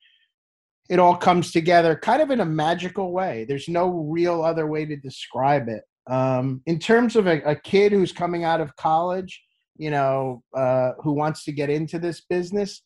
it 0.90 0.98
all 0.98 1.16
comes 1.16 1.52
together 1.52 1.94
kind 1.94 2.20
of 2.20 2.32
in 2.32 2.40
a 2.40 2.44
magical 2.44 3.12
way. 3.12 3.46
There's 3.48 3.68
no 3.68 3.88
real 3.90 4.42
other 4.42 4.66
way 4.66 4.84
to 4.84 4.96
describe 4.96 5.68
it. 5.68 5.84
Um, 6.12 6.62
in 6.66 6.80
terms 6.80 7.14
of 7.14 7.28
a, 7.28 7.40
a, 7.42 7.54
kid 7.54 7.92
who's 7.92 8.10
coming 8.10 8.42
out 8.42 8.60
of 8.60 8.74
college 8.74 9.40
you 9.76 9.90
know 9.90 10.42
uh, 10.56 10.92
who 11.02 11.12
wants 11.12 11.44
to 11.44 11.52
get 11.52 11.70
into 11.70 11.98
this 11.98 12.22
business 12.28 12.82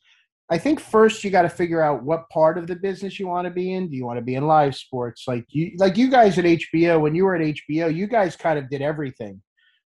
I 0.50 0.58
think 0.58 0.78
first 0.78 1.24
you 1.24 1.30
got 1.30 1.42
to 1.42 1.48
figure 1.48 1.80
out 1.80 2.02
what 2.02 2.28
part 2.28 2.58
of 2.58 2.66
the 2.66 2.76
business 2.76 3.18
you 3.18 3.26
want 3.26 3.46
to 3.46 3.50
be 3.50 3.72
in. 3.72 3.88
Do 3.88 3.96
you 3.96 4.04
want 4.04 4.18
to 4.18 4.24
be 4.24 4.34
in 4.34 4.46
live 4.46 4.76
sports? 4.76 5.24
Like 5.26 5.46
you, 5.48 5.72
like 5.78 5.96
you 5.96 6.10
guys 6.10 6.38
at 6.38 6.44
HBO. 6.44 7.00
When 7.00 7.14
you 7.14 7.24
were 7.24 7.34
at 7.34 7.40
HBO, 7.40 7.94
you 7.94 8.06
guys 8.06 8.36
kind 8.36 8.58
of 8.58 8.68
did 8.68 8.82
everything, 8.82 9.40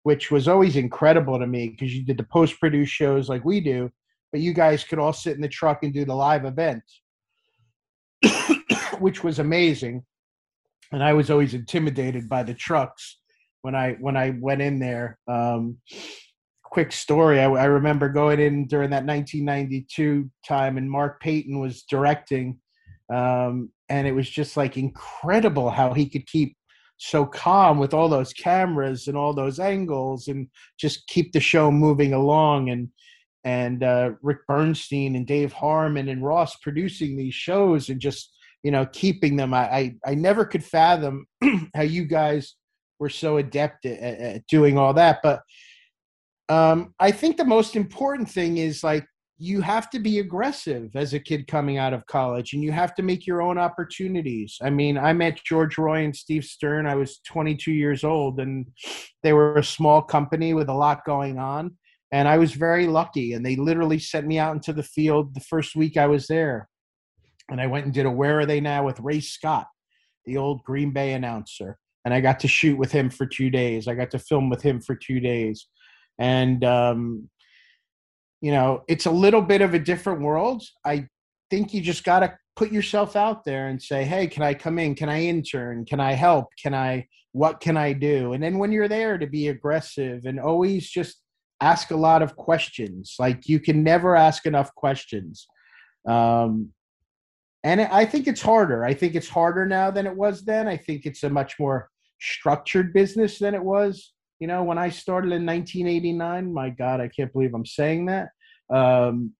which 0.03 0.31
was 0.31 0.47
always 0.47 0.77
incredible 0.77 1.37
to 1.39 1.47
me 1.47 1.69
because 1.69 1.93
you 1.93 2.05
did 2.05 2.17
the 2.17 2.23
post 2.23 2.57
produce 2.59 2.89
shows 2.89 3.27
like 3.27 3.43
we 3.43 3.59
do, 3.59 3.91
but 4.31 4.39
you 4.39 4.53
guys 4.53 4.85
could 4.85 4.99
all 4.99 5.13
sit 5.13 5.35
in 5.35 5.41
the 5.41 5.49
truck 5.49 5.83
and 5.83 5.93
do 5.93 6.05
the 6.05 6.15
live 6.15 6.45
event, 6.45 6.83
which 8.99 9.25
was 9.25 9.39
amazing. 9.39 10.05
And 10.93 11.03
I 11.03 11.11
was 11.13 11.29
always 11.29 11.53
intimidated 11.53 12.29
by 12.29 12.43
the 12.43 12.53
trucks 12.53 13.19
when 13.61 13.75
I 13.75 13.93
when 13.99 14.15
I 14.15 14.37
went 14.39 14.61
in 14.61 14.79
there. 14.79 15.19
Um, 15.27 15.79
quick 16.75 16.91
story. 16.91 17.39
I, 17.39 17.45
I, 17.45 17.65
remember 17.67 18.09
going 18.09 18.37
in 18.41 18.67
during 18.67 18.89
that 18.89 19.05
1992 19.05 20.29
time, 20.45 20.77
and 20.77 20.91
Mark 20.91 21.21
Payton 21.21 21.57
was 21.57 21.83
directing, 21.83 22.59
Um, 23.09 23.69
and 23.87 24.05
it 24.05 24.11
was 24.11 24.29
just 24.29 24.57
like 24.57 24.75
incredible 24.75 25.69
how 25.69 25.93
he 25.93 26.09
could 26.09 26.27
keep 26.27 26.57
so 26.97 27.25
calm 27.25 27.79
with 27.79 27.93
all 27.93 28.09
those 28.09 28.33
cameras 28.33 29.07
and 29.07 29.15
all 29.15 29.33
those 29.33 29.57
angles 29.57 30.27
and 30.27 30.49
just 30.77 31.07
keep 31.07 31.31
the 31.31 31.39
show 31.39 31.71
moving 31.71 32.11
along 32.13 32.69
and 32.69 32.89
and 33.45 33.81
uh, 33.81 34.09
Rick 34.21 34.39
Bernstein 34.45 35.15
and 35.15 35.25
Dave 35.25 35.53
Harmon 35.53 36.09
and 36.09 36.25
Ross 36.25 36.57
producing 36.57 37.15
these 37.15 37.35
shows 37.35 37.87
and 37.87 38.01
just 38.01 38.35
you 38.63 38.71
know 38.71 38.85
keeping 38.87 39.37
them. 39.37 39.53
I 39.53 39.63
I, 39.79 39.95
I 40.07 40.15
never 40.15 40.43
could 40.43 40.65
fathom 40.65 41.25
how 41.73 41.83
you 41.83 42.03
guys 42.03 42.55
were 42.99 43.09
so 43.09 43.37
adept 43.37 43.85
at, 43.85 44.19
at 44.19 44.47
doing 44.47 44.77
all 44.77 44.93
that, 44.95 45.19
but 45.23 45.39
um, 46.49 46.93
I 46.99 47.11
think 47.11 47.37
the 47.37 47.45
most 47.45 47.75
important 47.75 48.29
thing 48.29 48.57
is 48.57 48.83
like 48.83 49.05
you 49.37 49.61
have 49.61 49.89
to 49.89 49.99
be 49.99 50.19
aggressive 50.19 50.95
as 50.95 51.13
a 51.13 51.19
kid 51.19 51.47
coming 51.47 51.77
out 51.77 51.93
of 51.93 52.05
college 52.05 52.53
and 52.53 52.63
you 52.63 52.71
have 52.71 52.95
to 52.95 53.03
make 53.03 53.27
your 53.27 53.41
own 53.41 53.57
opportunities. 53.57 54.57
I 54.61 54.69
mean, 54.69 54.97
I 54.97 55.11
met 55.11 55.43
George 55.43 55.77
Roy 55.77 56.05
and 56.05 56.15
Steve 56.15 56.45
Stern. 56.45 56.87
I 56.87 56.95
was 56.95 57.19
22 57.27 57.71
years 57.73 58.03
old 58.03 58.39
and 58.39 58.65
they 59.23 59.33
were 59.33 59.57
a 59.57 59.63
small 59.63 60.01
company 60.01 60.53
with 60.53 60.69
a 60.69 60.73
lot 60.73 61.03
going 61.05 61.37
on. 61.37 61.75
And 62.13 62.29
I 62.29 62.37
was 62.37 62.53
very 62.53 62.87
lucky. 62.87 63.33
And 63.33 63.45
they 63.45 63.57
literally 63.57 63.99
sent 63.99 64.25
me 64.25 64.39
out 64.39 64.55
into 64.55 64.71
the 64.71 64.83
field 64.83 65.33
the 65.33 65.41
first 65.41 65.75
week 65.75 65.97
I 65.97 66.07
was 66.07 66.27
there. 66.27 66.69
And 67.49 67.59
I 67.59 67.67
went 67.67 67.85
and 67.85 67.93
did 67.93 68.05
a 68.05 68.11
Where 68.11 68.39
Are 68.39 68.45
They 68.45 68.61
Now 68.61 68.85
with 68.85 69.01
Ray 69.01 69.19
Scott, 69.19 69.67
the 70.25 70.37
old 70.37 70.63
Green 70.63 70.91
Bay 70.91 71.13
announcer. 71.13 71.77
And 72.05 72.13
I 72.13 72.21
got 72.21 72.39
to 72.41 72.47
shoot 72.47 72.77
with 72.77 72.91
him 72.91 73.09
for 73.09 73.25
two 73.25 73.49
days. 73.49 73.87
I 73.87 73.95
got 73.95 74.11
to 74.11 74.19
film 74.19 74.49
with 74.49 74.61
him 74.61 74.79
for 74.79 74.95
two 74.95 75.19
days. 75.19 75.67
And 76.19 76.63
um, 76.63 77.29
you 78.41 78.51
know, 78.51 78.83
it's 78.87 79.05
a 79.05 79.11
little 79.11 79.41
bit 79.41 79.61
of 79.61 79.73
a 79.73 79.79
different 79.79 80.21
world. 80.21 80.63
I 80.85 81.07
think 81.49 81.73
you 81.73 81.81
just 81.81 82.03
got 82.03 82.19
to 82.19 82.37
put 82.55 82.71
yourself 82.71 83.15
out 83.15 83.43
there 83.43 83.67
and 83.67 83.81
say, 83.81 84.03
"Hey, 84.03 84.27
can 84.27 84.43
I 84.43 84.53
come 84.53 84.79
in? 84.79 84.95
Can 84.95 85.09
I 85.09 85.23
intern? 85.23 85.85
Can 85.85 85.99
I 85.99 86.13
help? 86.13 86.47
Can 86.61 86.73
I 86.73 87.07
what 87.31 87.59
can 87.59 87.77
I 87.77 87.93
do?" 87.93 88.33
And 88.33 88.43
then 88.43 88.57
when 88.57 88.71
you're 88.71 88.87
there 88.87 89.17
to 89.17 89.27
be 89.27 89.47
aggressive 89.49 90.25
and 90.25 90.39
always 90.39 90.89
just 90.89 91.21
ask 91.61 91.91
a 91.91 91.95
lot 91.95 92.21
of 92.21 92.35
questions. 92.35 93.15
Like 93.17 93.47
you 93.47 93.59
can 93.59 93.83
never 93.83 94.15
ask 94.15 94.45
enough 94.45 94.73
questions. 94.75 95.47
Um 96.07 96.69
and 97.63 97.81
I 97.81 98.05
think 98.05 98.27
it's 98.27 98.43
harder. 98.43 98.85
I 98.85 98.93
think 98.93 99.15
it's 99.15 99.27
harder 99.27 99.65
now 99.65 99.89
than 99.89 100.05
it 100.05 100.15
was 100.15 100.45
then. 100.45 100.67
I 100.67 100.77
think 100.77 101.07
it's 101.07 101.23
a 101.23 101.29
much 101.31 101.57
more 101.59 101.89
structured 102.21 102.93
business 102.93 103.39
than 103.39 103.55
it 103.55 103.63
was 103.63 104.13
you 104.39 104.47
know, 104.47 104.63
when 104.63 104.77
I 104.77 104.89
started 104.89 105.31
in 105.31 105.45
1989, 105.45 106.53
my 106.53 106.69
God, 106.69 106.99
I 106.99 107.07
can't 107.07 107.31
believe 107.31 107.53
I'm 107.53 107.65
saying 107.65 108.07
that 108.07 108.29
um, 108.73 109.31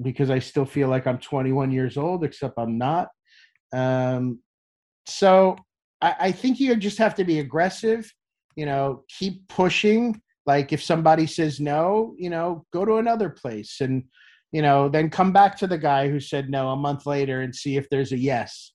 because 0.00 0.30
I 0.30 0.38
still 0.38 0.66
feel 0.66 0.88
like 0.88 1.06
I'm 1.06 1.18
21 1.18 1.70
years 1.70 1.96
old, 1.96 2.24
except 2.24 2.58
I'm 2.58 2.76
not. 2.76 3.08
Um, 3.72 4.40
so 5.06 5.56
I, 6.00 6.14
I 6.20 6.32
think 6.32 6.60
you 6.60 6.76
just 6.76 6.98
have 6.98 7.14
to 7.16 7.24
be 7.24 7.40
aggressive, 7.40 8.12
you 8.56 8.66
know, 8.66 9.04
keep 9.08 9.48
pushing. 9.48 10.20
Like 10.46 10.72
if 10.72 10.82
somebody 10.82 11.26
says 11.26 11.58
no, 11.58 12.14
you 12.18 12.28
know, 12.28 12.66
go 12.72 12.84
to 12.84 12.96
another 12.96 13.30
place 13.30 13.80
and, 13.80 14.04
you 14.52 14.60
know, 14.60 14.90
then 14.90 15.08
come 15.08 15.32
back 15.32 15.56
to 15.58 15.66
the 15.66 15.78
guy 15.78 16.08
who 16.08 16.20
said 16.20 16.50
no 16.50 16.68
a 16.68 16.76
month 16.76 17.06
later 17.06 17.40
and 17.40 17.54
see 17.54 17.76
if 17.76 17.88
there's 17.88 18.12
a 18.12 18.18
yes. 18.18 18.72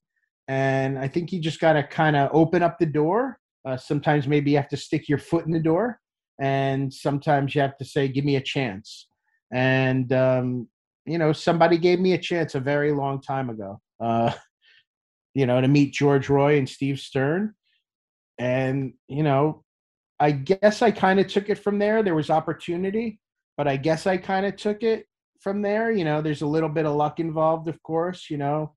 And 0.48 0.98
I 0.98 1.08
think 1.08 1.32
you 1.32 1.40
just 1.40 1.60
got 1.60 1.74
to 1.74 1.84
kind 1.84 2.16
of 2.16 2.32
open 2.34 2.64
up 2.64 2.80
the 2.80 2.88
door 2.88 3.40
uh, 3.66 3.78
sometimes 3.78 4.28
maybe 4.28 4.51
you 4.51 4.57
have 4.57 4.70
to 4.70 4.78
stick 4.78 5.10
your 5.10 5.18
foot 5.18 5.45
in 5.45 5.51
the 5.51 5.60
door, 5.60 5.99
and 6.39 6.93
sometimes 6.93 7.53
you 7.53 7.62
have 7.62 7.78
to 7.78 7.86
say, 7.86 8.07
"Give 8.07 8.26
me 8.26 8.36
a 8.36 8.41
chance." 8.41 9.07
And 9.51 10.12
um, 10.14 10.68
you 11.05 11.18
know, 11.18 11.34
somebody 11.34 11.78
gave 11.78 11.99
me 11.99 12.14
a 12.14 12.18
chance 12.18 12.55
a 12.55 12.60
very 12.60 12.91
long 12.91 13.22
time 13.22 13.49
ago. 13.49 13.82
Uh, 13.99 14.32
you 15.34 15.45
know, 15.45 15.62
to 15.62 15.68
meet 15.68 15.93
George 15.93 16.30
Roy 16.30 16.57
and 16.57 16.68
Steve 16.68 16.99
Stern, 16.99 17.53
and 18.38 18.93
you 19.07 19.24
know, 19.24 19.64
I 20.20 20.32
guess 20.32 20.82
I 20.82 20.91
kind 20.91 21.20
of 21.20 21.28
took 21.28 21.49
it 21.49 21.60
from 21.60 21.80
there. 21.80 22.03
There 22.03 22.16
was 22.16 22.30
opportunity, 22.30 23.20
but 23.57 23.68
I 23.68 23.78
guess 23.78 24.07
I 24.07 24.18
kind 24.18 24.45
of 24.45 24.55
took 24.55 24.84
it 24.84 25.05
from 25.41 25.62
there. 25.62 25.91
You 25.91 26.05
know, 26.05 26.22
there's 26.22 26.41
a 26.41 26.47
little 26.47 26.70
bit 26.70 26.86
of 26.86 26.95
luck 26.95 27.20
involved, 27.20 27.68
of 27.68 27.82
course. 27.84 28.30
You 28.30 28.38
know, 28.38 28.76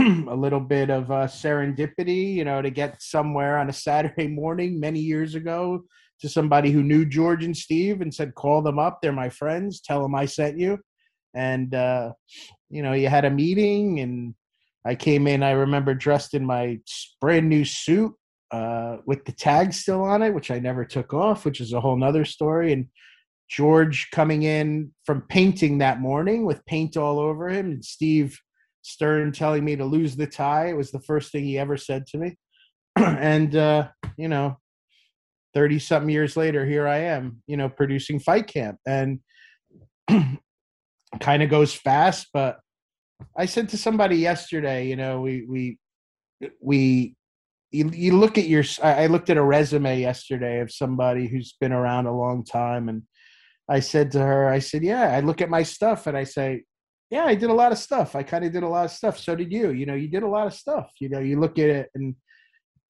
a 0.28 0.34
little 0.34 0.60
bit 0.60 0.88
of 0.88 1.10
uh, 1.10 1.26
serendipity, 1.26 2.34
you 2.34 2.44
know, 2.44 2.62
to 2.62 2.70
get 2.70 3.02
somewhere 3.02 3.58
on 3.58 3.68
a 3.68 3.72
Saturday 3.72 4.28
morning 4.28 4.80
many 4.80 5.00
years 5.00 5.34
ago 5.34 5.82
to 6.20 6.28
somebody 6.28 6.70
who 6.70 6.82
knew 6.82 7.04
George 7.04 7.44
and 7.44 7.56
Steve 7.56 8.00
and 8.00 8.14
said, 8.14 8.34
call 8.34 8.62
them 8.62 8.78
up. 8.78 9.00
They're 9.00 9.12
my 9.12 9.28
friends. 9.28 9.80
Tell 9.80 10.02
them 10.02 10.14
I 10.14 10.26
sent 10.26 10.58
you. 10.58 10.78
And, 11.34 11.74
uh, 11.74 12.12
you 12.70 12.82
know, 12.82 12.92
you 12.92 13.08
had 13.08 13.24
a 13.24 13.30
meeting 13.30 14.00
and 14.00 14.34
I 14.86 14.94
came 14.94 15.26
in, 15.26 15.42
I 15.42 15.50
remember 15.50 15.92
dressed 15.92 16.34
in 16.34 16.46
my 16.46 16.78
brand 17.20 17.48
new 17.48 17.64
suit 17.64 18.14
uh, 18.50 18.98
with 19.06 19.24
the 19.26 19.32
tag 19.32 19.74
still 19.74 20.02
on 20.02 20.22
it, 20.22 20.32
which 20.32 20.50
I 20.50 20.58
never 20.58 20.84
took 20.84 21.12
off, 21.12 21.44
which 21.44 21.60
is 21.60 21.72
a 21.72 21.80
whole 21.80 21.96
nother 21.96 22.24
story. 22.24 22.72
And 22.72 22.86
George 23.48 24.08
coming 24.12 24.44
in 24.44 24.92
from 25.04 25.22
painting 25.22 25.78
that 25.78 26.00
morning 26.00 26.46
with 26.46 26.64
paint 26.64 26.96
all 26.96 27.18
over 27.18 27.50
him 27.50 27.66
and 27.66 27.84
Steve– 27.84 28.38
Stern 28.82 29.32
telling 29.32 29.64
me 29.64 29.76
to 29.76 29.84
lose 29.84 30.16
the 30.16 30.26
tie. 30.26 30.68
It 30.68 30.76
was 30.76 30.90
the 30.90 31.00
first 31.00 31.32
thing 31.32 31.44
he 31.44 31.58
ever 31.58 31.76
said 31.76 32.06
to 32.08 32.18
me. 32.18 32.36
and, 32.96 33.54
uh, 33.54 33.88
you 34.16 34.28
know, 34.28 34.58
30 35.54 35.78
something 35.78 36.10
years 36.10 36.36
later, 36.36 36.64
here 36.64 36.86
I 36.86 36.98
am, 36.98 37.42
you 37.46 37.56
know, 37.56 37.68
producing 37.68 38.20
Fight 38.20 38.46
Camp. 38.46 38.78
And 38.86 39.20
kind 40.08 41.42
of 41.42 41.50
goes 41.50 41.74
fast, 41.74 42.28
but 42.32 42.60
I 43.36 43.46
said 43.46 43.68
to 43.70 43.78
somebody 43.78 44.16
yesterday, 44.16 44.86
you 44.88 44.96
know, 44.96 45.20
we, 45.20 45.44
we, 45.48 45.78
we, 46.60 47.14
you, 47.70 47.90
you 47.90 48.16
look 48.16 48.38
at 48.38 48.48
your, 48.48 48.64
I 48.82 49.06
looked 49.06 49.30
at 49.30 49.36
a 49.36 49.42
resume 49.42 50.00
yesterday 50.00 50.60
of 50.60 50.72
somebody 50.72 51.28
who's 51.28 51.54
been 51.60 51.72
around 51.72 52.06
a 52.06 52.16
long 52.16 52.44
time. 52.44 52.88
And 52.88 53.02
I 53.68 53.80
said 53.80 54.12
to 54.12 54.20
her, 54.20 54.48
I 54.48 54.58
said, 54.58 54.82
yeah, 54.82 55.14
I 55.14 55.20
look 55.20 55.40
at 55.40 55.50
my 55.50 55.62
stuff 55.62 56.06
and 56.06 56.16
I 56.16 56.24
say, 56.24 56.64
yeah, 57.10 57.24
I 57.24 57.34
did 57.34 57.50
a 57.50 57.54
lot 57.54 57.72
of 57.72 57.78
stuff. 57.78 58.14
I 58.14 58.22
kind 58.22 58.44
of 58.44 58.52
did 58.52 58.62
a 58.62 58.68
lot 58.68 58.84
of 58.84 58.92
stuff. 58.92 59.18
So 59.18 59.34
did 59.34 59.52
you. 59.52 59.70
You 59.70 59.84
know, 59.84 59.94
you 59.94 60.08
did 60.08 60.22
a 60.22 60.28
lot 60.28 60.46
of 60.46 60.54
stuff. 60.54 60.92
You 61.00 61.08
know, 61.08 61.18
you 61.18 61.40
look 61.40 61.58
at 61.58 61.68
it 61.68 61.90
and 61.94 62.14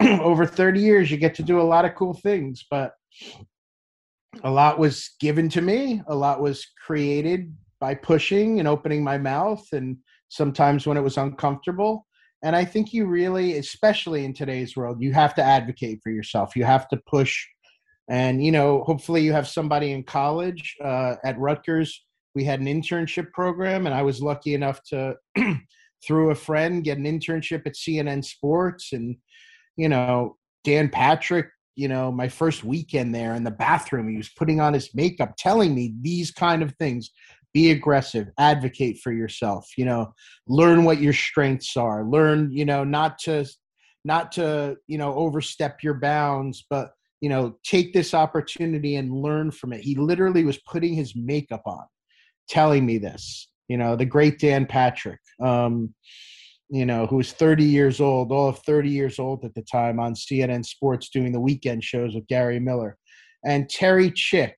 over 0.22 0.46
30 0.46 0.80
years, 0.80 1.10
you 1.10 1.16
get 1.16 1.34
to 1.36 1.42
do 1.42 1.60
a 1.60 1.62
lot 1.62 1.86
of 1.86 1.94
cool 1.94 2.14
things, 2.14 2.64
but 2.70 2.92
a 4.42 4.50
lot 4.50 4.78
was 4.78 5.10
given 5.20 5.48
to 5.50 5.62
me. 5.62 6.02
A 6.06 6.14
lot 6.14 6.40
was 6.40 6.66
created 6.86 7.54
by 7.80 7.94
pushing 7.94 8.58
and 8.58 8.68
opening 8.68 9.02
my 9.02 9.16
mouth, 9.16 9.64
and 9.72 9.96
sometimes 10.28 10.86
when 10.86 10.98
it 10.98 11.02
was 11.02 11.16
uncomfortable. 11.16 12.06
And 12.42 12.54
I 12.54 12.64
think 12.64 12.92
you 12.92 13.06
really, 13.06 13.56
especially 13.58 14.24
in 14.24 14.34
today's 14.34 14.76
world, 14.76 15.02
you 15.02 15.12
have 15.12 15.34
to 15.34 15.42
advocate 15.42 16.00
for 16.02 16.10
yourself. 16.10 16.56
You 16.56 16.64
have 16.64 16.88
to 16.88 17.00
push. 17.06 17.46
And, 18.08 18.44
you 18.44 18.52
know, 18.52 18.82
hopefully 18.84 19.22
you 19.22 19.32
have 19.32 19.48
somebody 19.48 19.92
in 19.92 20.04
college 20.04 20.76
uh, 20.82 21.16
at 21.24 21.38
Rutgers 21.38 22.04
we 22.34 22.44
had 22.44 22.60
an 22.60 22.66
internship 22.66 23.32
program, 23.32 23.86
and 23.86 23.94
I 23.94 24.02
was 24.02 24.22
lucky 24.22 24.54
enough 24.54 24.82
to, 24.84 25.16
through 26.06 26.30
a 26.30 26.34
friend, 26.34 26.84
get 26.84 26.98
an 26.98 27.04
internship 27.04 27.66
at 27.66 27.74
CNN 27.74 28.24
Sports. 28.24 28.92
And, 28.92 29.16
you 29.76 29.88
know, 29.88 30.36
Dan 30.64 30.88
Patrick, 30.88 31.48
you 31.76 31.88
know, 31.88 32.10
my 32.12 32.28
first 32.28 32.64
weekend 32.64 33.14
there 33.14 33.34
in 33.34 33.44
the 33.44 33.50
bathroom, 33.50 34.08
he 34.08 34.16
was 34.16 34.30
putting 34.30 34.60
on 34.60 34.74
his 34.74 34.94
makeup, 34.94 35.34
telling 35.36 35.74
me 35.74 35.94
these 36.00 36.30
kind 36.30 36.62
of 36.62 36.74
things 36.76 37.10
be 37.52 37.70
aggressive 37.70 38.28
advocate 38.38 38.98
for 38.98 39.12
yourself 39.12 39.68
you 39.76 39.84
know 39.84 40.12
learn 40.46 40.84
what 40.84 41.00
your 41.00 41.12
strengths 41.12 41.76
are 41.76 42.04
learn 42.04 42.50
you 42.52 42.64
know 42.64 42.84
not 42.84 43.18
to 43.18 43.44
not 44.04 44.32
to 44.32 44.76
you 44.86 44.98
know 44.98 45.14
overstep 45.14 45.82
your 45.82 45.94
bounds 45.94 46.64
but 46.70 46.92
you 47.20 47.28
know 47.28 47.56
take 47.64 47.92
this 47.92 48.14
opportunity 48.14 48.96
and 48.96 49.12
learn 49.12 49.50
from 49.50 49.72
it 49.72 49.80
he 49.80 49.94
literally 49.96 50.44
was 50.44 50.58
putting 50.58 50.94
his 50.94 51.14
makeup 51.16 51.62
on 51.66 51.84
telling 52.50 52.84
me 52.84 52.98
this. 52.98 53.48
You 53.68 53.78
know, 53.78 53.96
the 53.96 54.04
great 54.04 54.40
Dan 54.40 54.66
Patrick, 54.66 55.20
um, 55.40 55.94
you 56.68 56.84
know, 56.84 57.06
who 57.06 57.16
was 57.16 57.32
30 57.32 57.64
years 57.64 58.00
old, 58.00 58.32
all 58.32 58.48
of 58.48 58.58
30 58.60 58.90
years 58.90 59.18
old 59.18 59.44
at 59.44 59.54
the 59.54 59.62
time 59.62 60.00
on 60.00 60.14
CNN 60.14 60.64
Sports 60.66 61.08
doing 61.08 61.32
the 61.32 61.40
weekend 61.40 61.84
shows 61.84 62.14
with 62.14 62.26
Gary 62.26 62.58
Miller, 62.58 62.98
and 63.44 63.70
Terry 63.70 64.10
Chick, 64.10 64.56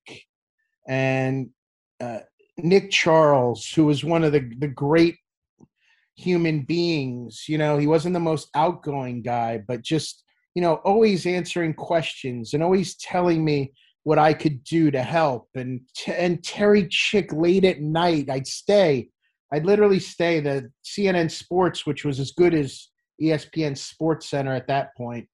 and 0.87 1.49
uh, 2.01 2.19
Nick 2.57 2.91
Charles, 2.91 3.71
who 3.71 3.85
was 3.85 4.03
one 4.03 4.23
of 4.23 4.31
the, 4.31 4.51
the 4.59 4.67
great 4.67 5.15
human 6.15 6.61
beings. 6.61 7.45
You 7.47 7.57
know, 7.57 7.77
he 7.77 7.87
wasn't 7.87 8.13
the 8.13 8.19
most 8.19 8.49
outgoing 8.55 9.21
guy, 9.21 9.61
but 9.67 9.83
just, 9.83 10.23
you 10.55 10.61
know, 10.61 10.75
always 10.85 11.25
answering 11.25 11.73
questions 11.73 12.53
and 12.53 12.63
always 12.63 12.95
telling 12.97 13.45
me 13.45 13.73
what 14.03 14.19
I 14.19 14.33
could 14.33 14.63
do 14.63 14.91
to 14.91 15.01
help. 15.01 15.47
And 15.55 15.81
and 16.07 16.43
Terry 16.43 16.87
Chick 16.89 17.31
late 17.31 17.65
at 17.65 17.81
night, 17.81 18.29
I'd 18.29 18.47
stay. 18.47 19.09
I'd 19.51 19.65
literally 19.65 19.99
stay. 19.99 20.39
The 20.39 20.71
CNN 20.83 21.31
Sports, 21.31 21.85
which 21.85 22.03
was 22.03 22.19
as 22.19 22.31
good 22.31 22.53
as 22.53 22.89
ESPN 23.21 23.77
Sports 23.77 24.29
Center 24.29 24.53
at 24.53 24.67
that 24.67 24.95
point. 24.97 25.27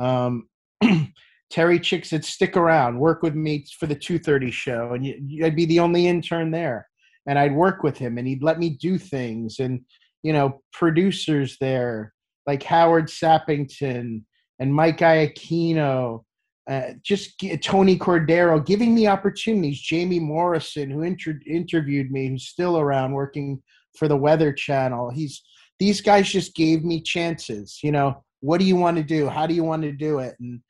Um, 0.00 0.48
Terry 1.50 1.78
Chick 1.78 2.04
said, 2.04 2.24
"Stick 2.24 2.56
around, 2.56 2.98
work 2.98 3.22
with 3.22 3.34
me 3.34 3.64
for 3.78 3.86
the 3.86 3.96
2:30 3.96 4.52
show, 4.52 4.92
and 4.94 5.06
you, 5.06 5.44
I'd 5.44 5.56
be 5.56 5.66
the 5.66 5.80
only 5.80 6.06
intern 6.06 6.50
there." 6.50 6.88
And 7.28 7.38
I'd 7.38 7.54
work 7.54 7.82
with 7.82 7.98
him, 7.98 8.18
and 8.18 8.26
he'd 8.26 8.42
let 8.42 8.58
me 8.58 8.70
do 8.70 8.98
things. 8.98 9.58
And 9.58 9.80
you 10.22 10.32
know 10.32 10.60
producers 10.72 11.56
there 11.60 12.12
like 12.46 12.62
Howard 12.62 13.08
Sappington 13.08 14.22
and 14.58 14.74
Mike 14.74 14.98
Iacchino, 14.98 16.24
uh, 16.68 16.90
just 17.02 17.42
Tony 17.62 17.96
Cordero 17.96 18.64
giving 18.64 18.94
me 18.94 19.06
opportunities. 19.06 19.80
Jamie 19.80 20.18
Morrison, 20.18 20.90
who 20.90 21.02
inter- 21.02 21.40
interviewed 21.46 22.10
me, 22.10 22.28
who's 22.28 22.48
still 22.48 22.78
around 22.78 23.12
working 23.12 23.62
for 23.96 24.08
the 24.08 24.16
Weather 24.16 24.52
Channel. 24.52 25.10
He's 25.10 25.42
these 25.78 26.00
guys 26.00 26.28
just 26.28 26.54
gave 26.54 26.84
me 26.84 27.00
chances. 27.02 27.78
You 27.82 27.92
know, 27.92 28.24
what 28.40 28.58
do 28.58 28.64
you 28.64 28.76
want 28.76 28.96
to 28.96 29.02
do? 29.02 29.28
How 29.28 29.46
do 29.46 29.54
you 29.54 29.62
want 29.62 29.82
to 29.82 29.92
do 29.92 30.18
it? 30.18 30.34
And 30.40 30.60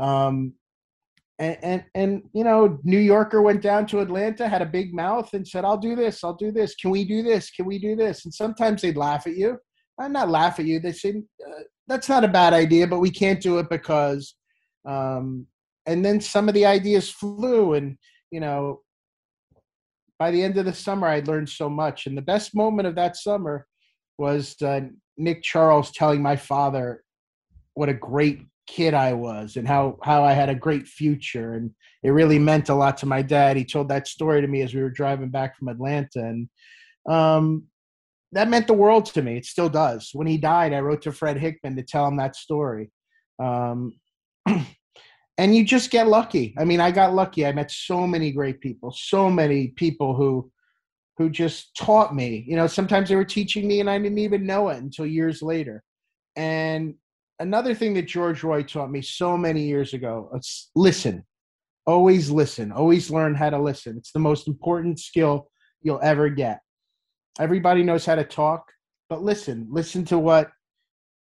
um, 0.00 0.52
and, 1.40 1.56
and 1.62 1.84
and 1.94 2.22
you 2.32 2.44
know, 2.44 2.78
New 2.84 2.98
Yorker 2.98 3.42
went 3.42 3.62
down 3.62 3.86
to 3.86 4.00
Atlanta, 4.00 4.48
had 4.48 4.62
a 4.62 4.66
big 4.66 4.94
mouth, 4.94 5.32
and 5.34 5.46
said, 5.46 5.64
"I'll 5.64 5.78
do 5.78 5.96
this. 5.96 6.22
I'll 6.22 6.34
do 6.34 6.52
this. 6.52 6.76
Can 6.76 6.90
we 6.90 7.04
do 7.04 7.22
this? 7.22 7.50
Can 7.50 7.66
we 7.66 7.78
do 7.78 7.96
this?" 7.96 8.24
And 8.24 8.32
sometimes 8.32 8.82
they'd 8.82 8.96
laugh 8.96 9.26
at 9.26 9.36
you. 9.36 9.58
I'm 9.98 10.12
not 10.12 10.28
laugh 10.30 10.60
at 10.60 10.66
you. 10.66 10.78
They 10.78 10.92
say 10.92 11.10
uh, 11.44 11.62
that's 11.88 12.08
not 12.08 12.24
a 12.24 12.28
bad 12.28 12.52
idea, 12.52 12.86
but 12.86 13.00
we 13.00 13.10
can't 13.10 13.40
do 13.40 13.58
it 13.58 13.68
because. 13.68 14.36
Um, 14.86 15.46
and 15.86 16.04
then 16.04 16.20
some 16.20 16.48
of 16.48 16.54
the 16.54 16.66
ideas 16.66 17.10
flew, 17.10 17.74
and 17.74 17.96
you 18.30 18.40
know, 18.40 18.80
by 20.18 20.30
the 20.30 20.42
end 20.42 20.58
of 20.58 20.66
the 20.66 20.74
summer, 20.74 21.08
I'd 21.08 21.28
learned 21.28 21.48
so 21.48 21.68
much. 21.68 22.06
And 22.06 22.16
the 22.16 22.22
best 22.22 22.54
moment 22.54 22.86
of 22.86 22.94
that 22.96 23.16
summer 23.16 23.66
was 24.18 24.60
uh, 24.62 24.80
Nick 25.16 25.42
Charles 25.42 25.90
telling 25.92 26.22
my 26.22 26.36
father 26.36 27.02
what 27.74 27.88
a 27.88 27.94
great 27.94 28.42
kid 28.66 28.94
I 28.94 29.14
was 29.14 29.56
and 29.56 29.66
how 29.66 29.98
how 30.02 30.22
I 30.22 30.32
had 30.32 30.48
a 30.48 30.54
great 30.54 30.86
future 30.86 31.54
and 31.54 31.72
it 32.04 32.10
really 32.10 32.38
meant 32.38 32.68
a 32.68 32.74
lot 32.74 32.96
to 32.98 33.06
my 33.06 33.20
dad. 33.20 33.56
He 33.56 33.64
told 33.64 33.88
that 33.88 34.06
story 34.06 34.40
to 34.40 34.46
me 34.46 34.62
as 34.62 34.74
we 34.74 34.80
were 34.80 34.90
driving 34.90 35.30
back 35.30 35.56
from 35.56 35.68
Atlanta 35.68 36.20
and 36.20 36.48
um, 37.08 37.64
that 38.32 38.48
meant 38.48 38.66
the 38.66 38.74
world 38.74 39.06
to 39.06 39.22
me. 39.22 39.36
It 39.36 39.46
still 39.46 39.68
does. 39.68 40.10
When 40.12 40.26
he 40.26 40.38
died, 40.38 40.72
I 40.72 40.80
wrote 40.80 41.02
to 41.02 41.12
Fred 41.12 41.36
Hickman 41.36 41.76
to 41.76 41.82
tell 41.82 42.06
him 42.06 42.16
that 42.18 42.36
story. 42.36 42.92
Um, 43.42 43.98
and 45.38 45.54
you 45.54 45.64
just 45.64 45.90
get 45.90 46.08
lucky. 46.08 46.54
I 46.58 46.64
mean, 46.64 46.80
I 46.80 46.90
got 46.90 47.14
lucky. 47.14 47.46
I 47.46 47.52
met 47.52 47.70
so 47.70 48.06
many 48.06 48.32
great 48.32 48.60
people, 48.60 48.92
so 48.96 49.30
many 49.30 49.68
people 49.68 50.14
who 50.14 50.50
who 51.16 51.28
just 51.28 51.76
taught 51.76 52.14
me. 52.14 52.44
You 52.46 52.56
know, 52.56 52.66
sometimes 52.66 53.08
they 53.08 53.16
were 53.16 53.24
teaching 53.24 53.68
me 53.68 53.80
and 53.80 53.90
I 53.90 53.98
didn't 53.98 54.18
even 54.18 54.46
know 54.46 54.70
it 54.70 54.78
until 54.78 55.04
years 55.04 55.42
later. 55.42 55.82
And 56.34 56.94
another 57.38 57.74
thing 57.74 57.92
that 57.94 58.06
George 58.06 58.42
Roy 58.42 58.62
taught 58.62 58.90
me 58.90 59.02
so 59.02 59.36
many 59.36 59.64
years 59.64 59.92
ago, 59.92 60.30
uh, 60.32 60.38
it's 60.38 60.70
listen. 60.74 61.24
Always 61.86 62.30
listen. 62.30 62.72
Always 62.72 63.10
learn 63.10 63.34
how 63.34 63.50
to 63.50 63.60
listen. 63.60 63.98
It's 63.98 64.12
the 64.12 64.18
most 64.18 64.48
important 64.48 64.98
skill 64.98 65.50
you'll 65.82 66.00
ever 66.02 66.30
get 66.30 66.60
everybody 67.38 67.82
knows 67.82 68.04
how 68.04 68.14
to 68.14 68.24
talk, 68.24 68.70
but 69.08 69.22
listen, 69.22 69.66
listen 69.70 70.04
to 70.06 70.18
what 70.18 70.50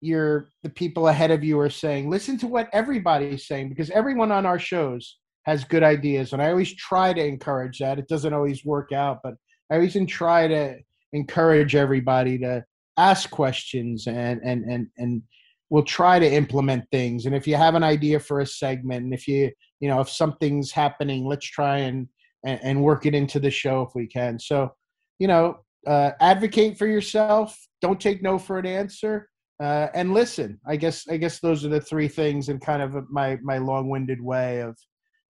your 0.02 0.50
the 0.64 0.70
people 0.70 1.08
ahead 1.08 1.32
of 1.32 1.44
you 1.44 1.60
are 1.60 1.70
saying. 1.70 2.10
Listen 2.10 2.38
to 2.40 2.48
what 2.48 2.70
everybody's 2.74 3.48
saying 3.48 3.70
because 3.70 3.90
everyone 3.90 4.32
on 4.32 4.46
our 4.46 4.60
shows 4.60 5.18
has 5.44 5.64
good 5.64 5.84
ideas, 5.84 6.34
and 6.34 6.42
I 6.42 6.50
always 6.50 6.74
try 6.76 7.14
to 7.14 7.26
encourage 7.26 7.80
that. 7.80 8.00
It 8.00 8.08
doesn't 8.08 8.34
always 8.34 8.66
work 8.66 8.92
out, 8.92 9.20
but 9.24 9.36
I 9.72 9.76
always 9.76 9.98
try 10.08 10.48
to 10.48 10.78
encourage 11.14 11.76
everybody 11.76 12.38
to 12.40 12.64
ask 12.98 13.30
questions 13.30 14.08
and 14.08 14.42
and 14.44 14.64
and 14.66 14.88
and 14.98 15.22
we'll 15.70 15.84
try 15.84 16.20
to 16.20 16.34
implement 16.34 16.84
things 16.92 17.26
and 17.26 17.36
if 17.36 17.48
you 17.48 17.56
have 17.56 17.76
an 17.76 17.84
idea 17.84 18.20
for 18.20 18.42
a 18.42 18.46
segment 18.46 19.06
and 19.06 19.14
if 19.14 19.28
you 19.28 19.50
you 19.80 19.88
know 19.88 20.02
if 20.02 20.10
something's 20.10 20.72
happening 20.72 21.26
let's 21.26 21.46
try 21.46 21.78
and 21.78 22.08
and, 22.46 22.60
and 22.62 22.84
work 22.84 23.06
it 23.06 23.16
into 23.16 23.40
the 23.40 23.50
show 23.50 23.84
if 23.84 23.90
we 23.96 24.06
can 24.06 24.38
so 24.38 24.70
you 25.18 25.28
know 25.28 25.60
uh, 25.88 26.12
advocate 26.20 26.78
for 26.78 26.88
yourself. 26.88 27.58
Don't 27.82 28.00
take 28.00 28.22
no 28.22 28.38
for 28.38 28.60
an 28.60 28.66
answer, 28.66 29.29
uh, 29.60 29.88
and 29.94 30.14
listen. 30.14 30.60
I 30.66 30.76
guess 30.76 31.08
I 31.10 31.18
guess 31.18 31.40
those 31.40 31.66
are 31.66 31.70
the 31.70 31.82
three 31.82 32.08
things 32.08 32.50
and 32.50 32.62
kind 32.62 32.82
of 32.82 33.10
my 33.10 33.38
my 33.42 33.58
long 33.58 33.90
winded 33.90 34.22
way 34.22 34.60
of, 34.62 34.78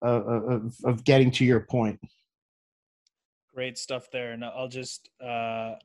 of 0.01 0.73
of 0.85 1.03
getting 1.03 1.31
to 1.31 1.45
your 1.45 1.61
point. 1.61 1.99
Great 3.53 3.77
stuff 3.77 4.07
there, 4.11 4.31
and 4.31 4.43
I'll 4.43 4.67
just 4.67 5.09
uh, 5.23 5.75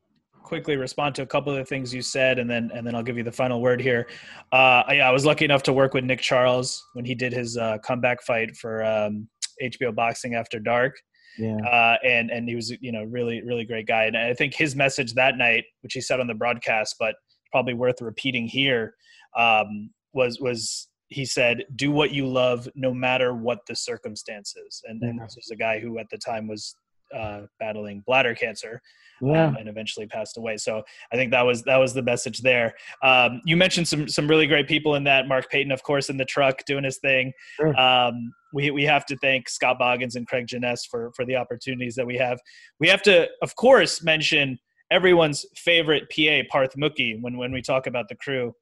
quickly 0.42 0.76
respond 0.76 1.14
to 1.16 1.22
a 1.22 1.26
couple 1.26 1.52
of 1.52 1.58
the 1.58 1.64
things 1.64 1.92
you 1.92 2.02
said, 2.02 2.38
and 2.38 2.48
then 2.48 2.70
and 2.74 2.86
then 2.86 2.94
I'll 2.94 3.02
give 3.02 3.16
you 3.16 3.24
the 3.24 3.32
final 3.32 3.60
word 3.60 3.80
here. 3.80 4.08
Uh, 4.52 4.82
I, 4.86 5.00
I 5.00 5.10
was 5.10 5.26
lucky 5.26 5.44
enough 5.44 5.62
to 5.64 5.72
work 5.72 5.92
with 5.92 6.04
Nick 6.04 6.20
Charles 6.20 6.82
when 6.94 7.04
he 7.04 7.14
did 7.14 7.32
his 7.32 7.56
uh, 7.56 7.78
comeback 7.84 8.22
fight 8.22 8.56
for 8.56 8.84
um, 8.84 9.28
HBO 9.62 9.94
Boxing 9.94 10.34
After 10.34 10.58
Dark 10.58 10.94
yeah. 11.38 11.56
Uh, 11.56 11.96
and 12.04 12.30
and 12.30 12.48
he 12.48 12.56
was 12.56 12.70
you 12.80 12.92
know 12.92 13.04
really 13.04 13.42
really 13.42 13.64
great 13.64 13.86
guy. 13.86 14.04
And 14.04 14.16
I 14.16 14.34
think 14.34 14.54
his 14.54 14.74
message 14.74 15.14
that 15.14 15.38
night, 15.38 15.64
which 15.82 15.94
he 15.94 16.00
said 16.00 16.20
on 16.20 16.26
the 16.26 16.34
broadcast, 16.34 16.96
but 16.98 17.14
probably 17.50 17.74
worth 17.74 18.00
repeating 18.00 18.46
here, 18.46 18.94
um, 19.36 19.90
was 20.12 20.40
was 20.40 20.88
he 21.08 21.24
said, 21.24 21.64
"Do 21.76 21.90
what 21.90 22.10
you 22.10 22.26
love, 22.26 22.68
no 22.74 22.92
matter 22.92 23.34
what 23.34 23.60
the 23.66 23.76
circumstances." 23.76 24.82
And, 24.86 25.02
and 25.02 25.20
this 25.20 25.36
was 25.36 25.50
a 25.50 25.56
guy 25.56 25.80
who 25.80 25.98
at 25.98 26.06
the 26.10 26.18
time 26.18 26.46
was 26.46 26.74
uh, 27.14 27.42
battling 27.58 28.02
bladder 28.06 28.34
cancer, 28.34 28.82
yeah. 29.22 29.46
um, 29.46 29.56
and 29.56 29.68
eventually 29.68 30.06
passed 30.06 30.36
away. 30.36 30.56
So 30.56 30.82
I 31.12 31.16
think 31.16 31.30
that 31.30 31.42
was 31.42 31.62
that 31.62 31.76
was 31.76 31.94
the 31.94 32.02
message 32.02 32.40
there. 32.40 32.74
Um, 33.02 33.40
you 33.44 33.56
mentioned 33.56 33.88
some 33.88 34.08
some 34.08 34.28
really 34.28 34.46
great 34.46 34.68
people 34.68 34.94
in 34.94 35.04
that. 35.04 35.28
Mark 35.28 35.50
Payton, 35.50 35.72
of 35.72 35.82
course, 35.82 36.10
in 36.10 36.16
the 36.16 36.24
truck 36.24 36.64
doing 36.66 36.84
his 36.84 36.98
thing. 36.98 37.32
Sure. 37.56 37.78
Um, 37.78 38.32
we 38.52 38.70
we 38.70 38.84
have 38.84 39.06
to 39.06 39.16
thank 39.18 39.48
Scott 39.48 39.78
Boggins 39.78 40.16
and 40.16 40.26
Craig 40.26 40.46
Jeunesse 40.46 40.86
for 40.86 41.10
for 41.14 41.24
the 41.24 41.36
opportunities 41.36 41.94
that 41.94 42.06
we 42.06 42.16
have. 42.16 42.38
We 42.80 42.88
have 42.88 43.02
to, 43.02 43.28
of 43.42 43.56
course, 43.56 44.02
mention 44.02 44.58
everyone's 44.90 45.46
favorite 45.56 46.10
PA 46.10 46.48
Parth 46.50 46.74
Mookie 46.76 47.20
when 47.20 47.36
when 47.36 47.52
we 47.52 47.62
talk 47.62 47.86
about 47.86 48.08
the 48.08 48.16
crew 48.16 48.54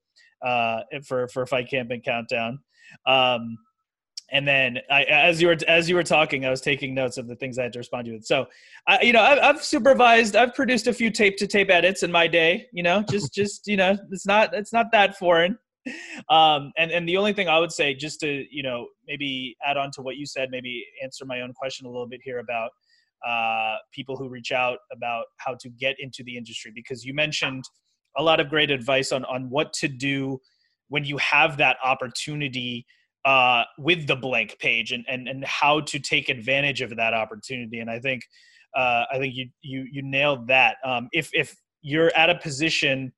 uh, 0.45 0.81
for 1.05 1.27
for 1.27 1.45
Fight 1.45 1.69
Camp 1.69 1.91
and 1.91 2.03
Countdown. 2.03 2.59
Um, 3.05 3.57
and 4.29 4.45
then 4.45 4.79
I, 4.89 5.03
as 5.03 5.41
you 5.41 5.47
were 5.47 5.57
as 5.67 5.87
you 5.87 5.95
were 5.95 6.03
talking, 6.03 6.45
I 6.45 6.49
was 6.49 6.59
taking 6.59 6.93
notes 6.93 7.17
of 7.17 7.27
the 7.27 7.35
things 7.35 7.57
I 7.57 7.63
had 7.63 7.73
to 7.73 7.79
respond 7.79 8.07
to. 8.07 8.19
So, 8.21 8.47
I, 8.85 9.01
you 9.01 9.13
know, 9.13 9.21
I've, 9.21 9.39
I've 9.39 9.63
supervised, 9.63 10.35
I've 10.35 10.53
produced 10.53 10.87
a 10.87 10.93
few 10.93 11.09
tape 11.09 11.37
to 11.37 11.47
tape 11.47 11.69
edits 11.69 12.03
in 12.03 12.11
my 12.11 12.27
day. 12.27 12.67
You 12.73 12.83
know, 12.83 13.03
just 13.09 13.33
just 13.33 13.67
you 13.67 13.77
know, 13.77 13.97
it's 14.11 14.25
not 14.25 14.53
it's 14.53 14.73
not 14.73 14.87
that 14.91 15.17
foreign. 15.17 15.57
Um, 16.29 16.73
and 16.77 16.91
and 16.91 17.07
the 17.07 17.15
only 17.15 17.31
thing 17.31 17.47
I 17.47 17.59
would 17.59 17.71
say, 17.71 17.93
just 17.93 18.19
to 18.19 18.45
you 18.51 18.63
know, 18.63 18.87
maybe 19.07 19.55
add 19.65 19.77
on 19.77 19.91
to 19.91 20.01
what 20.01 20.17
you 20.17 20.25
said, 20.25 20.49
maybe 20.51 20.85
answer 21.01 21.23
my 21.23 21.39
own 21.39 21.53
question 21.53 21.85
a 21.85 21.89
little 21.89 22.07
bit 22.07 22.19
here 22.21 22.39
about 22.39 22.71
uh, 23.25 23.75
people 23.93 24.17
who 24.17 24.29
reach 24.29 24.51
out 24.51 24.79
about 24.91 25.25
how 25.37 25.55
to 25.59 25.69
get 25.69 25.95
into 25.99 26.23
the 26.23 26.37
industry, 26.37 26.71
because 26.73 27.05
you 27.05 27.13
mentioned 27.13 27.63
a 28.17 28.23
lot 28.23 28.39
of 28.39 28.49
great 28.49 28.71
advice 28.71 29.11
on 29.11 29.25
on 29.25 29.49
what 29.49 29.73
to 29.73 29.87
do 29.87 30.39
when 30.89 31.05
you 31.05 31.17
have 31.17 31.57
that 31.57 31.77
opportunity 31.83 32.85
uh, 33.25 33.63
with 33.77 34.07
the 34.07 34.15
blank 34.15 34.57
page 34.59 34.91
and, 34.91 35.05
and 35.07 35.27
and 35.27 35.45
how 35.45 35.81
to 35.81 35.99
take 35.99 36.29
advantage 36.29 36.81
of 36.81 36.95
that 36.95 37.13
opportunity. 37.13 37.79
And 37.79 37.89
I 37.89 37.99
think 37.99 38.21
uh, 38.75 39.03
I 39.11 39.17
think 39.17 39.35
you 39.35 39.49
you 39.61 39.85
you 39.91 40.01
nailed 40.01 40.47
that. 40.47 40.77
Um, 40.83 41.09
if 41.11 41.29
if 41.33 41.55
you're 41.81 42.15
at 42.15 42.29
a 42.29 42.35
position 42.35 43.13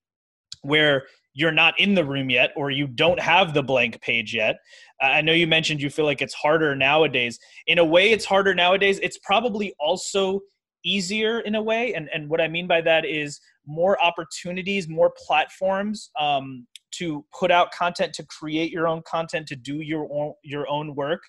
where 0.61 1.05
you're 1.33 1.51
not 1.51 1.79
in 1.79 1.93
the 1.93 2.03
room 2.03 2.29
yet 2.29 2.51
or 2.55 2.71
you 2.71 2.87
don't 2.87 3.19
have 3.19 3.53
the 3.53 3.63
blank 3.63 4.01
page 4.01 4.33
yet. 4.33 4.57
I 5.01 5.21
know 5.21 5.31
you 5.31 5.47
mentioned 5.47 5.81
you 5.81 5.89
feel 5.89 6.05
like 6.05 6.21
it's 6.21 6.33
harder 6.33 6.75
nowadays. 6.75 7.39
In 7.67 7.77
a 7.77 7.85
way 7.85 8.11
it's 8.11 8.25
harder 8.25 8.53
nowadays. 8.53 8.99
It's 9.01 9.17
probably 9.19 9.73
also 9.79 10.41
easier 10.85 11.41
in 11.41 11.55
a 11.55 11.61
way 11.61 11.93
and 11.93 12.09
and 12.13 12.29
what 12.29 12.39
i 12.39 12.47
mean 12.47 12.65
by 12.65 12.79
that 12.79 13.03
is 13.03 13.41
more 13.67 14.01
opportunities 14.01 14.87
more 14.87 15.11
platforms 15.27 16.09
um, 16.17 16.65
to 16.91 17.25
put 17.37 17.51
out 17.51 17.71
content, 17.71 18.13
to 18.13 18.25
create 18.25 18.71
your 18.71 18.87
own 18.87 19.01
content, 19.05 19.47
to 19.47 19.55
do 19.55 19.81
your 19.81 20.07
own 20.11 20.33
your 20.43 20.67
own 20.69 20.95
work. 20.95 21.21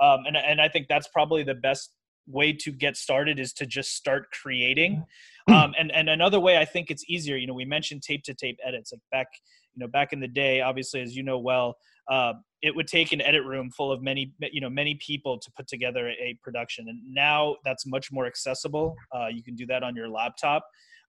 Um, 0.00 0.20
and 0.26 0.36
and 0.36 0.60
I 0.60 0.68
think 0.68 0.86
that's 0.88 1.08
probably 1.08 1.42
the 1.42 1.54
best 1.54 1.92
way 2.30 2.52
to 2.52 2.72
get 2.72 2.96
started 2.96 3.38
is 3.38 3.52
to 3.54 3.66
just 3.66 3.94
start 3.94 4.26
creating. 4.42 5.04
Um, 5.48 5.74
and 5.78 5.90
and 5.92 6.08
another 6.08 6.40
way 6.40 6.58
I 6.58 6.64
think 6.64 6.90
it's 6.90 7.04
easier. 7.08 7.36
You 7.36 7.46
know, 7.46 7.54
we 7.54 7.64
mentioned 7.64 8.02
tape 8.02 8.22
to 8.24 8.34
tape 8.34 8.58
edits. 8.64 8.92
Like 8.92 9.00
back, 9.10 9.28
you 9.74 9.80
know, 9.80 9.88
back 9.88 10.12
in 10.12 10.20
the 10.20 10.28
day, 10.28 10.60
obviously, 10.60 11.00
as 11.00 11.16
you 11.16 11.22
know 11.22 11.38
well, 11.38 11.76
uh, 12.10 12.34
it 12.62 12.74
would 12.74 12.86
take 12.86 13.12
an 13.12 13.20
edit 13.20 13.44
room 13.44 13.70
full 13.70 13.90
of 13.90 14.02
many, 14.02 14.32
you 14.52 14.60
know, 14.60 14.68
many 14.68 14.96
people 14.96 15.38
to 15.38 15.50
put 15.56 15.66
together 15.66 16.08
a 16.08 16.38
production. 16.42 16.86
And 16.88 17.00
now 17.06 17.56
that's 17.64 17.86
much 17.86 18.12
more 18.12 18.26
accessible. 18.26 18.96
Uh, 19.14 19.28
you 19.28 19.42
can 19.42 19.54
do 19.54 19.64
that 19.66 19.82
on 19.82 19.94
your 19.94 20.08
laptop. 20.08 20.64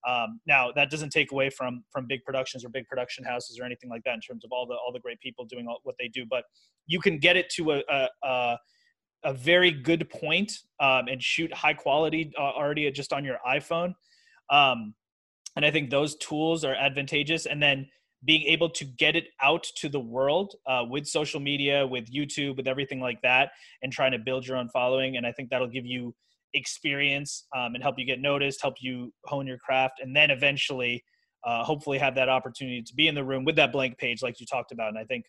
Um, 0.07 0.39
now 0.47 0.71
that 0.75 0.89
doesn't 0.89 1.11
take 1.11 1.31
away 1.31 1.49
from 1.49 1.83
from 1.91 2.07
big 2.07 2.23
productions 2.23 2.65
or 2.65 2.69
big 2.69 2.87
production 2.87 3.23
houses 3.23 3.59
or 3.59 3.65
anything 3.65 3.89
like 3.89 4.03
that 4.05 4.15
in 4.15 4.21
terms 4.21 4.43
of 4.43 4.51
all 4.51 4.65
the 4.65 4.73
all 4.73 4.91
the 4.91 4.99
great 4.99 5.19
people 5.19 5.45
doing 5.45 5.67
all, 5.67 5.79
what 5.83 5.95
they 5.99 6.07
do, 6.07 6.25
but 6.27 6.43
you 6.87 6.99
can 6.99 7.19
get 7.19 7.37
it 7.37 7.49
to 7.51 7.71
a, 7.73 7.83
a, 7.87 8.07
a 8.23 8.57
a 9.23 9.33
very 9.33 9.71
good 9.71 10.09
point, 10.09 10.51
um, 10.79 11.07
and 11.07 11.21
shoot 11.21 11.53
high 11.53 11.73
quality 11.73 12.31
uh, 12.37 12.41
already 12.41 12.89
just 12.91 13.13
on 13.13 13.23
your 13.23 13.37
iPhone. 13.47 13.93
Um, 14.49 14.93
and 15.55 15.65
I 15.65 15.71
think 15.71 15.89
those 15.89 16.15
tools 16.17 16.63
are 16.63 16.75
advantageous. 16.75 17.45
And 17.45 17.61
then 17.61 17.87
being 18.23 18.43
able 18.43 18.69
to 18.69 18.85
get 18.85 19.15
it 19.15 19.27
out 19.41 19.65
to 19.77 19.89
the 19.89 19.99
world 19.99 20.53
uh, 20.67 20.83
with 20.87 21.07
social 21.07 21.39
media, 21.39 21.87
with 21.87 22.11
YouTube, 22.11 22.55
with 22.57 22.67
everything 22.67 22.99
like 22.99 23.21
that, 23.23 23.51
and 23.81 23.91
trying 23.91 24.11
to 24.11 24.19
build 24.19 24.45
your 24.45 24.57
own 24.57 24.69
following. 24.69 25.17
And 25.17 25.25
I 25.25 25.31
think 25.31 25.49
that'll 25.49 25.67
give 25.67 25.85
you 25.85 26.13
experience 26.53 27.45
um, 27.55 27.73
and 27.73 27.83
help 27.83 27.95
you 27.97 28.05
get 28.05 28.19
noticed, 28.19 28.61
help 28.61 28.75
you 28.81 29.11
hone 29.25 29.47
your 29.47 29.57
craft, 29.57 29.99
and 30.01 30.15
then 30.15 30.29
eventually 30.29 31.03
uh, 31.43 31.63
hopefully 31.63 31.97
have 31.97 32.13
that 32.15 32.29
opportunity 32.29 32.83
to 32.83 32.93
be 32.93 33.07
in 33.07 33.15
the 33.15 33.23
room 33.23 33.43
with 33.43 33.55
that 33.55 33.71
blank 33.71 33.97
page, 33.97 34.21
like 34.21 34.39
you 34.39 34.45
talked 34.45 34.71
about. 34.71 34.89
And 34.89 34.97
I 34.97 35.05
think 35.05 35.25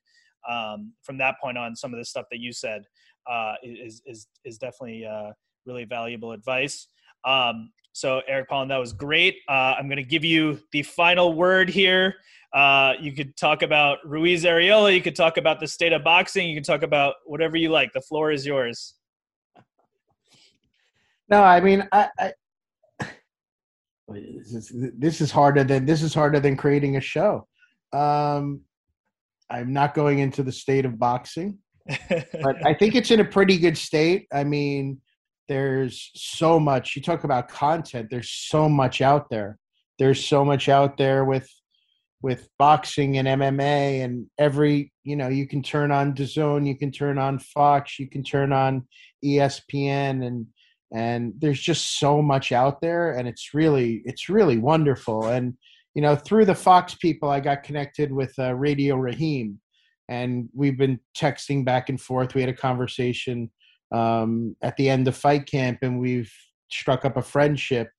um, 0.51 0.93
from 1.03 1.17
that 1.19 1.37
point 1.41 1.57
on, 1.57 1.75
some 1.75 1.95
of 1.95 1.99
the 1.99 2.05
stuff 2.05 2.27
that 2.31 2.41
you 2.41 2.53
said 2.53 2.83
uh, 3.31 3.55
is 3.63 4.03
is 4.07 4.27
is 4.45 4.59
definitely 4.59 5.07
uh, 5.07 5.33
really 5.67 5.85
valuable 5.85 6.33
advice. 6.33 6.89
Um, 7.25 7.71
so 7.93 8.23
Eric 8.27 8.49
Paulin, 8.49 8.69
that 8.69 8.79
was 8.79 8.93
great. 8.93 9.37
Uh, 9.49 9.75
I'm 9.79 9.87
going 9.87 9.99
to 9.99 10.03
give 10.03 10.25
you 10.25 10.59
the 10.73 10.83
final 10.83 11.35
word 11.35 11.69
here. 11.69 12.15
Uh, 12.53 12.95
you 13.01 13.13
could 13.13 13.37
talk 13.37 13.63
about 13.63 13.99
Ruiz 14.05 14.45
Arreola. 14.45 14.95
You 14.95 15.03
could 15.03 15.17
talk 15.17 15.37
about 15.37 15.61
the 15.61 15.67
state 15.67 15.93
of 15.93 16.03
boxing. 16.03 16.49
You 16.49 16.57
can 16.57 16.65
talk 16.65 16.83
about 16.83 17.17
whatever 17.27 17.57
you 17.57 17.71
like. 17.71 17.93
The 17.93 18.01
floor 18.01 18.31
is 18.31 18.45
yours. 18.47 18.95
No, 21.29 21.43
I 21.43 21.61
mean, 21.61 21.89
I, 21.93 22.09
I 22.19 22.33
this 24.09 24.53
is, 24.53 24.73
this 24.99 25.21
is 25.21 25.31
harder 25.31 25.65
than 25.65 25.87
this 25.87 26.03
is 26.03 26.13
harder 26.13 26.41
than 26.41 26.57
creating 26.57 26.97
a 26.97 27.01
show. 27.01 27.47
Um, 27.93 28.63
I'm 29.49 29.73
not 29.73 29.95
going 29.95 30.19
into 30.19 30.43
the 30.43 30.53
state 30.53 30.85
of 30.85 30.99
boxing, 30.99 31.59
but 32.43 32.65
I 32.65 32.75
think 32.75 32.95
it's 32.95 33.11
in 33.11 33.21
a 33.21 33.25
pretty 33.25 33.59
good 33.59 33.77
state. 33.77 34.27
I 34.33 34.45
mean, 34.45 35.01
there's 35.49 36.11
so 36.15 36.59
much. 36.61 36.97
You 36.97 37.03
talk 37.03 37.25
about 37.25 37.49
content. 37.49 38.09
There's 38.11 38.31
so 38.31 38.69
much 38.69 39.01
out 39.01 39.29
there. 39.31 39.59
There's 39.99 40.25
so 40.25 40.45
much 40.45 40.69
out 40.69 40.97
there 40.97 41.25
with 41.25 41.49
with 42.23 42.49
boxing 42.57 43.19
and 43.19 43.27
MMA 43.27 44.05
and 44.05 44.27
every 44.39 44.93
you 45.03 45.17
know 45.17 45.29
you 45.29 45.47
can 45.47 45.63
turn 45.63 45.91
on 45.91 46.15
DAZN, 46.15 46.67
you 46.67 46.79
can 46.79 46.93
turn 46.93 47.19
on 47.19 47.39
Fox, 47.39 47.99
you 47.99 48.09
can 48.09 48.23
turn 48.23 48.53
on 48.53 48.87
ESPN 49.25 50.25
and 50.25 50.47
and 50.95 51.33
there's 51.39 51.61
just 51.61 51.99
so 51.99 52.23
much 52.23 52.53
out 52.53 52.81
there 52.81 53.13
and 53.13 53.27
it's 53.27 53.55
really 53.55 54.03
it's 54.05 54.29
really 54.29 54.59
wonderful 54.59 55.27
and 55.27 55.57
you 55.95 56.03
know 56.03 56.15
through 56.15 56.45
the 56.45 56.55
Fox 56.55 56.95
people 56.95 57.29
I 57.29 57.41
got 57.41 57.63
connected 57.65 58.13
with 58.13 58.33
uh, 58.39 58.55
Radio 58.55 58.97
Rahim 58.97 59.61
and 60.09 60.49
we've 60.55 60.79
been 60.79 61.01
texting 61.17 61.65
back 61.65 61.89
and 61.89 62.01
forth. 62.01 62.35
We 62.35 62.41
had 62.41 62.51
a 62.51 62.55
conversation 62.55 63.51
um, 63.93 64.57
at 64.63 64.77
the 64.77 64.89
end 64.89 65.07
of 65.07 65.17
fight 65.17 65.47
camp 65.47 65.79
and 65.83 66.01
we've 66.01 66.33
struck 66.71 67.05
up 67.05 67.17
a 67.17 67.23
friendship. 67.23 67.91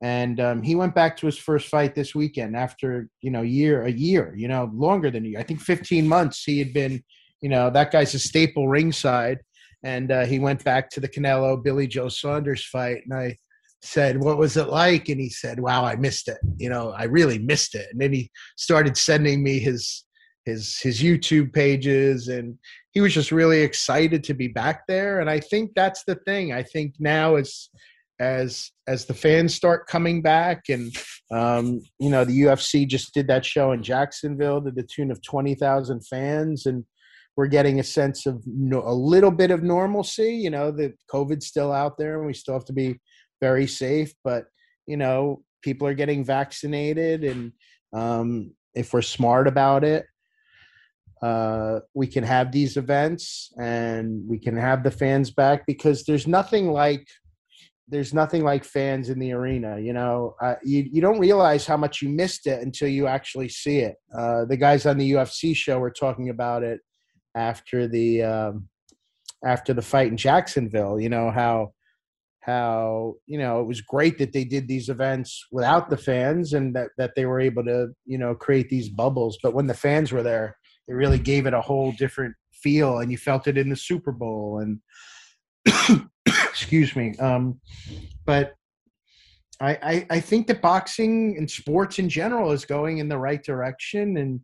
And 0.00 0.40
um, 0.40 0.62
he 0.62 0.74
went 0.74 0.94
back 0.94 1.16
to 1.18 1.26
his 1.26 1.38
first 1.38 1.68
fight 1.68 1.94
this 1.94 2.14
weekend 2.14 2.56
after 2.56 3.08
you 3.20 3.30
know 3.30 3.42
year 3.42 3.82
a 3.82 3.92
year 3.92 4.34
you 4.36 4.48
know 4.48 4.68
longer 4.74 5.12
than 5.12 5.24
a 5.24 5.28
year 5.28 5.38
i 5.38 5.44
think 5.44 5.60
15 5.60 6.08
months 6.08 6.42
he 6.42 6.58
had 6.58 6.72
been 6.72 7.00
you 7.40 7.48
know 7.48 7.70
that 7.70 7.92
guy's 7.92 8.14
a 8.14 8.18
staple 8.18 8.68
ringside. 8.68 9.38
And 9.84 10.12
uh, 10.12 10.26
he 10.26 10.38
went 10.38 10.62
back 10.62 10.90
to 10.90 11.00
the 11.00 11.08
canelo 11.08 11.62
billy 11.62 11.86
joe 11.86 12.08
saunders 12.08 12.64
fight 12.64 13.02
and 13.04 13.14
i 13.14 13.36
said 13.84 14.20
what 14.20 14.38
was 14.38 14.56
it 14.56 14.68
like? 14.68 15.08
And 15.08 15.20
he 15.20 15.28
said 15.28 15.60
wow 15.60 15.84
i 15.84 15.94
missed 15.94 16.26
it 16.26 16.38
you 16.56 16.68
know 16.68 16.92
i 16.98 17.04
really 17.04 17.38
missed 17.38 17.76
it. 17.76 17.86
And 17.92 18.00
then 18.00 18.12
he 18.12 18.30
started 18.56 18.96
sending 18.96 19.42
me 19.44 19.60
his 19.60 20.04
his 20.44 20.78
his 20.80 21.00
youtube 21.00 21.52
pages 21.52 22.28
and 22.28 22.58
he 22.92 23.00
was 23.00 23.14
just 23.14 23.32
really 23.32 23.62
excited 23.62 24.22
to 24.24 24.34
be 24.34 24.48
back 24.48 24.86
there. 24.86 25.20
And 25.20 25.30
i 25.30 25.40
think 25.40 25.72
that's 25.74 26.04
the 26.04 26.16
thing. 26.26 26.52
I 26.52 26.62
think 26.62 26.94
now 26.98 27.36
is 27.36 27.70
as 28.22 28.70
as 28.86 29.04
the 29.04 29.14
fans 29.14 29.54
start 29.54 29.88
coming 29.88 30.22
back 30.22 30.68
and 30.68 30.94
um, 31.32 31.80
you 31.98 32.08
know 32.08 32.24
the 32.24 32.42
UFC 32.42 32.86
just 32.86 33.12
did 33.14 33.26
that 33.26 33.44
show 33.44 33.72
in 33.72 33.82
Jacksonville 33.82 34.62
to 34.62 34.70
the 34.70 34.84
tune 34.84 35.10
of 35.10 35.22
20,000 35.22 36.00
fans 36.06 36.66
and 36.66 36.84
we're 37.36 37.46
getting 37.46 37.80
a 37.80 37.84
sense 37.84 38.26
of 38.26 38.42
no, 38.46 38.82
a 38.84 38.94
little 38.94 39.30
bit 39.30 39.50
of 39.50 39.62
normalcy 39.62 40.34
you 40.34 40.50
know 40.50 40.70
the 40.70 40.92
covid's 41.10 41.46
still 41.46 41.72
out 41.72 41.98
there 41.98 42.18
and 42.18 42.26
we 42.26 42.34
still 42.34 42.54
have 42.54 42.66
to 42.66 42.72
be 42.72 42.98
very 43.40 43.66
safe. 43.66 44.12
But 44.22 44.44
you 44.86 44.96
know 44.96 45.42
people 45.62 45.88
are 45.88 45.94
getting 45.94 46.24
vaccinated 46.24 47.24
and 47.24 47.52
um, 47.92 48.52
if 48.74 48.92
we're 48.92 49.02
smart 49.02 49.48
about 49.48 49.84
it 49.84 50.06
uh, 51.22 51.80
we 51.94 52.06
can 52.06 52.24
have 52.24 52.50
these 52.50 52.76
events 52.76 53.52
and 53.58 54.22
we 54.28 54.38
can 54.38 54.56
have 54.56 54.82
the 54.82 54.90
fans 54.90 55.30
back 55.30 55.64
because 55.66 56.04
there's 56.04 56.26
nothing 56.26 56.72
like 56.72 57.06
there's 57.88 58.14
nothing 58.14 58.42
like 58.42 58.64
fans 58.64 59.10
in 59.10 59.18
the 59.18 59.32
arena. 59.32 59.78
You 59.78 59.92
know, 59.92 60.34
uh, 60.42 60.54
you 60.64 60.88
you 60.90 61.00
don't 61.00 61.18
realize 61.18 61.66
how 61.66 61.76
much 61.76 62.02
you 62.02 62.08
missed 62.08 62.46
it 62.46 62.62
until 62.62 62.88
you 62.88 63.06
actually 63.06 63.48
see 63.48 63.80
it. 63.80 63.96
Uh, 64.16 64.46
the 64.46 64.56
guys 64.56 64.86
on 64.86 64.98
the 64.98 65.12
UFC 65.12 65.54
show 65.54 65.78
were 65.78 65.90
talking 65.90 66.28
about 66.28 66.64
it 66.64 66.80
after 67.36 67.86
the 67.86 68.22
um, 68.22 68.68
after 69.44 69.72
the 69.72 69.82
fight 69.82 70.08
in 70.08 70.16
Jacksonville. 70.16 70.98
You 70.98 71.08
know 71.08 71.30
how 71.30 71.72
how 72.40 73.14
you 73.26 73.38
know 73.38 73.60
it 73.60 73.66
was 73.66 73.80
great 73.80 74.18
that 74.18 74.32
they 74.32 74.44
did 74.44 74.66
these 74.66 74.88
events 74.88 75.46
without 75.52 75.88
the 75.88 75.96
fans 75.96 76.54
and 76.54 76.74
that 76.74 76.88
that 76.98 77.12
they 77.14 77.26
were 77.26 77.40
able 77.40 77.64
to 77.64 77.88
you 78.06 78.18
know 78.18 78.34
create 78.34 78.68
these 78.68 78.88
bubbles. 78.88 79.38
But 79.40 79.54
when 79.54 79.68
the 79.68 79.74
fans 79.74 80.10
were 80.10 80.24
there, 80.24 80.56
it 80.88 80.92
really 80.92 81.18
gave 81.18 81.46
it 81.46 81.54
a 81.54 81.60
whole 81.60 81.92
different 81.92 82.34
feel, 82.52 82.98
and 82.98 83.10
you 83.10 83.18
felt 83.18 83.46
it 83.46 83.58
in 83.58 83.68
the 83.68 83.76
Super 83.76 84.12
Bowl 84.12 84.58
and. 84.58 84.80
excuse 86.52 86.94
me. 86.94 87.14
Um, 87.18 87.60
but 88.24 88.54
I, 89.60 89.78
I, 89.82 90.06
I 90.10 90.20
think 90.20 90.46
that 90.46 90.60
boxing 90.60 91.36
and 91.38 91.50
sports 91.50 91.98
in 91.98 92.08
general 92.08 92.52
is 92.52 92.64
going 92.64 92.98
in 92.98 93.08
the 93.08 93.18
right 93.18 93.42
direction. 93.42 94.16
And 94.16 94.40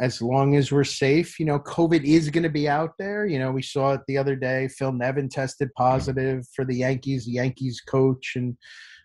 as 0.00 0.22
long 0.22 0.56
as 0.56 0.72
we're 0.72 0.84
safe, 0.84 1.38
you 1.38 1.46
know, 1.46 1.58
COVID 1.58 2.04
is 2.04 2.30
going 2.30 2.42
to 2.42 2.48
be 2.48 2.68
out 2.68 2.92
there. 2.98 3.26
You 3.26 3.38
know, 3.38 3.52
we 3.52 3.62
saw 3.62 3.92
it 3.92 4.00
the 4.06 4.16
other 4.16 4.36
day. 4.36 4.68
Phil 4.68 4.92
Nevin 4.92 5.28
tested 5.28 5.68
positive 5.76 6.46
for 6.54 6.64
the 6.64 6.76
Yankees, 6.76 7.26
the 7.26 7.32
Yankees 7.32 7.80
coach, 7.80 8.32
and 8.36 8.56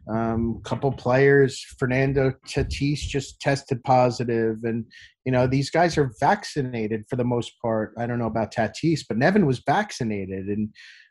um, 0.10 0.60
a 0.60 0.68
couple 0.68 0.91
players. 0.91 1.60
Fernando 1.78 2.34
Tatis 2.47 2.99
just 2.99 3.39
tested 3.41 3.84
positive, 3.84 4.58
and 4.64 4.86
you 5.26 5.32
know 5.32 5.47
these 5.47 5.70
guys 5.70 5.97
are 5.97 6.14
vaccinated 6.20 7.05
for 7.10 7.16
the 7.16 7.24
most 7.24 7.53
part. 7.62 7.93
I 7.97 8.08
don't 8.08 8.20
know 8.20 8.28
about 8.28 8.53
Tatis, 8.53 9.01
but 9.08 9.18
Nevin 9.18 9.45
was 9.45 9.62
vaccinated, 9.66 10.47
and 10.47 10.70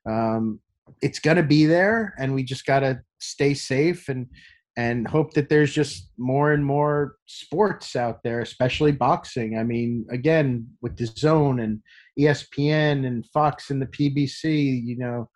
um, 0.09 0.61
it's 1.03 1.19
going 1.19 1.37
to 1.37 1.43
be 1.43 1.67
there 1.67 2.15
and 2.19 2.35
we 2.35 2.43
just 2.43 2.67
got 2.67 2.81
to 2.81 3.01
stay 3.19 3.55
safe 3.55 4.09
and 4.09 4.27
and 4.79 5.09
hope 5.09 5.33
that 5.33 5.49
there's 5.49 5.73
just 5.73 6.11
more 6.19 6.53
and 6.53 6.65
more 6.65 7.17
sports 7.27 7.97
out 7.97 8.23
there 8.23 8.41
especially 8.41 8.93
boxing 8.93 9.59
i 9.59 9.63
mean 9.63 10.07
again 10.11 10.67
with 10.83 10.97
DAZN 10.97 11.63
and 11.63 11.81
espn 12.19 13.07
and 13.07 13.27
fox 13.27 13.71
and 13.71 13.81
the 13.81 13.87
pbc 13.87 14.85
you 14.85 14.97
know 14.97 15.29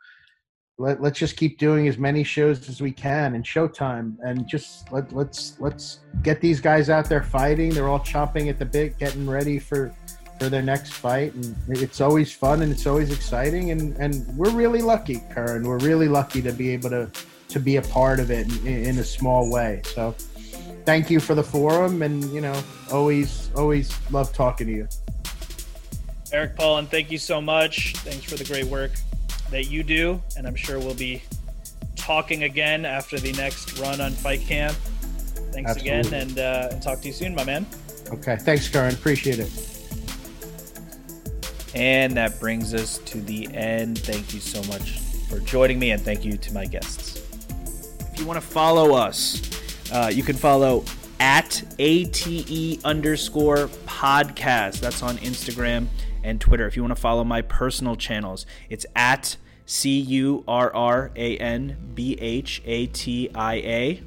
let, 0.81 1.03
let's 1.03 1.19
just 1.19 1.37
keep 1.37 1.59
doing 1.59 1.89
as 1.89 1.99
many 1.99 2.25
shows 2.25 2.69
as 2.69 2.81
we 2.81 2.91
can 2.91 3.35
and 3.35 3.45
showtime 3.45 4.17
and 4.23 4.49
just 4.49 4.91
let, 4.91 5.13
let's 5.13 5.61
let's 5.61 6.01
get 6.23 6.41
these 6.41 6.61
guys 6.61 6.89
out 6.89 7.09
there 7.09 7.23
fighting 7.23 7.71
they're 7.71 7.89
all 7.89 8.01
chomping 8.01 8.49
at 8.49 8.59
the 8.59 8.65
bit 8.65 8.99
getting 8.99 9.29
ready 9.29 9.59
for 9.59 9.95
for 10.41 10.49
their 10.49 10.63
next 10.63 10.95
fight. 10.95 11.35
And 11.35 11.55
it's 11.69 12.01
always 12.01 12.33
fun 12.33 12.63
and 12.63 12.73
it's 12.73 12.87
always 12.87 13.13
exciting. 13.13 13.71
And, 13.73 13.95
and 13.99 14.27
we're 14.39 14.51
really 14.51 14.81
lucky, 14.81 15.23
Karan. 15.35 15.65
We're 15.65 15.79
really 15.79 16.09
lucky 16.09 16.41
to 16.41 16.51
be 16.51 16.71
able 16.71 16.89
to, 16.91 17.11
to 17.49 17.61
be 17.61 17.77
a 17.77 17.83
part 17.83 18.19
of 18.19 18.31
it 18.31 18.49
in, 18.65 18.85
in 18.85 18.99
a 18.99 19.05
small 19.05 19.53
way. 19.53 19.83
So 19.85 20.13
thank 20.87 21.11
you 21.11 21.21
for 21.21 21.35
the 21.35 21.43
forum. 21.43 22.01
And, 22.01 22.25
you 22.33 22.41
know, 22.41 22.59
always, 22.91 23.51
always 23.55 23.95
love 24.11 24.33
talking 24.33 24.67
to 24.69 24.73
you. 24.73 24.89
Eric 26.33 26.57
Paulin, 26.57 26.87
thank 26.87 27.11
you 27.11 27.19
so 27.19 27.43
much. 27.43 27.93
Thanks 27.97 28.25
for 28.25 28.37
the 28.37 28.45
great 28.45 28.65
work 28.65 28.93
that 29.51 29.71
you 29.71 29.83
do. 29.83 30.23
And 30.37 30.47
I'm 30.47 30.57
sure 30.57 30.79
we'll 30.79 30.95
be 30.95 31.23
talking 31.97 32.45
again 32.45 32.85
after 32.85 33.19
the 33.19 33.33
next 33.33 33.79
run 33.79 34.01
on 34.01 34.13
Fight 34.13 34.41
Camp. 34.41 34.77
Thanks 35.53 35.71
Absolutely. 35.71 35.99
again 36.01 36.15
and 36.15 36.39
uh, 36.39 36.69
talk 36.81 37.01
to 37.01 37.09
you 37.09 37.13
soon, 37.13 37.35
my 37.35 37.45
man. 37.45 37.67
Okay. 38.13 38.37
Thanks, 38.37 38.69
Karan. 38.69 38.95
Appreciate 38.95 39.39
it. 39.39 39.51
And 41.75 42.17
that 42.17 42.41
brings 42.41 42.75
us 42.75 42.99
to 42.99 43.21
the 43.21 43.49
end. 43.55 43.99
Thank 43.99 44.35
you 44.35 44.41
so 44.41 44.63
much 44.65 44.99
for 45.29 45.39
joining 45.41 45.79
me, 45.79 45.93
and 45.93 46.03
thank 46.03 46.25
you 46.25 46.37
to 46.37 46.53
my 46.53 46.67
guests. 46.67 47.23
If 48.13 48.19
you 48.19 48.27
want 48.27 48.41
to 48.41 48.47
follow 48.47 48.95
us, 48.95 49.41
uh, 49.93 50.11
you 50.13 50.25
can 50.25 50.37
follow 50.37 50.85
at 51.21 51.63
ATE 51.79 52.85
underscore 52.85 53.69
podcast. 53.87 54.81
That's 54.81 55.03
on 55.03 55.19
Instagram 55.19 55.87
and 56.23 56.41
Twitter. 56.41 56.67
If 56.67 56.77
you 56.77 56.83
want 56.83 56.95
to 56.95 57.01
follow 57.01 57.25
my 57.25 57.43
personal 57.43 57.97
channels, 57.97 58.47
it's 58.69 58.87
at 58.95 59.37
C 59.67 60.01
U 60.01 60.45
R 60.49 60.75
R 60.75 61.11
A 61.17 61.37
N 61.39 61.77
B 61.95 62.17
H 62.21 62.63
A 62.65 62.87
T 62.87 63.31
I 63.35 63.55
A 63.55 64.03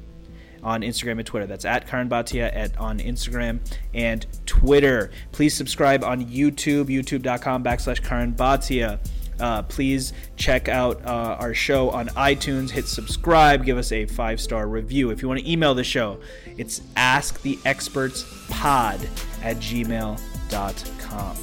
on 0.64 0.80
Instagram 0.80 1.18
and 1.18 1.26
Twitter. 1.26 1.46
That's 1.46 1.64
at 1.64 1.86
Karan 1.86 2.08
Bhatia 2.08 2.50
at, 2.54 2.76
on 2.78 2.98
Instagram 2.98 3.60
and 3.92 4.26
Twitter. 4.46 5.10
Please 5.30 5.54
subscribe 5.54 6.02
on 6.02 6.24
YouTube, 6.24 6.86
youtube.com 6.86 7.62
backslash 7.62 8.02
Karan 8.02 8.32
Bhatia. 8.32 8.98
Uh, 9.38 9.62
please 9.62 10.12
check 10.36 10.68
out 10.68 11.04
uh, 11.04 11.36
our 11.40 11.54
show 11.54 11.90
on 11.90 12.08
iTunes. 12.10 12.70
Hit 12.70 12.86
subscribe. 12.86 13.64
Give 13.64 13.76
us 13.76 13.90
a 13.92 14.06
five 14.06 14.40
star 14.40 14.68
review. 14.68 15.10
If 15.10 15.22
you 15.22 15.28
want 15.28 15.40
to 15.40 15.50
email 15.50 15.74
the 15.74 15.82
show, 15.84 16.20
it's 16.56 16.80
asktheexpertspod 16.96 19.08
at 19.42 19.56
gmail.com. 19.56 21.36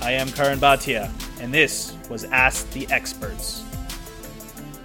I 0.00 0.12
am 0.12 0.28
Karan 0.30 0.58
Bhatia, 0.58 1.10
and 1.40 1.52
this 1.52 1.96
was 2.08 2.24
Ask 2.24 2.70
the 2.70 2.86
Experts. 2.90 3.64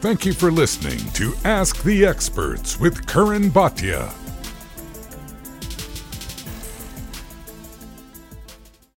Thank 0.02 0.26
you 0.26 0.34
for 0.34 0.52
listening 0.52 1.00
to 1.14 1.34
Ask 1.46 1.82
the 1.84 2.06
Experts 2.06 2.80
with 2.80 3.08
Karan 3.08 3.50
Bhatia. 3.52 4.23